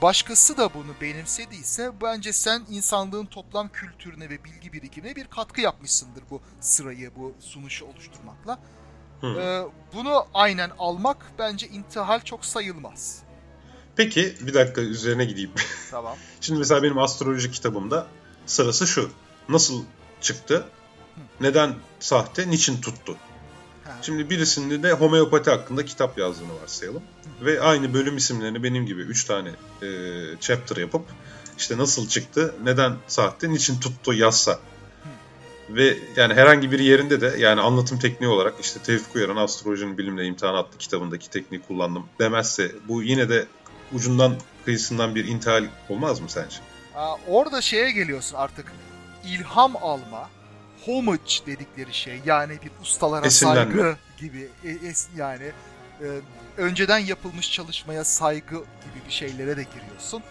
başkası 0.04 0.56
da 0.56 0.74
bunu 0.74 0.94
benimsediyse 1.00 1.92
bence 2.02 2.32
sen 2.32 2.62
insanlığın 2.70 3.26
toplam 3.26 3.68
kültürüne 3.68 4.30
ve 4.30 4.44
bilgi 4.44 4.72
birikimine 4.72 5.16
bir 5.16 5.24
katkı 5.24 5.60
yapmışsındır 5.60 6.22
bu 6.30 6.40
sırayı, 6.60 7.10
bu 7.16 7.34
sunuşu 7.40 7.86
oluşturmakla. 7.86 8.58
Ee, 9.22 9.62
bunu 9.94 10.26
aynen 10.34 10.70
almak 10.78 11.32
bence 11.38 11.68
intihal 11.68 12.20
çok 12.20 12.44
sayılmaz. 12.44 13.22
Peki 13.96 14.34
bir 14.40 14.54
dakika 14.54 14.80
üzerine 14.80 15.24
gideyim. 15.24 15.50
Tamam. 15.90 16.16
Şimdi 16.40 16.58
mesela 16.58 16.82
benim 16.82 16.98
astroloji 16.98 17.50
kitabımda 17.50 18.06
sırası 18.46 18.86
şu. 18.86 19.10
Nasıl 19.48 19.84
çıktı? 20.20 20.68
Hı. 21.14 21.20
Neden 21.40 21.74
sahte? 22.00 22.50
Niçin 22.50 22.80
tuttu? 22.80 23.16
Şimdi 24.02 24.30
birisinde 24.30 24.82
de 24.82 24.92
homeopati 24.92 25.50
hakkında 25.50 25.84
kitap 25.84 26.18
yazdığını 26.18 26.60
varsayalım. 26.62 27.02
Ve 27.40 27.60
aynı 27.60 27.94
bölüm 27.94 28.16
isimlerini 28.16 28.62
benim 28.62 28.86
gibi 28.86 29.02
3 29.02 29.24
tane 29.24 29.48
e, 29.82 29.88
chapter 30.40 30.76
yapıp 30.76 31.02
işte 31.58 31.78
nasıl 31.78 32.08
çıktı, 32.08 32.54
neden 32.64 32.96
sahte, 33.06 33.50
niçin 33.50 33.80
tuttu 33.80 34.12
yazsa. 34.12 34.58
Ve 35.70 35.98
yani 36.16 36.34
herhangi 36.34 36.72
bir 36.72 36.78
yerinde 36.78 37.20
de 37.20 37.34
yani 37.38 37.60
anlatım 37.60 37.98
tekniği 37.98 38.30
olarak 38.30 38.54
işte 38.60 38.80
Tevfik 38.80 39.16
Uyar'ın 39.16 39.36
Astrolojinin 39.36 39.98
Bilimle 39.98 40.24
İmtihan 40.24 40.54
adlı 40.54 40.78
kitabındaki 40.78 41.30
tekniği 41.30 41.62
kullandım 41.62 42.06
demezse 42.18 42.72
bu 42.88 43.02
yine 43.02 43.28
de 43.28 43.46
ucundan 43.92 44.36
kıyısından 44.64 45.14
bir 45.14 45.24
intihal 45.24 45.64
olmaz 45.88 46.20
mı 46.20 46.26
sence? 46.30 46.56
Aa, 46.94 47.16
orada 47.28 47.60
şeye 47.60 47.90
geliyorsun 47.90 48.36
artık 48.36 48.72
ilham 49.24 49.76
alma, 49.76 50.30
homage 50.86 51.46
dedikleri 51.46 51.94
şey 51.94 52.20
yani 52.26 52.58
bir 52.62 52.70
ustalara 52.82 53.26
Esinlenme. 53.26 53.74
saygı 53.74 53.96
gibi 54.18 54.48
e, 54.64 54.70
es, 54.88 55.08
yani 55.16 55.52
e, 56.00 56.06
önceden 56.56 56.98
yapılmış 56.98 57.52
çalışmaya 57.52 58.04
saygı 58.04 58.56
gibi 58.56 59.06
bir 59.06 59.12
şeylere 59.12 59.56
de 59.56 59.62
giriyorsun. 59.62 60.22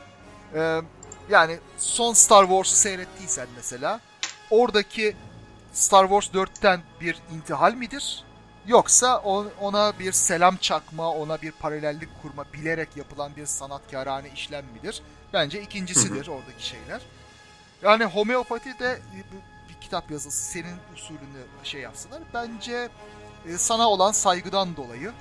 E, 0.56 0.82
yani 1.30 1.60
son 1.78 2.14
Star 2.14 2.44
Wars'u 2.44 2.76
seyrettiysen 2.76 3.48
mesela 3.56 4.00
oradaki 4.50 5.16
Star 5.74 6.04
Wars 6.04 6.28
4'ten 6.28 6.82
bir 7.02 7.18
intihal 7.36 7.74
midir? 7.74 8.24
Yoksa 8.68 9.18
ona 9.62 10.00
bir 10.00 10.12
selam 10.12 10.58
çakma, 10.58 11.12
ona 11.12 11.42
bir 11.42 11.52
paralellik 11.52 12.10
kurma, 12.22 12.46
bilerek 12.54 12.90
yapılan 12.96 13.36
bir 13.36 13.46
sanatkarane 13.46 14.30
işlem 14.30 14.66
midir? 14.66 15.02
Bence 15.34 15.62
ikincisidir 15.62 16.28
oradaki 16.28 16.68
şeyler. 16.68 17.02
Yani 17.84 18.06
homeopati 18.06 18.80
de 18.80 19.00
kitap 19.94 20.12
yazısı 20.12 20.52
senin 20.52 20.76
usulünü 20.96 21.44
şey 21.64 21.82
yapsınlar. 21.82 22.22
Bence 22.34 22.90
e, 23.48 23.58
sana 23.58 23.90
olan 23.90 24.12
saygıdan 24.12 24.76
dolayı 24.76 25.12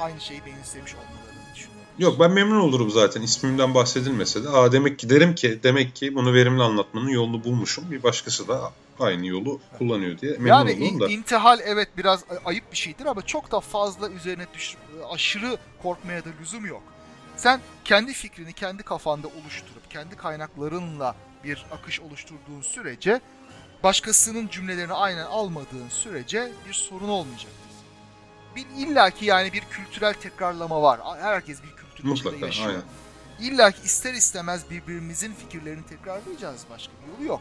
aynı 0.00 0.20
şeyi 0.20 0.46
benimsemiş 0.46 0.94
olmalarını 0.94 1.54
düşünüyorum. 1.54 1.86
Yok 1.98 2.20
ben 2.20 2.30
memnun 2.30 2.60
olurum 2.60 2.90
zaten 2.90 3.22
ismimden 3.22 3.74
bahsedilmese 3.74 4.44
de. 4.44 4.48
Aa 4.48 4.72
demek 4.72 4.98
ki 4.98 5.10
derim 5.10 5.34
ki 5.34 5.60
demek 5.62 5.96
ki 5.96 6.14
bunu 6.14 6.34
verimli 6.34 6.62
anlatmanın 6.62 7.08
yolunu 7.08 7.44
bulmuşum. 7.44 7.90
Bir 7.90 8.02
başkası 8.02 8.48
da 8.48 8.72
aynı 9.00 9.26
yolu 9.26 9.60
kullanıyor 9.78 10.18
diye 10.18 10.32
memnun 10.32 10.48
yani 10.48 10.70
olurum 10.72 11.00
da. 11.00 11.04
Yani 11.04 11.12
intihal 11.12 11.60
evet 11.64 11.88
biraz 11.96 12.24
ayıp 12.44 12.72
bir 12.72 12.76
şeydir 12.76 13.06
ama 13.06 13.22
çok 13.22 13.52
da 13.52 13.60
fazla 13.60 14.10
üzerine 14.10 14.46
düş 14.54 14.76
aşırı 15.10 15.56
korkmaya 15.82 16.24
da 16.24 16.28
lüzum 16.40 16.66
yok. 16.66 16.82
Sen 17.36 17.60
kendi 17.84 18.12
fikrini 18.12 18.52
kendi 18.52 18.82
kafanda 18.82 19.26
oluşturup 19.26 19.90
kendi 19.90 20.16
kaynaklarınla 20.16 21.14
bir 21.44 21.66
akış 21.70 22.00
oluşturduğun 22.00 22.62
sürece 22.62 23.20
başkasının 23.82 24.48
cümlelerini 24.48 24.92
aynen 24.92 25.24
almadığın 25.24 25.88
sürece 25.90 26.52
bir 26.68 26.74
sorun 26.74 27.08
olmayacaktır. 27.08 27.68
Bir 28.56 28.66
illaki 28.76 29.24
yani 29.24 29.52
bir 29.52 29.60
kültürel 29.60 30.14
tekrarlama 30.14 30.82
var. 30.82 31.00
Herkes 31.20 31.62
bir 31.62 31.76
kültür 31.76 32.04
Mutlaka, 32.04 32.30
içinde 32.30 32.46
yaşıyor. 32.46 32.68
Aynen. 32.68 32.82
İlla 33.40 33.70
ki 33.70 33.78
ister 33.84 34.14
istemez 34.14 34.70
birbirimizin 34.70 35.34
fikirlerini 35.34 35.86
tekrarlayacağız. 35.86 36.60
Başka 36.70 36.92
bir 36.92 37.12
yolu 37.12 37.28
yok. 37.28 37.40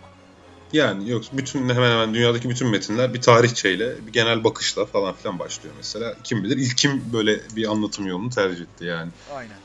Yani 0.73 1.09
yok 1.09 1.23
bütün 1.33 1.69
hemen 1.69 1.91
hemen 1.91 2.13
dünyadaki 2.13 2.49
bütün 2.49 2.67
metinler 2.67 3.13
bir 3.13 3.21
tarihçeyle, 3.21 4.07
bir 4.07 4.13
genel 4.13 4.43
bakışla 4.43 4.85
falan 4.85 5.15
filan 5.15 5.39
başlıyor 5.39 5.75
mesela. 5.77 6.15
Kim 6.23 6.43
bilir 6.43 6.57
ilk 6.57 6.77
kim 6.77 7.03
böyle 7.13 7.41
bir 7.55 7.71
anlatım 7.71 8.07
yolunu 8.07 8.29
tercih 8.29 8.61
etti 8.61 8.85
yani. 8.85 9.11
Aynen. 9.35 9.57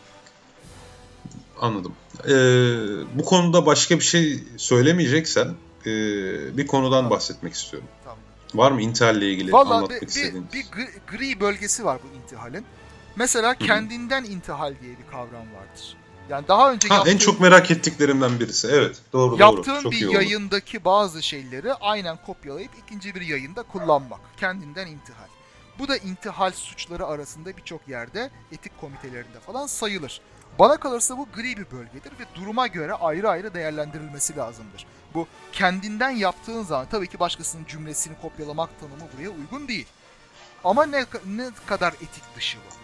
Anladım. 1.60 1.92
Ee, 2.24 3.18
bu 3.18 3.24
konuda 3.24 3.66
başka 3.66 3.98
bir 3.98 4.04
şey 4.04 4.44
söylemeyeceksen 4.56 5.54
e, 5.86 6.56
bir 6.56 6.66
konudan 6.66 6.98
tamam. 6.98 7.10
bahsetmek 7.10 7.54
istiyorum. 7.54 7.88
Tamam. 8.04 8.18
Var 8.54 8.72
mı 8.72 8.82
intihal 8.82 9.16
ile 9.16 9.30
ilgili 9.30 9.52
Vallahi 9.52 9.74
anlatmak 9.74 10.02
bir, 10.02 10.06
istediğiniz? 10.06 10.52
Bir, 10.52 10.64
bir 10.76 11.18
gri 11.18 11.40
bölgesi 11.40 11.84
var 11.84 11.98
bu 12.04 12.18
intihalin. 12.18 12.64
Mesela 13.16 13.54
kendinden 13.54 14.24
intihal 14.24 14.74
diye 14.82 14.98
bir 14.98 15.10
kavram 15.10 15.46
vardır. 15.54 15.96
Yani 16.28 16.48
daha 16.48 16.72
önce 16.72 16.88
ha, 16.88 16.94
yaptığım, 16.94 17.14
en 17.14 17.18
çok 17.18 17.40
merak 17.40 17.70
ettiklerimden 17.70 18.40
birisi. 18.40 18.68
Evet, 18.72 18.96
doğru 19.12 19.36
yaptığın 19.40 19.74
doğru. 19.74 19.82
Çok 19.82 19.92
bir 19.92 20.10
yayındaki 20.10 20.84
bazı 20.84 21.22
şeyleri 21.22 21.74
aynen 21.74 22.16
kopyalayıp 22.26 22.70
ikinci 22.86 23.14
bir 23.14 23.20
yayında 23.20 23.62
kullanmak. 23.62 24.20
Kendinden 24.36 24.86
intihal. 24.86 25.26
Bu 25.78 25.88
da 25.88 25.96
intihal 25.96 26.52
suçları 26.52 27.06
arasında 27.06 27.56
birçok 27.56 27.88
yerde 27.88 28.30
etik 28.52 28.80
komitelerinde 28.80 29.40
falan 29.46 29.66
sayılır. 29.66 30.20
Bana 30.58 30.76
kalırsa 30.76 31.18
bu 31.18 31.28
gri 31.34 31.56
bir 31.56 31.70
bölgedir 31.70 32.10
ve 32.10 32.24
duruma 32.34 32.66
göre 32.66 32.92
ayrı 32.92 33.28
ayrı 33.28 33.54
değerlendirilmesi 33.54 34.36
lazımdır. 34.36 34.86
Bu 35.14 35.26
kendinden 35.52 36.10
yaptığın 36.10 36.62
zaman 36.62 36.86
tabii 36.90 37.06
ki 37.06 37.20
başkasının 37.20 37.64
cümlesini 37.64 38.14
kopyalamak 38.22 38.80
tanımı 38.80 39.02
buraya 39.16 39.30
uygun 39.30 39.68
değil. 39.68 39.86
Ama 40.64 40.86
ne, 40.86 41.04
ne 41.26 41.50
kadar 41.66 41.92
etik 41.92 42.36
dışı 42.36 42.58
bu. 42.58 42.74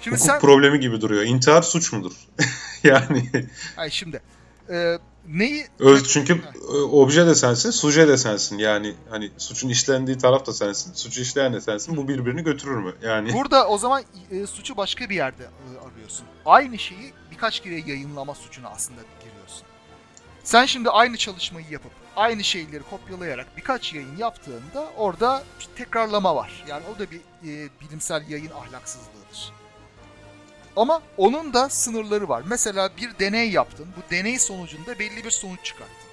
Şimdi 0.00 0.16
Hukuk 0.16 0.26
sen... 0.26 0.40
problemi 0.40 0.80
gibi 0.80 1.00
duruyor. 1.00 1.22
İntihar 1.22 1.62
suç 1.62 1.92
mudur? 1.92 2.12
yani. 2.84 3.30
Ay 3.76 3.90
şimdi 3.90 4.22
e, 4.70 4.98
neyi 5.28 5.66
Öz 5.78 6.08
çünkü 6.08 6.42
e, 6.72 6.76
obje 6.76 7.26
de 7.26 7.34
sensin, 7.34 7.70
suje 7.70 8.08
de 8.08 8.16
sensin. 8.16 8.58
Yani 8.58 8.94
hani 9.10 9.30
suçun 9.38 9.68
işlendiği 9.68 10.18
taraf 10.18 10.46
da 10.46 10.52
sensin, 10.52 10.92
suçu 10.92 11.20
işleyen 11.20 11.52
de 11.52 11.60
sensin. 11.60 11.96
Bu 11.96 12.08
birbirini 12.08 12.42
götürür 12.42 12.76
mü? 12.76 12.94
Yani 13.02 13.32
Burada 13.32 13.68
o 13.68 13.78
zaman 13.78 14.02
e, 14.30 14.46
suçu 14.46 14.76
başka 14.76 15.10
bir 15.10 15.14
yerde 15.14 15.42
e, 15.42 15.68
arıyorsun. 15.88 16.26
Aynı 16.46 16.78
şeyi 16.78 17.12
birkaç 17.30 17.60
kere 17.60 17.74
yayınlama 17.74 18.34
suçuna 18.34 18.68
aslında. 18.68 19.00
Sen 20.44 20.66
şimdi 20.66 20.90
aynı 20.90 21.16
çalışmayı 21.16 21.66
yapıp 21.70 21.92
aynı 22.16 22.44
şeyleri 22.44 22.82
kopyalayarak 22.82 23.56
birkaç 23.56 23.92
yayın 23.94 24.16
yaptığında 24.16 24.90
orada 24.96 25.42
tekrarlama 25.76 26.36
var. 26.36 26.64
Yani 26.68 26.82
o 26.96 26.98
da 26.98 27.10
bir 27.10 27.16
e, 27.16 27.68
bilimsel 27.80 28.28
yayın 28.28 28.50
ahlaksızlığıdır. 28.50 29.52
Ama 30.76 31.02
onun 31.16 31.54
da 31.54 31.68
sınırları 31.68 32.28
var. 32.28 32.42
Mesela 32.46 32.90
bir 32.96 33.18
deney 33.18 33.50
yaptın. 33.50 33.88
Bu 33.96 34.10
deney 34.10 34.38
sonucunda 34.38 34.98
belli 34.98 35.24
bir 35.24 35.30
sonuç 35.30 35.64
çıkarttın. 35.64 36.08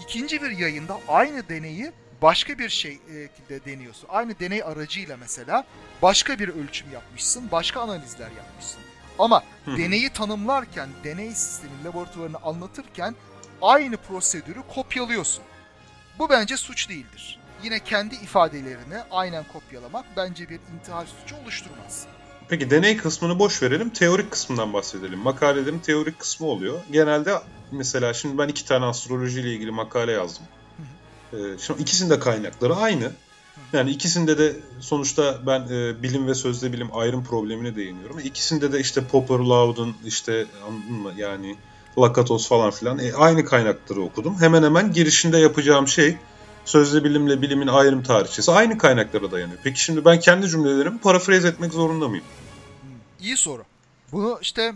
İkinci 0.00 0.42
bir 0.42 0.50
yayında 0.50 1.00
aynı 1.08 1.48
deneyi 1.48 1.92
başka 2.22 2.58
bir 2.58 2.68
şekilde 2.68 3.64
deniyorsun. 3.64 4.08
Aynı 4.08 4.38
deney 4.40 4.62
aracıyla 4.62 5.16
mesela 5.16 5.64
başka 6.02 6.38
bir 6.38 6.48
ölçüm 6.48 6.92
yapmışsın, 6.92 7.50
başka 7.52 7.80
analizler 7.80 8.30
yapmışsın. 8.30 8.80
Ama 9.18 9.44
deneyi 9.66 10.10
tanımlarken, 10.10 10.88
deney 11.04 11.30
sistemi 11.34 11.84
laboratuvarını 11.84 12.38
anlatırken 12.38 13.14
aynı 13.62 13.96
prosedürü 13.96 14.62
kopyalıyorsun. 14.74 15.44
Bu 16.18 16.30
bence 16.30 16.56
suç 16.56 16.88
değildir. 16.88 17.38
Yine 17.62 17.84
kendi 17.84 18.14
ifadelerini 18.14 18.98
aynen 19.10 19.44
kopyalamak 19.52 20.04
bence 20.16 20.48
bir 20.48 20.60
intihar 20.74 21.06
suçu 21.06 21.36
oluşturmaz. 21.36 22.06
Peki 22.48 22.70
deney 22.70 22.96
kısmını 22.96 23.38
boş 23.38 23.62
verelim. 23.62 23.90
Teorik 23.90 24.30
kısmından 24.30 24.72
bahsedelim. 24.72 25.18
Makalelerin 25.18 25.78
teorik 25.78 26.18
kısmı 26.18 26.46
oluyor. 26.46 26.80
Genelde 26.90 27.34
mesela 27.72 28.14
şimdi 28.14 28.38
ben 28.38 28.48
iki 28.48 28.64
tane 28.64 28.84
astroloji 28.84 29.40
ile 29.40 29.52
ilgili 29.52 29.70
makale 29.70 30.12
yazdım. 30.12 30.46
Ee, 31.32 31.36
şimdi 31.58 31.82
ikisinin 31.82 32.10
de 32.10 32.18
kaynakları 32.18 32.76
aynı. 32.76 33.12
Yani 33.72 33.90
ikisinde 33.90 34.38
de 34.38 34.56
sonuçta 34.80 35.46
ben 35.46 35.60
e, 35.60 36.02
bilim 36.02 36.26
ve 36.26 36.34
sözde 36.34 36.72
bilim 36.72 36.96
ayrım 36.96 37.24
problemine 37.24 37.76
değiniyorum. 37.76 38.18
İkisinde 38.18 38.72
de 38.72 38.80
işte 38.80 39.04
Popper, 39.04 39.38
Loudon, 39.38 39.94
işte 40.04 40.46
anladın 40.66 40.92
mı 40.92 41.12
yani 41.16 41.56
Lakatos 41.98 42.48
falan 42.48 42.70
filan 42.70 42.98
e, 42.98 43.12
aynı 43.12 43.44
kaynakları 43.44 44.02
okudum. 44.02 44.40
Hemen 44.40 44.62
hemen 44.62 44.92
girişinde 44.92 45.38
yapacağım 45.38 45.88
şey 45.88 46.16
sözde 46.64 47.04
bilimle 47.04 47.42
bilimin 47.42 47.66
ayrım 47.66 48.02
tarihçesi 48.02 48.52
aynı 48.52 48.78
kaynaklara 48.78 49.30
dayanıyor. 49.30 49.58
Peki 49.64 49.80
şimdi 49.80 50.04
ben 50.04 50.20
kendi 50.20 50.48
cümlelerimi 50.48 50.98
parafraz 50.98 51.44
etmek 51.44 51.72
zorunda 51.72 52.08
mıyım? 52.08 52.24
İyi 53.20 53.36
soru. 53.36 53.64
Bunu 54.12 54.38
işte 54.42 54.74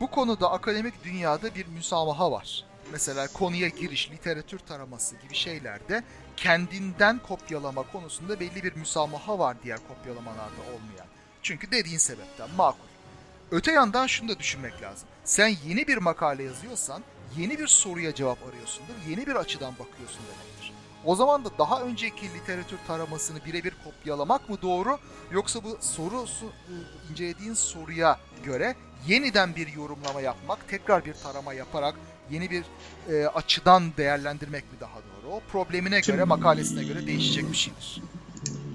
bu 0.00 0.10
konuda 0.10 0.50
akademik 0.50 1.04
dünyada 1.04 1.54
bir 1.54 1.66
müsamaha 1.66 2.32
var. 2.32 2.64
Mesela 2.92 3.28
konuya 3.28 3.68
giriş, 3.68 4.10
literatür 4.10 4.58
taraması 4.58 5.16
gibi 5.16 5.34
şeylerde 5.34 6.04
kendinden 6.36 7.18
kopyalama 7.18 7.82
konusunda 7.92 8.40
belli 8.40 8.62
bir 8.62 8.76
müsamaha 8.76 9.38
var 9.38 9.56
diğer 9.64 9.78
kopyalamalarda 9.88 10.60
olmayan. 10.62 11.06
Çünkü 11.42 11.70
dediğin 11.70 11.98
sebepten 11.98 12.48
makul. 12.56 12.84
Öte 13.50 13.72
yandan 13.72 14.06
şunu 14.06 14.28
da 14.28 14.38
düşünmek 14.38 14.82
lazım. 14.82 15.08
Sen 15.24 15.56
yeni 15.66 15.86
bir 15.86 15.96
makale 15.96 16.42
yazıyorsan 16.42 17.02
yeni 17.38 17.58
bir 17.58 17.66
soruya 17.66 18.14
cevap 18.14 18.38
arıyorsundur, 18.48 18.94
yeni 19.08 19.26
bir 19.26 19.34
açıdan 19.34 19.72
bakıyorsun 19.72 20.20
demektir. 20.20 20.72
O 21.04 21.16
zaman 21.16 21.44
da 21.44 21.48
daha 21.58 21.82
önceki 21.82 22.34
literatür 22.34 22.78
taramasını 22.86 23.44
birebir 23.44 23.74
kopyalamak 23.84 24.48
mı 24.48 24.62
doğru 24.62 24.98
yoksa 25.32 25.64
bu 25.64 25.78
soru 25.80 26.26
incelediğin 27.10 27.54
soruya 27.54 28.18
göre 28.44 28.74
yeniden 29.06 29.56
bir 29.56 29.72
yorumlama 29.72 30.20
yapmak, 30.20 30.68
tekrar 30.68 31.04
bir 31.04 31.14
tarama 31.14 31.54
yaparak 31.54 31.94
yeni 32.30 32.50
bir 32.50 32.64
e, 33.10 33.26
açıdan 33.26 33.96
değerlendirmek 33.96 34.72
mi 34.72 34.80
daha 34.80 34.96
doğru? 34.96 35.32
O 35.32 35.40
problemine 35.52 36.02
Şimdi, 36.02 36.16
göre, 36.16 36.24
makalesine 36.24 36.84
göre 36.84 37.06
değişecek 37.06 37.52
bir 37.52 37.56
şeydir. 37.56 38.02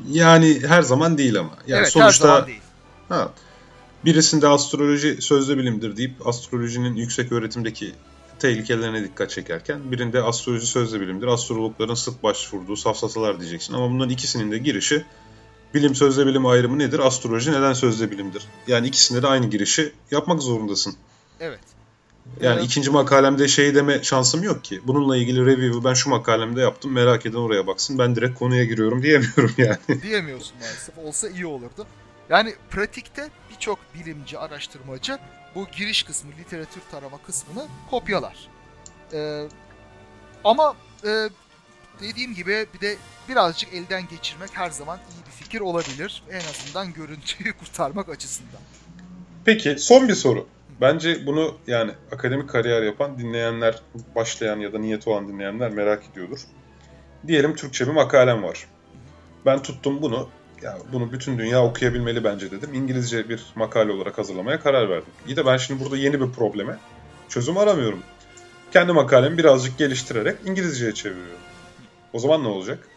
Yani 0.07 0.61
her 0.67 0.81
zaman 0.81 1.17
değil 1.17 1.39
ama. 1.39 1.51
Yani 1.67 1.79
evet, 1.79 1.91
sonuçta, 1.91 2.27
her 2.27 2.33
zaman 2.33 2.47
değil. 2.47 2.61
Ha, 3.09 3.29
birisinde 4.05 4.47
astroloji 4.47 5.21
sözde 5.21 5.57
bilimdir 5.57 5.97
deyip 5.97 6.27
astrolojinin 6.27 6.95
yüksek 6.95 7.31
öğretimdeki 7.31 7.91
tehlikelerine 8.39 9.03
dikkat 9.03 9.29
çekerken 9.29 9.91
birinde 9.91 10.21
astroloji 10.21 10.65
sözde 10.65 11.01
bilimdir. 11.01 11.27
Astrologların 11.27 11.93
sık 11.93 12.23
başvurduğu 12.23 12.75
safsatalar 12.75 13.39
diyeceksin. 13.39 13.73
Ama 13.73 13.89
bunların 13.89 14.09
ikisinin 14.09 14.51
de 14.51 14.57
girişi 14.57 15.05
bilim 15.73 15.95
sözde 15.95 16.25
bilim 16.25 16.45
ayrımı 16.45 16.79
nedir? 16.79 16.99
Astroloji 16.99 17.51
neden 17.51 17.73
sözde 17.73 18.11
bilimdir? 18.11 18.43
Yani 18.67 18.87
ikisinde 18.87 19.21
de 19.21 19.27
aynı 19.27 19.49
girişi 19.49 19.93
yapmak 20.11 20.41
zorundasın. 20.41 20.95
Evet. 21.39 21.59
Yani 22.41 22.55
evet. 22.55 22.65
ikinci 22.65 22.91
makalemde 22.91 23.47
şey 23.47 23.75
deme 23.75 24.03
şansım 24.03 24.43
yok 24.43 24.63
ki. 24.63 24.81
Bununla 24.87 25.17
ilgili 25.17 25.45
review'u 25.45 25.83
ben 25.83 25.93
şu 25.93 26.09
makalemde 26.09 26.61
yaptım. 26.61 26.91
Merak 26.91 27.25
eden 27.25 27.37
oraya 27.37 27.67
baksın. 27.67 27.97
Ben 27.97 28.15
direkt 28.15 28.39
konuya 28.39 28.63
giriyorum 28.63 29.03
diyemiyorum 29.03 29.53
yani. 29.57 30.01
Diyemiyorsun 30.01 30.53
maalesef. 30.59 30.97
Olsa 30.97 31.29
iyi 31.29 31.45
olurdu. 31.45 31.87
Yani 32.29 32.55
pratikte 32.69 33.29
birçok 33.59 33.79
bilimci, 33.95 34.39
araştırmacı 34.39 35.17
bu 35.55 35.67
giriş 35.67 36.03
kısmı, 36.03 36.31
literatür 36.39 36.81
tarama 36.91 37.17
kısmını 37.17 37.67
kopyalar. 37.89 38.47
Ee, 39.13 39.47
ama 40.43 40.75
e, 41.03 41.29
dediğim 42.01 42.35
gibi 42.35 42.65
bir 42.73 42.81
de 42.81 42.95
birazcık 43.29 43.73
elden 43.73 44.07
geçirmek 44.07 44.49
her 44.53 44.69
zaman 44.69 44.97
iyi 44.97 45.25
bir 45.25 45.43
fikir 45.43 45.59
olabilir. 45.59 46.23
En 46.31 46.39
azından 46.39 46.93
görüntüyü 46.93 47.53
kurtarmak 47.59 48.09
açısından. 48.09 48.61
Peki 49.45 49.75
son 49.79 50.07
bir 50.07 50.15
soru. 50.15 50.47
Bence 50.81 51.25
bunu 51.25 51.57
yani 51.67 51.91
akademik 52.11 52.49
kariyer 52.49 52.81
yapan 52.81 53.19
dinleyenler, 53.19 53.81
başlayan 54.15 54.59
ya 54.59 54.73
da 54.73 54.79
niyeti 54.79 55.09
olan 55.09 55.27
dinleyenler 55.27 55.71
merak 55.71 56.03
ediyordur. 56.11 56.39
Diyelim 57.27 57.55
Türkçe 57.55 57.87
bir 57.87 57.91
makalem 57.91 58.43
var. 58.43 58.67
Ben 59.45 59.61
tuttum 59.61 60.01
bunu 60.01 60.29
ya 60.61 60.77
bunu 60.93 61.11
bütün 61.11 61.37
dünya 61.37 61.63
okuyabilmeli 61.63 62.23
bence 62.23 62.51
dedim. 62.51 62.73
İngilizce 62.73 63.29
bir 63.29 63.45
makale 63.55 63.91
olarak 63.91 64.17
hazırlamaya 64.17 64.59
karar 64.59 64.89
verdim. 64.89 65.13
İyi 65.27 65.35
de 65.35 65.45
ben 65.45 65.57
şimdi 65.57 65.83
burada 65.83 65.97
yeni 65.97 66.21
bir 66.21 66.31
probleme 66.31 66.77
çözüm 67.29 67.57
aramıyorum. 67.57 68.03
Kendi 68.73 68.91
makalemi 68.91 69.37
birazcık 69.37 69.77
geliştirerek 69.77 70.37
İngilizceye 70.45 70.93
çeviriyorum. 70.93 71.41
O 72.13 72.19
zaman 72.19 72.43
ne 72.43 72.47
olacak? 72.47 72.87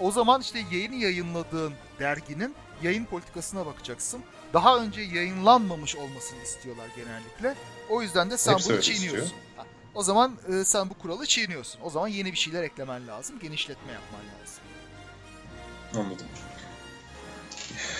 O 0.00 0.10
zaman 0.10 0.40
işte 0.40 0.58
yayını 0.72 0.94
yayınladığın 0.94 1.72
derginin 1.98 2.54
yayın 2.82 3.04
politikasına 3.04 3.66
bakacaksın. 3.66 4.20
Daha 4.52 4.78
önce 4.78 5.00
yayınlanmamış 5.00 5.96
olmasını 5.96 6.42
istiyorlar 6.42 6.86
genellikle. 6.96 7.54
O 7.90 8.02
yüzden 8.02 8.30
de 8.30 8.38
sen 8.38 8.52
Hepsi 8.52 8.70
bunu 8.70 8.80
çiğniyorsun. 8.80 9.36
Ha, 9.56 9.64
o 9.94 10.02
zaman 10.02 10.36
e, 10.52 10.64
sen 10.64 10.90
bu 10.90 10.94
kuralı 10.94 11.26
çiğniyorsun. 11.26 11.80
O 11.82 11.90
zaman 11.90 12.08
yeni 12.08 12.32
bir 12.32 12.38
şeyler 12.38 12.62
eklemen 12.62 13.08
lazım, 13.08 13.38
genişletme 13.38 13.92
yapman 13.92 14.20
lazım. 14.20 14.62
Anladım. 15.94 16.26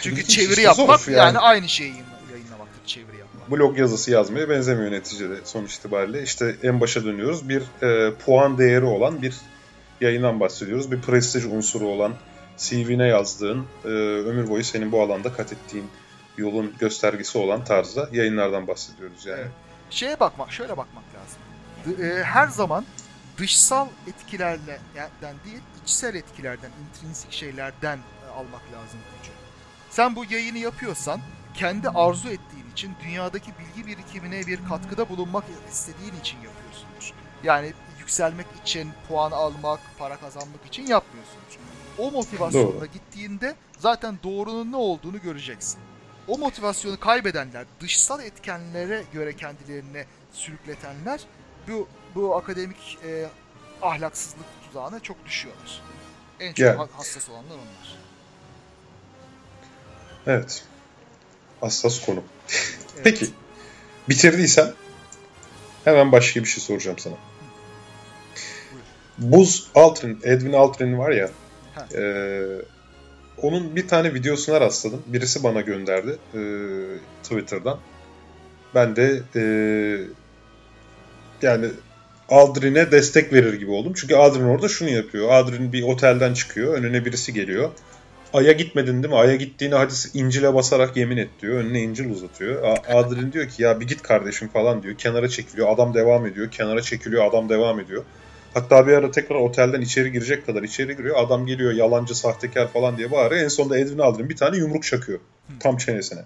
Çünkü 0.03 0.25
çeviri 0.25 0.61
yapmak 0.61 1.09
yani. 1.09 1.19
yani 1.19 1.39
aynı 1.39 1.69
şeyi 1.69 1.95
yayınlamaktır 2.33 2.87
çeviri 2.87 3.17
yapmak. 3.17 3.51
Blog 3.51 3.79
yazısı 3.79 4.11
yazmaya 4.11 4.49
benzemiyor 4.49 4.93
neticede 4.93 5.35
sonuç 5.45 5.75
itibariyle. 5.75 6.23
İşte 6.23 6.57
en 6.63 6.81
başa 6.81 7.05
dönüyoruz. 7.05 7.49
Bir 7.49 7.63
e, 7.83 8.15
puan 8.15 8.59
değeri 8.59 8.85
olan 8.85 9.23
bir 9.23 9.35
yayından 10.01 10.41
bahsediyoruz. 10.41 10.93
Bir 10.93 11.01
prestij 11.01 11.45
unsuru 11.45 11.87
olan 11.87 12.13
CV'ne 12.59 13.07
yazdığın, 13.07 13.67
e, 13.85 13.89
ömür 14.29 14.49
boyu 14.49 14.65
senin 14.65 14.93
bu 14.93 15.03
alanda 15.03 15.33
kat 15.33 15.53
ettiğin 15.53 15.91
yolun 16.37 16.75
göstergesi 16.79 17.39
olan 17.39 17.65
tarzda 17.65 18.09
yayınlardan 18.13 18.67
bahsediyoruz 18.67 19.27
yani. 19.27 19.41
Evet. 19.41 19.51
Şeye 19.91 20.21
bakmak, 20.21 20.53
şöyle 20.53 20.77
bakmak 20.77 21.05
lazım. 21.15 22.05
E, 22.05 22.23
her 22.23 22.49
zaman 22.49 22.85
dışsal 23.39 23.89
etkilerden 24.07 25.35
değil, 25.45 25.61
içsel 25.85 26.15
etkilerden, 26.15 26.71
intrinsik 26.89 27.33
şeylerden 27.33 27.97
e, 27.97 28.31
almak 28.31 28.63
lazım 28.73 29.01
gücü. 29.19 29.38
Sen 29.91 30.17
bu 30.17 30.25
yayını 30.25 30.59
yapıyorsan 30.59 31.21
kendi 31.55 31.89
arzu 31.89 32.29
ettiğin 32.29 32.71
için 32.73 32.93
dünyadaki 33.05 33.51
bilgi 33.59 33.87
birikimine 33.87 34.47
bir 34.47 34.61
katkıda 34.69 35.09
bulunmak 35.09 35.45
istediğin 35.71 36.21
için 36.21 36.37
yapıyorsundur. 36.37 37.13
Yani 37.45 37.73
yükselmek 37.99 38.47
için, 38.63 38.89
puan 39.09 39.31
almak, 39.31 39.81
para 39.99 40.17
kazanmak 40.17 40.67
için 40.67 40.87
yapmıyorsundur. 40.87 41.59
O 41.99 42.11
motivasyonla 42.11 42.81
Doğru. 42.81 42.87
gittiğinde 42.87 43.55
zaten 43.79 44.19
doğrunun 44.23 44.73
ne 44.73 44.77
olduğunu 44.77 45.21
göreceksin. 45.21 45.81
O 46.29 46.39
motivasyonu 46.39 47.01
kaybedenler, 47.01 47.67
dışsal 47.81 48.21
etkenlere 48.21 49.05
göre 49.13 49.37
kendilerini 49.37 50.05
sürükletenler 50.33 51.21
bu 51.69 51.89
bu 52.15 52.37
akademik 52.37 52.99
e, 53.05 53.27
ahlaksızlık 53.83 54.47
tuzağına 54.67 55.01
çok 55.01 55.27
düşüyorlar. 55.27 55.83
En 56.41 56.49
çok 56.49 56.59
yeah. 56.59 56.89
hassas 56.93 57.29
olanlar 57.29 57.55
onlar. 57.55 57.98
Evet. 60.29 60.65
Hassas 61.61 62.07
konu. 62.07 62.23
Evet. 62.95 63.05
Peki. 63.05 63.27
Bitirdiysen 64.09 64.73
hemen 65.85 66.13
başka 66.13 66.41
bir 66.41 66.49
şey 66.49 66.65
soracağım 66.65 66.99
sana. 66.99 67.15
Buz 69.19 69.71
Aldrin, 69.75 70.21
Edwin 70.25 70.53
Aldrin 70.53 70.99
var 70.99 71.11
ya 71.11 71.31
e, 71.95 72.43
onun 73.43 73.77
bir 73.77 73.89
tane 73.89 74.15
videosuna 74.15 74.61
rastladım. 74.61 75.03
Birisi 75.07 75.45
bana 75.45 75.61
gönderdi 75.61 76.19
e, 76.35 76.41
Twitter'dan. 77.23 77.79
Ben 78.75 78.97
de 78.97 79.23
e, 79.37 79.43
yani 81.43 81.67
Aldrin'e 82.29 82.91
destek 82.91 83.33
verir 83.33 83.53
gibi 83.53 83.71
oldum. 83.71 83.93
Çünkü 83.97 84.15
Aldrin 84.15 84.45
orada 84.45 84.69
şunu 84.69 84.91
yapıyor. 84.91 85.29
Aldrin 85.29 85.73
bir 85.73 85.83
otelden 85.83 86.35
çıkıyor. 86.35 86.75
Önüne 86.75 87.05
birisi 87.05 87.33
geliyor. 87.35 87.71
Ay'a 88.33 88.53
gitmedin 88.53 89.03
değil 89.03 89.15
mi? 89.15 89.21
Ay'a 89.21 89.35
gittiğini 89.35 89.75
hadi 89.75 89.93
İncil'e 90.15 90.55
basarak 90.55 90.97
yemin 90.97 91.17
et 91.17 91.31
diyor. 91.43 91.59
Önüne 91.59 91.83
İncil 91.83 92.11
uzatıyor. 92.11 92.79
Adrin 92.89 93.33
diyor 93.33 93.49
ki 93.49 93.63
ya 93.63 93.81
bir 93.81 93.89
git 93.89 94.03
kardeşim 94.03 94.49
falan 94.49 94.83
diyor. 94.83 94.99
Kenara 94.99 95.29
çekiliyor. 95.29 95.69
Adam 95.69 95.95
devam 95.95 96.27
ediyor. 96.27 96.51
Kenara 96.51 96.83
çekiliyor. 96.83 97.25
Adam 97.25 97.49
devam 97.49 97.81
ediyor. 97.81 98.05
Hatta 98.55 98.87
bir 98.87 98.93
ara 98.93 99.11
tekrar 99.11 99.37
otelden 99.37 99.81
içeri 99.81 100.13
girecek 100.13 100.47
kadar 100.47 100.63
içeri 100.63 100.97
giriyor. 100.97 101.17
Adam 101.19 101.47
geliyor 101.47 101.73
yalancı, 101.73 102.15
sahtekar 102.15 102.73
falan 102.73 102.99
diye 102.99 103.11
bağırıyor. 103.11 103.43
En 103.43 103.49
sonunda 103.49 103.79
Edwin 103.79 103.99
Aldrin 103.99 104.29
bir 104.29 104.37
tane 104.37 104.57
yumruk 104.57 104.85
çakıyor. 104.85 105.19
Tam 105.61 105.77
çenesine. 105.77 106.21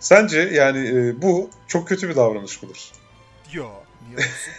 Sence 0.00 0.38
yani 0.40 0.88
e, 0.88 1.22
bu 1.22 1.50
çok 1.68 1.88
kötü 1.88 2.08
bir 2.08 2.16
davranış 2.16 2.62
mıdır? 2.62 2.92
Yo, 3.52 3.66
niye 4.08 4.16
olsun? 4.16 4.52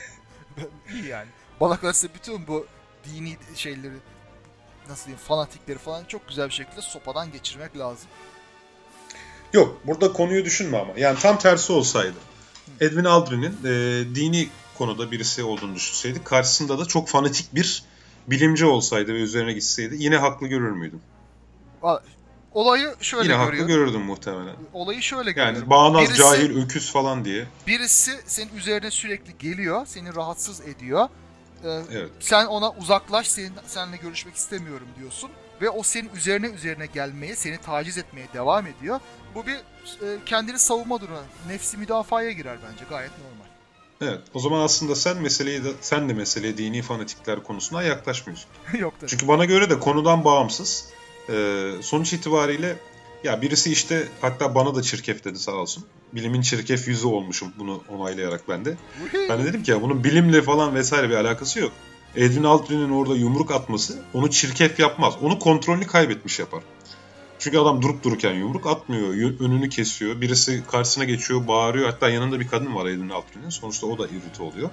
İyi 0.93 1.07
yani. 1.07 1.27
Bana 1.61 1.79
kalırsa 1.79 2.07
bütün 2.15 2.47
bu 2.47 2.65
dini 3.05 3.37
şeyleri 3.55 3.93
nasıl 4.89 5.05
diyeyim 5.05 5.23
fanatikleri 5.27 5.77
falan 5.77 6.05
çok 6.05 6.27
güzel 6.27 6.47
bir 6.47 6.53
şekilde 6.53 6.81
sopadan 6.81 7.31
geçirmek 7.31 7.77
lazım. 7.77 8.07
Yok 9.53 9.81
burada 9.83 10.13
konuyu 10.13 10.45
düşünme 10.45 10.77
ama. 10.77 10.93
Yani 10.97 11.19
tam 11.19 11.37
tersi 11.37 11.73
olsaydı. 11.73 12.17
Edwin 12.81 13.03
Aldrin'in 13.03 13.57
e, 13.65 14.15
dini 14.15 14.49
konuda 14.77 15.11
birisi 15.11 15.43
olduğunu 15.43 15.75
düşünseydik. 15.75 16.25
Karşısında 16.25 16.79
da 16.79 16.85
çok 16.85 17.07
fanatik 17.07 17.55
bir 17.55 17.83
bilimci 18.27 18.65
olsaydı 18.65 19.13
ve 19.13 19.17
üzerine 19.21 19.53
gitseydi 19.53 19.95
yine 19.97 20.17
haklı 20.17 20.47
görür 20.47 20.71
müydün? 20.71 21.01
Olayı 22.53 22.95
şöyle 23.01 23.23
Yine 23.23 23.33
görüyorum. 23.33 23.59
haklı 23.59 23.67
görürdüm 23.67 24.01
muhtemelen. 24.01 24.55
Olayı 24.73 25.01
şöyle 25.01 25.29
yani 25.29 25.35
görüyorum. 25.35 25.59
Yani 25.59 25.69
bağnaz, 25.69 26.01
birisi, 26.01 26.17
cahil, 26.17 26.63
öküz 26.63 26.91
falan 26.91 27.25
diye. 27.25 27.45
Birisi 27.67 28.11
senin 28.25 28.55
üzerine 28.55 28.91
sürekli 28.91 29.37
geliyor, 29.37 29.85
seni 29.85 30.15
rahatsız 30.15 30.61
ediyor. 30.61 31.09
Ee, 31.63 31.81
evet. 31.91 32.11
Sen 32.19 32.45
ona 32.45 32.71
uzaklaş, 32.71 33.27
senin, 33.27 33.53
seninle 33.67 33.97
görüşmek 33.97 34.35
istemiyorum 34.35 34.87
diyorsun. 34.99 35.29
Ve 35.61 35.69
o 35.69 35.83
senin 35.83 36.09
üzerine 36.15 36.47
üzerine 36.47 36.85
gelmeye, 36.85 37.35
seni 37.35 37.57
taciz 37.57 37.97
etmeye 37.97 38.27
devam 38.33 38.67
ediyor. 38.67 38.99
Bu 39.35 39.45
bir 39.45 39.55
e, 39.55 40.17
kendini 40.25 40.59
savunma 40.59 41.01
durumu. 41.01 41.17
Nefsi 41.47 41.77
müdafaya 41.77 42.31
girer 42.31 42.57
bence. 42.71 42.85
Gayet 42.89 43.11
normal. 43.11 43.53
Evet. 44.01 44.21
O 44.33 44.39
zaman 44.39 44.59
aslında 44.59 44.95
sen 44.95 45.21
meseleyi 45.21 45.63
de 45.63 45.71
sen 45.81 46.09
de 46.09 46.13
meseleye 46.13 46.57
dini 46.57 46.81
fanatikler 46.81 47.43
konusuna 47.43 47.83
yaklaşmıyorsun. 47.83 48.49
Yok 48.79 48.93
tabii. 48.99 49.09
Çünkü 49.09 49.27
bana 49.27 49.45
göre 49.45 49.69
de 49.69 49.79
konudan 49.79 50.25
bağımsız. 50.25 50.89
E, 51.29 51.69
sonuç 51.81 52.13
itibariyle 52.13 52.77
ya 53.23 53.41
birisi 53.41 53.71
işte 53.71 54.07
hatta 54.21 54.55
bana 54.55 54.75
da 54.75 54.81
çirkef 54.81 55.25
dedi 55.25 55.39
sağ 55.39 55.51
olsun. 55.51 55.85
Bilimin 56.13 56.41
çirkef 56.41 56.87
yüzü 56.87 57.07
olmuşum 57.07 57.53
bunu 57.59 57.83
onaylayarak 57.89 58.49
ben 58.49 58.65
de. 58.65 58.77
ben 59.29 59.39
de 59.39 59.45
dedim 59.45 59.63
ki 59.63 59.71
ya 59.71 59.81
bunun 59.81 60.03
bilimle 60.03 60.41
falan 60.41 60.75
vesaire 60.75 61.09
bir 61.09 61.15
alakası 61.15 61.59
yok. 61.59 61.71
Edwin 62.15 62.43
Aldrin'in 62.43 62.89
orada 62.89 63.15
yumruk 63.15 63.51
atması 63.51 63.99
onu 64.13 64.29
çirkef 64.29 64.79
yapmaz. 64.79 65.13
Onu 65.21 65.39
kontrolünü 65.39 65.87
kaybetmiş 65.87 66.39
yapar. 66.39 66.63
Çünkü 67.39 67.57
adam 67.57 67.81
durup 67.81 68.03
dururken 68.03 68.33
yumruk 68.33 68.67
atmıyor. 68.67 69.09
Önünü 69.39 69.69
kesiyor. 69.69 70.21
Birisi 70.21 70.63
karşısına 70.71 71.03
geçiyor, 71.03 71.47
bağırıyor. 71.47 71.89
Hatta 71.89 72.09
yanında 72.09 72.39
bir 72.39 72.47
kadın 72.47 72.75
var 72.75 72.85
Edwin 72.85 73.09
Aldrin'in. 73.09 73.49
Sonuçta 73.49 73.87
o 73.87 73.97
da 73.97 74.07
irrite 74.07 74.43
oluyor. 74.43 74.69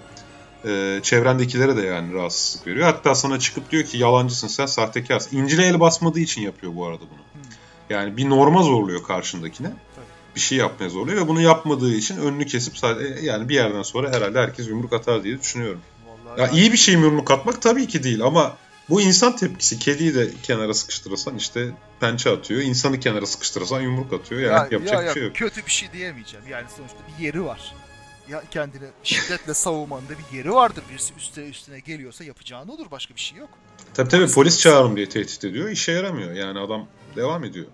Ee, 0.64 1.01
çevrendekilere 1.03 1.76
de 1.76 1.82
yani 1.82 2.14
rahatsızlık 2.14 2.66
veriyor. 2.66 2.86
Hatta 2.86 3.14
sana 3.14 3.38
çıkıp 3.38 3.70
diyor 3.70 3.84
ki 3.84 3.98
yalancısın 3.98 4.48
sen 4.48 4.66
sahtekarsın. 4.66 5.36
İncil'e 5.36 5.66
el 5.66 5.80
basmadığı 5.80 6.20
için 6.20 6.42
yapıyor 6.42 6.76
bu 6.76 6.86
arada 6.86 7.01
bunu. 7.01 7.42
Yani 7.91 8.16
bir 8.16 8.30
norma 8.30 8.62
zorluyor 8.62 9.03
karşındakine. 9.03 9.72
Bir 10.34 10.41
şey 10.41 10.59
yapmaya 10.59 10.88
zorluyor 10.88 11.24
ve 11.24 11.28
bunu 11.28 11.41
yapmadığı 11.41 11.95
için 11.95 12.16
önünü 12.16 12.47
kesip 12.47 12.78
sadece 12.78 13.26
yani 13.26 13.49
bir 13.49 13.55
yerden 13.55 13.82
sonra 13.82 14.12
herhalde 14.12 14.38
herkes 14.38 14.68
yumruk 14.68 14.93
atar 14.93 15.24
diye 15.24 15.41
düşünüyorum. 15.41 15.80
Vallahi 16.07 16.41
ya 16.41 16.47
yani... 16.47 16.59
iyi 16.59 16.72
bir 16.72 16.76
şey 16.76 16.97
mi 16.97 17.05
yumruk 17.05 17.30
atmak 17.30 17.62
tabii 17.62 17.86
ki 17.86 18.03
değil 18.03 18.22
ama 18.22 18.57
bu 18.91 19.01
insan 19.01 19.36
tepkisi. 19.36 19.78
Kediyi 19.78 20.14
de 20.14 20.30
kenara 20.43 20.74
sıkıştırırsan 20.74 21.36
işte 21.36 21.68
pençe 22.01 22.30
atıyor. 22.30 22.61
İnsanı 22.61 23.01
kenara 23.01 23.26
sıkıştırırsan 23.26 23.80
yumruk 23.80 24.12
atıyor. 24.12 24.41
Yani 24.41 24.53
ya, 24.53 24.68
yapacak 24.70 25.03
ya, 25.03 25.09
bir 25.09 25.14
şey 25.14 25.22
yok. 25.22 25.36
Kötü 25.36 25.66
bir 25.66 25.70
şey 25.70 25.93
diyemeyeceğim. 25.93 26.47
Yani 26.51 26.66
sonuçta 26.76 26.99
bir 27.09 27.24
yeri 27.24 27.45
var. 27.45 27.74
Ya 28.28 28.43
kendini 28.51 28.86
şiddetle 29.03 29.55
savunmanın 29.55 30.05
bir 30.09 30.36
yeri 30.36 30.53
vardır. 30.53 30.84
Birisi 30.91 31.14
üstüne 31.14 31.45
üstüne 31.49 31.80
geliyorsa 31.80 32.24
yapacağını 32.24 32.72
olur. 32.72 32.86
Başka 32.91 33.14
bir 33.14 33.20
şey 33.20 33.38
yok. 33.38 33.51
Tabii 33.95 34.09
tabii 34.09 34.20
polis, 34.20 34.34
polis 34.34 34.61
çağırın 34.61 34.97
diye 34.97 35.09
tehdit 35.09 35.45
ediyor. 35.45 35.68
İşe 35.68 35.93
yaramıyor. 35.93 36.32
Yani 36.32 36.59
adam 36.59 36.86
devam 37.16 37.45
ediyor. 37.45 37.66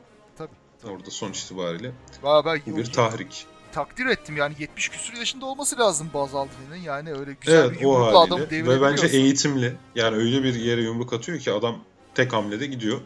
Orada 0.86 1.10
sonuç 1.10 1.42
itibariyle. 1.42 1.92
ben, 2.24 2.60
bu 2.66 2.76
bir 2.76 2.92
tahrik 2.92 3.46
takdir 3.76 4.06
ettim 4.06 4.36
yani 4.36 4.54
70 4.58 4.88
küsur 4.88 5.14
yaşında 5.14 5.46
olması 5.46 5.78
lazım 5.78 6.10
Baz 6.14 6.34
Aldrin'in 6.34 6.82
yani 6.82 7.12
öyle 7.12 7.36
güzel 7.40 7.64
evet, 7.64 7.70
bir 7.70 7.80
yumrukla 7.80 8.20
adamı 8.20 8.50
Ve 8.50 8.82
bence 8.82 9.06
eğitimli 9.06 9.76
yani 9.94 10.16
öyle 10.16 10.42
bir 10.42 10.54
yere 10.54 10.80
yumruk 10.80 11.12
atıyor 11.12 11.38
ki 11.38 11.52
adam 11.52 11.78
tek 12.14 12.32
hamlede 12.32 12.66
gidiyor. 12.66 13.00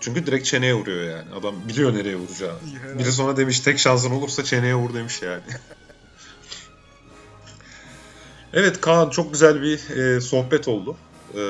Çünkü 0.00 0.26
direkt 0.26 0.46
çeneye 0.46 0.74
vuruyor 0.74 1.16
yani. 1.16 1.34
Adam 1.34 1.54
biliyor 1.68 1.94
nereye 1.94 2.16
vuracağını. 2.16 2.58
Biri 2.98 3.12
sonra 3.12 3.36
demiş 3.36 3.60
tek 3.60 3.78
şansın 3.78 4.10
olursa 4.10 4.44
çeneye 4.44 4.74
vur 4.74 4.94
demiş 4.94 5.22
yani. 5.22 5.42
evet 8.52 8.80
Kaan 8.80 9.10
çok 9.10 9.32
güzel 9.32 9.62
bir 9.62 9.96
e, 9.96 10.20
sohbet 10.20 10.68
oldu. 10.68 10.96
E, 11.34 11.40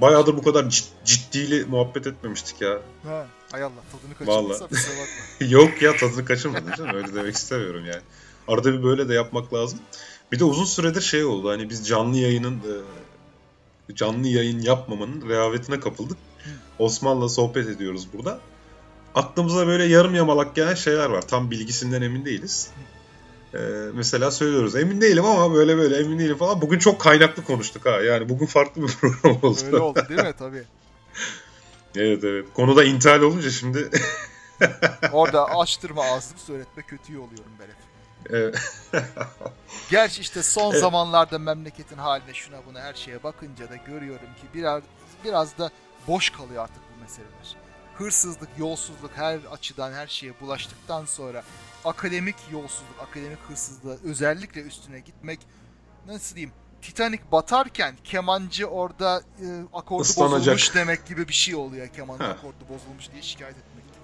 bayağıdır 0.00 0.36
bu 0.36 0.42
kadar 0.42 0.84
ciddili 1.04 1.64
muhabbet 1.64 2.06
etmemiştik 2.06 2.60
ya. 2.60 2.78
Ha. 3.04 3.26
Hay 3.52 3.62
Allah 3.62 3.72
tadını 3.92 4.18
kaçırmışsa 4.18 4.68
Yok 5.44 5.82
ya 5.82 5.96
tadını 5.96 6.24
kaçırmadın 6.24 6.72
canım 6.78 6.96
öyle 6.96 7.14
demek 7.14 7.34
istemiyorum 7.34 7.84
yani. 7.86 8.02
Arada 8.48 8.72
bir 8.72 8.82
böyle 8.82 9.08
de 9.08 9.14
yapmak 9.14 9.54
lazım. 9.54 9.78
Bir 10.32 10.38
de 10.38 10.44
uzun 10.44 10.64
süredir 10.64 11.00
şey 11.00 11.24
oldu 11.24 11.50
hani 11.50 11.70
biz 11.70 11.88
canlı 11.88 12.16
yayının 12.16 12.56
e, 12.56 13.94
canlı 13.94 14.28
yayın 14.28 14.60
yapmamanın 14.60 15.28
rehavetine 15.28 15.80
kapıldık. 15.80 16.18
Osman'la 16.78 17.28
sohbet 17.28 17.68
ediyoruz 17.68 18.08
burada. 18.12 18.40
Aklımıza 19.14 19.66
böyle 19.66 19.84
yarım 19.84 20.14
yamalak 20.14 20.54
gelen 20.54 20.74
şeyler 20.74 21.10
var. 21.10 21.28
Tam 21.28 21.50
bilgisinden 21.50 22.02
emin 22.02 22.24
değiliz. 22.24 22.70
Ee, 23.54 23.58
mesela 23.94 24.30
söylüyoruz 24.30 24.76
emin 24.76 25.00
değilim 25.00 25.24
ama 25.24 25.54
böyle 25.54 25.76
böyle 25.76 25.96
emin 25.96 26.18
değilim 26.18 26.36
falan. 26.36 26.60
Bugün 26.60 26.78
çok 26.78 27.00
kaynaklı 27.00 27.44
konuştuk 27.44 27.86
ha. 27.86 27.90
Yani 27.90 28.28
bugün 28.28 28.46
farklı 28.46 28.82
bir 28.82 28.88
program 29.00 29.38
oldu. 29.42 29.58
Öyle 29.66 29.76
oldu 29.76 30.00
değil 30.08 30.20
mi? 30.20 30.34
Tabii. 30.38 30.64
Evet 31.98 32.24
evet. 32.24 32.46
Konuda 32.54 32.84
intihal 32.84 33.20
olunca 33.20 33.50
şimdi... 33.50 33.90
Orada 35.12 35.44
açtırma 35.44 36.02
ağzını 36.02 36.38
söyletme 36.38 36.82
kötüyü 36.82 37.18
oluyorum 37.18 37.52
ben 37.60 37.64
hep. 37.64 37.76
Evet. 38.30 38.58
Gerçi 39.90 40.20
işte 40.20 40.42
son 40.42 40.72
evet. 40.72 40.80
zamanlarda 40.80 41.38
memleketin 41.38 41.96
haline 41.96 42.34
şuna 42.34 42.66
buna 42.66 42.80
her 42.80 42.94
şeye 42.94 43.22
bakınca 43.22 43.70
da 43.70 43.76
görüyorum 43.76 44.26
ki 44.26 44.46
biraz 44.54 44.82
biraz 45.24 45.58
da 45.58 45.70
boş 46.08 46.30
kalıyor 46.30 46.62
artık 46.62 46.82
bu 46.96 47.00
meseleler. 47.02 47.56
Hırsızlık, 47.94 48.48
yolsuzluk 48.58 49.10
her 49.14 49.38
açıdan 49.50 49.92
her 49.92 50.06
şeye 50.06 50.40
bulaştıktan 50.40 51.04
sonra 51.04 51.42
akademik 51.84 52.36
yolsuzluk, 52.52 53.02
akademik 53.08 53.38
hırsızlığı 53.48 53.98
özellikle 54.04 54.60
üstüne 54.60 55.00
gitmek 55.00 55.40
nasıl 56.06 56.36
diyeyim 56.36 56.52
Titanic 56.82 57.22
batarken 57.32 57.94
kemancı 58.04 58.66
orada 58.66 59.22
e, 59.40 59.46
akordu 59.72 60.02
Islanacak. 60.02 60.40
bozulmuş 60.40 60.74
demek 60.74 61.06
gibi 61.06 61.28
bir 61.28 61.34
şey 61.34 61.54
oluyor. 61.54 61.88
Kemanın 61.88 62.18
ha. 62.18 62.26
akordu 62.26 62.64
bozulmuş 62.68 63.12
diye 63.12 63.22
şikayet 63.22 63.56
etmek 63.56 63.84
gibi. 63.84 63.98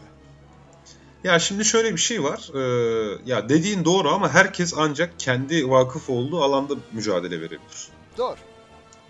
Ya 1.24 1.38
şimdi 1.38 1.64
şöyle 1.64 1.92
bir 1.92 2.00
şey 2.00 2.22
var. 2.22 2.50
Ee, 2.54 3.18
ya 3.26 3.48
dediğin 3.48 3.84
doğru 3.84 4.08
ama 4.08 4.34
herkes 4.34 4.74
ancak 4.76 5.20
kendi 5.20 5.70
vakıf 5.70 6.10
olduğu 6.10 6.42
alanda 6.42 6.74
mücadele 6.92 7.40
verebilir. 7.40 7.88
Doğru. 8.18 8.36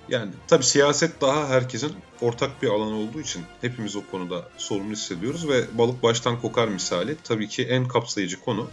Yani 0.09 0.31
tabii 0.49 0.65
siyaset 0.65 1.21
daha 1.21 1.49
herkesin 1.49 1.93
ortak 2.21 2.63
bir 2.63 2.69
alan 2.69 2.93
olduğu 2.93 3.21
için 3.21 3.43
hepimiz 3.61 3.97
o 3.97 4.03
konuda 4.11 4.49
sorumlu 4.57 4.93
hissediyoruz 4.93 5.49
ve 5.49 5.79
balık 5.79 6.03
baştan 6.03 6.41
kokar 6.41 6.69
misali 6.69 7.17
tabii 7.25 7.49
ki 7.49 7.65
en 7.65 7.89
kapsayıcı 7.89 8.41
konu 8.41 8.71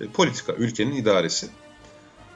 e, 0.00 0.06
politika, 0.06 0.52
ülkenin 0.52 0.96
idaresi. 0.96 1.48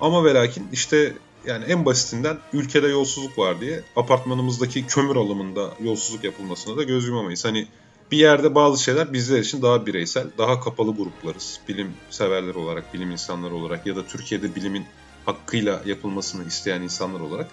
Ama 0.01 0.24
ve 0.24 0.34
lakin 0.34 0.68
işte 0.72 1.14
yani 1.49 1.64
en 1.64 1.84
basitinden 1.84 2.38
ülkede 2.53 2.88
yolsuzluk 2.88 3.38
var 3.38 3.61
diye 3.61 3.82
apartmanımızdaki 3.96 4.86
kömür 4.86 5.16
alımında 5.16 5.74
yolsuzluk 5.80 6.24
yapılmasına 6.24 6.76
da 6.76 6.82
göz 6.82 7.09
yumamayız. 7.09 7.44
Hani 7.44 7.68
bir 8.11 8.18
yerde 8.18 8.55
bazı 8.55 8.82
şeyler 8.82 9.12
bizler 9.12 9.38
için 9.38 9.62
daha 9.62 9.86
bireysel, 9.86 10.26
daha 10.38 10.61
kapalı 10.61 10.96
gruplarız. 10.96 11.61
Bilim 11.68 11.92
severler 12.11 12.55
olarak, 12.55 12.94
bilim 12.94 13.11
insanları 13.11 13.55
olarak 13.55 13.86
ya 13.86 13.96
da 13.96 14.07
Türkiye'de 14.07 14.55
bilimin 14.55 14.86
hakkıyla 15.26 15.82
yapılmasını 15.86 16.46
isteyen 16.46 16.82
insanlar 16.82 17.20
olarak. 17.20 17.51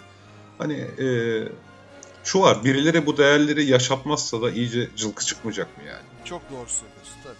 Hani 0.58 0.74
e, 0.74 1.08
şu 2.24 2.40
var, 2.42 2.64
birileri 2.64 3.06
bu 3.06 3.18
değerleri 3.18 3.66
yaşatmazsa 3.66 4.42
da 4.42 4.52
iyice 4.52 4.90
cılkı 4.96 5.26
çıkmayacak 5.26 5.78
mı 5.78 5.84
yani? 5.88 6.04
Çok 6.26 6.42
doğru 6.42 6.70
söylüyorsun 6.70 7.16
tabii. 7.24 7.36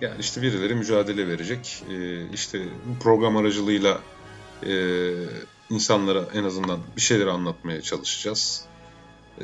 Yani 0.00 0.20
işte 0.20 0.42
birileri 0.42 0.74
mücadele 0.74 1.28
verecek. 1.28 1.84
E, 1.90 2.28
işte 2.28 2.58
bu 2.86 3.02
program 3.02 3.36
aracılığıyla 3.36 4.00
e, 4.66 4.74
insanlara 5.70 6.28
en 6.34 6.44
azından 6.44 6.78
bir 6.96 7.00
şeyler 7.00 7.26
anlatmaya 7.26 7.82
çalışacağız. 7.82 8.64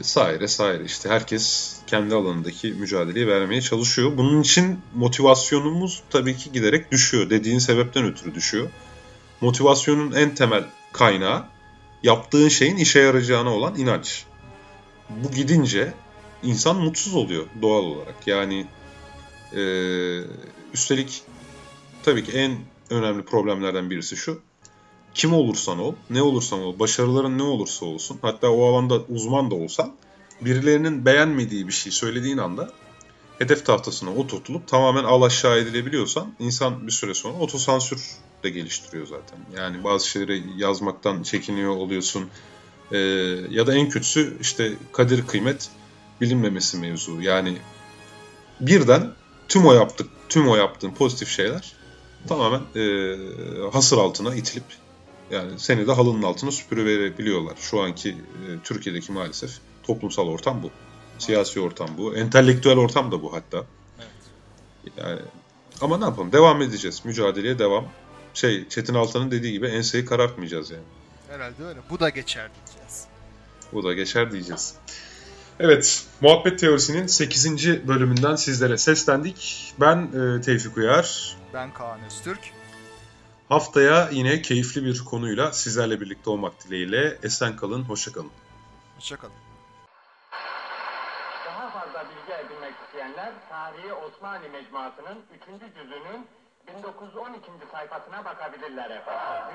Saire 0.03 0.49
saire 0.49 0.85
işte 0.85 1.09
herkes 1.09 1.77
kendi 1.87 2.15
alanındaki 2.15 2.73
mücadeleyi 2.73 3.27
vermeye 3.27 3.61
çalışıyor. 3.61 4.17
Bunun 4.17 4.41
için 4.41 4.81
motivasyonumuz 4.95 6.03
tabii 6.11 6.37
ki 6.37 6.53
giderek 6.53 6.93
düşüyor. 6.93 7.31
Dediğin 7.31 7.59
sebepten 7.59 8.05
ötürü 8.05 8.35
düşüyor. 8.35 8.71
Motivasyonun 9.41 10.13
en 10.13 10.35
temel 10.35 10.65
kaynağı 10.93 11.45
yaptığın 12.03 12.49
şeyin 12.49 12.77
işe 12.77 13.01
yarayacağına 13.01 13.55
olan 13.55 13.79
inanç. 13.79 14.25
Bu 15.11 15.31
gidince 15.31 15.93
insan 16.43 16.77
mutsuz 16.77 17.15
oluyor 17.15 17.47
doğal 17.63 17.83
olarak. 17.85 18.27
Yani 18.27 18.67
e, 19.53 19.63
üstelik 20.75 21.23
tabii 22.03 22.25
ki 22.25 22.33
en 22.33 22.59
önemli 22.91 23.23
problemlerden 23.23 23.91
birisi 23.91 24.17
şu. 24.17 24.41
Kim 25.15 25.35
olursan 25.35 25.79
ol, 25.79 25.95
ne 26.11 26.23
olursan 26.23 26.61
ol, 26.61 26.79
başarıların 26.79 27.39
ne 27.39 27.43
olursa 27.43 27.87
olsun, 27.87 28.19
hatta 28.23 28.51
o 28.51 28.73
alanda 28.73 29.01
uzman 29.09 29.51
da 29.51 29.55
olsan, 29.55 29.95
birilerinin 30.41 31.05
beğenmediği 31.05 31.69
bir 31.69 31.73
şey 31.73 31.93
söylediğin 31.93 32.39
anda 32.39 32.71
hedef 33.39 33.67
tahtasına 33.67 34.15
oturtulup 34.15 34.69
tamamen 34.69 35.05
al 35.05 35.23
aşağı 35.23 35.59
edilebiliyorsan 35.59 36.35
insan 36.39 36.87
bir 36.87 36.93
süre 36.93 37.15
sonra 37.15 37.39
otosansür 37.39 38.03
de 38.43 38.51
geliştiriyor 38.51 39.07
zaten. 39.07 39.39
Yani 39.57 39.85
bazı 39.85 40.09
şeyleri 40.09 40.43
yazmaktan 40.57 41.23
çekiniyor 41.23 41.77
oluyorsun. 41.77 42.29
Ee, 42.93 42.99
ya 43.51 43.67
da 43.67 43.75
en 43.75 43.89
kötüsü 43.89 44.37
işte 44.41 44.73
kadir 44.93 45.27
kıymet 45.27 45.71
bilinmemesi 46.21 46.79
mevzu. 46.79 47.21
Yani 47.21 47.57
birden 48.61 49.13
tüm 49.49 49.67
o 49.67 49.75
yaptık, 49.75 50.11
tüm 50.29 50.49
o 50.49 50.57
yaptığın 50.57 50.91
pozitif 50.91 51.29
şeyler 51.29 51.73
tamamen 52.29 52.61
e, 52.77 53.17
hasır 53.73 53.99
altına 53.99 54.35
itilip 54.35 54.65
yani 55.31 55.59
seni 55.59 55.87
de 55.87 55.93
halının 55.93 56.23
altına 56.23 56.51
süpürüverebiliyorlar. 56.51 57.57
Şu 57.57 57.81
anki 57.81 58.11
e, 58.11 58.59
Türkiye'deki 58.65 59.13
maalesef 59.13 59.51
toplumsal 59.83 60.27
ortam 60.27 60.63
bu. 60.63 60.71
Siyasi 61.19 61.61
ortam 61.61 61.89
bu. 61.99 62.17
Entelektüel 62.17 62.79
ortam 62.79 63.13
da 63.13 63.23
bu 63.23 63.33
hatta. 63.33 63.65
Evet. 63.99 64.09
Yani 64.97 65.21
ama 65.81 65.99
ne 65.99 66.05
yapalım? 66.05 66.33
Devam 66.33 66.63
edeceğiz. 66.63 67.05
Mücadeleye 67.05 67.59
devam. 67.59 67.85
Şey 68.35 68.69
Çetin 68.69 68.95
Altan'ın 68.95 69.31
dediği 69.31 69.53
gibi 69.53 69.67
enseyi 69.67 70.05
karartmayacağız 70.05 70.71
yani. 70.71 70.85
Herhalde 71.29 71.65
öyle. 71.65 71.79
Bu 71.91 72.01
da 72.01 72.09
geçer 72.09 72.51
diyeceğiz. 72.57 73.05
Bu 73.73 73.85
da 73.85 73.93
geçer 73.93 74.33
diyeceğiz. 74.33 74.75
Evet, 75.61 76.05
Muhabbet 76.21 76.59
Teorisi'nin 76.59 77.07
8. 77.07 77.67
bölümünden 77.89 78.37
sizlere 78.37 78.79
seslendik. 78.79 79.73
Ben 79.81 79.97
e, 79.97 80.41
Tevfik 80.41 80.77
Uyar. 80.77 81.37
Ben 81.55 81.73
Kaan 81.75 82.05
Öztürk. 82.05 82.60
Haftaya 83.51 84.09
yine 84.13 84.43
keyifli 84.43 84.85
bir 84.85 85.05
konuyla 85.05 85.53
sizlerle 85.53 86.01
birlikte 86.01 86.31
olmak 86.31 86.65
dileğiyle. 86.65 87.19
Esen 87.23 87.57
kalın, 87.57 87.83
hoşça 87.83 88.13
kalın. 88.13 88.31
Hoşça 88.97 89.17
kalın. 89.17 89.35
Daha 91.47 91.71
fazla 91.71 92.05
bilgi 92.11 92.33
edinmek 92.33 92.75
isteyenler 92.87 93.33
Tarihi 93.49 93.93
Osmanlı 93.93 94.49
Mecmuası'nın 94.49 95.19
3. 95.59 95.75
cüzünün 95.75 96.27
1912. 96.69 97.51
sayfasına 97.73 98.25
bakabilirler 98.25 98.91
efendim. 98.91 99.55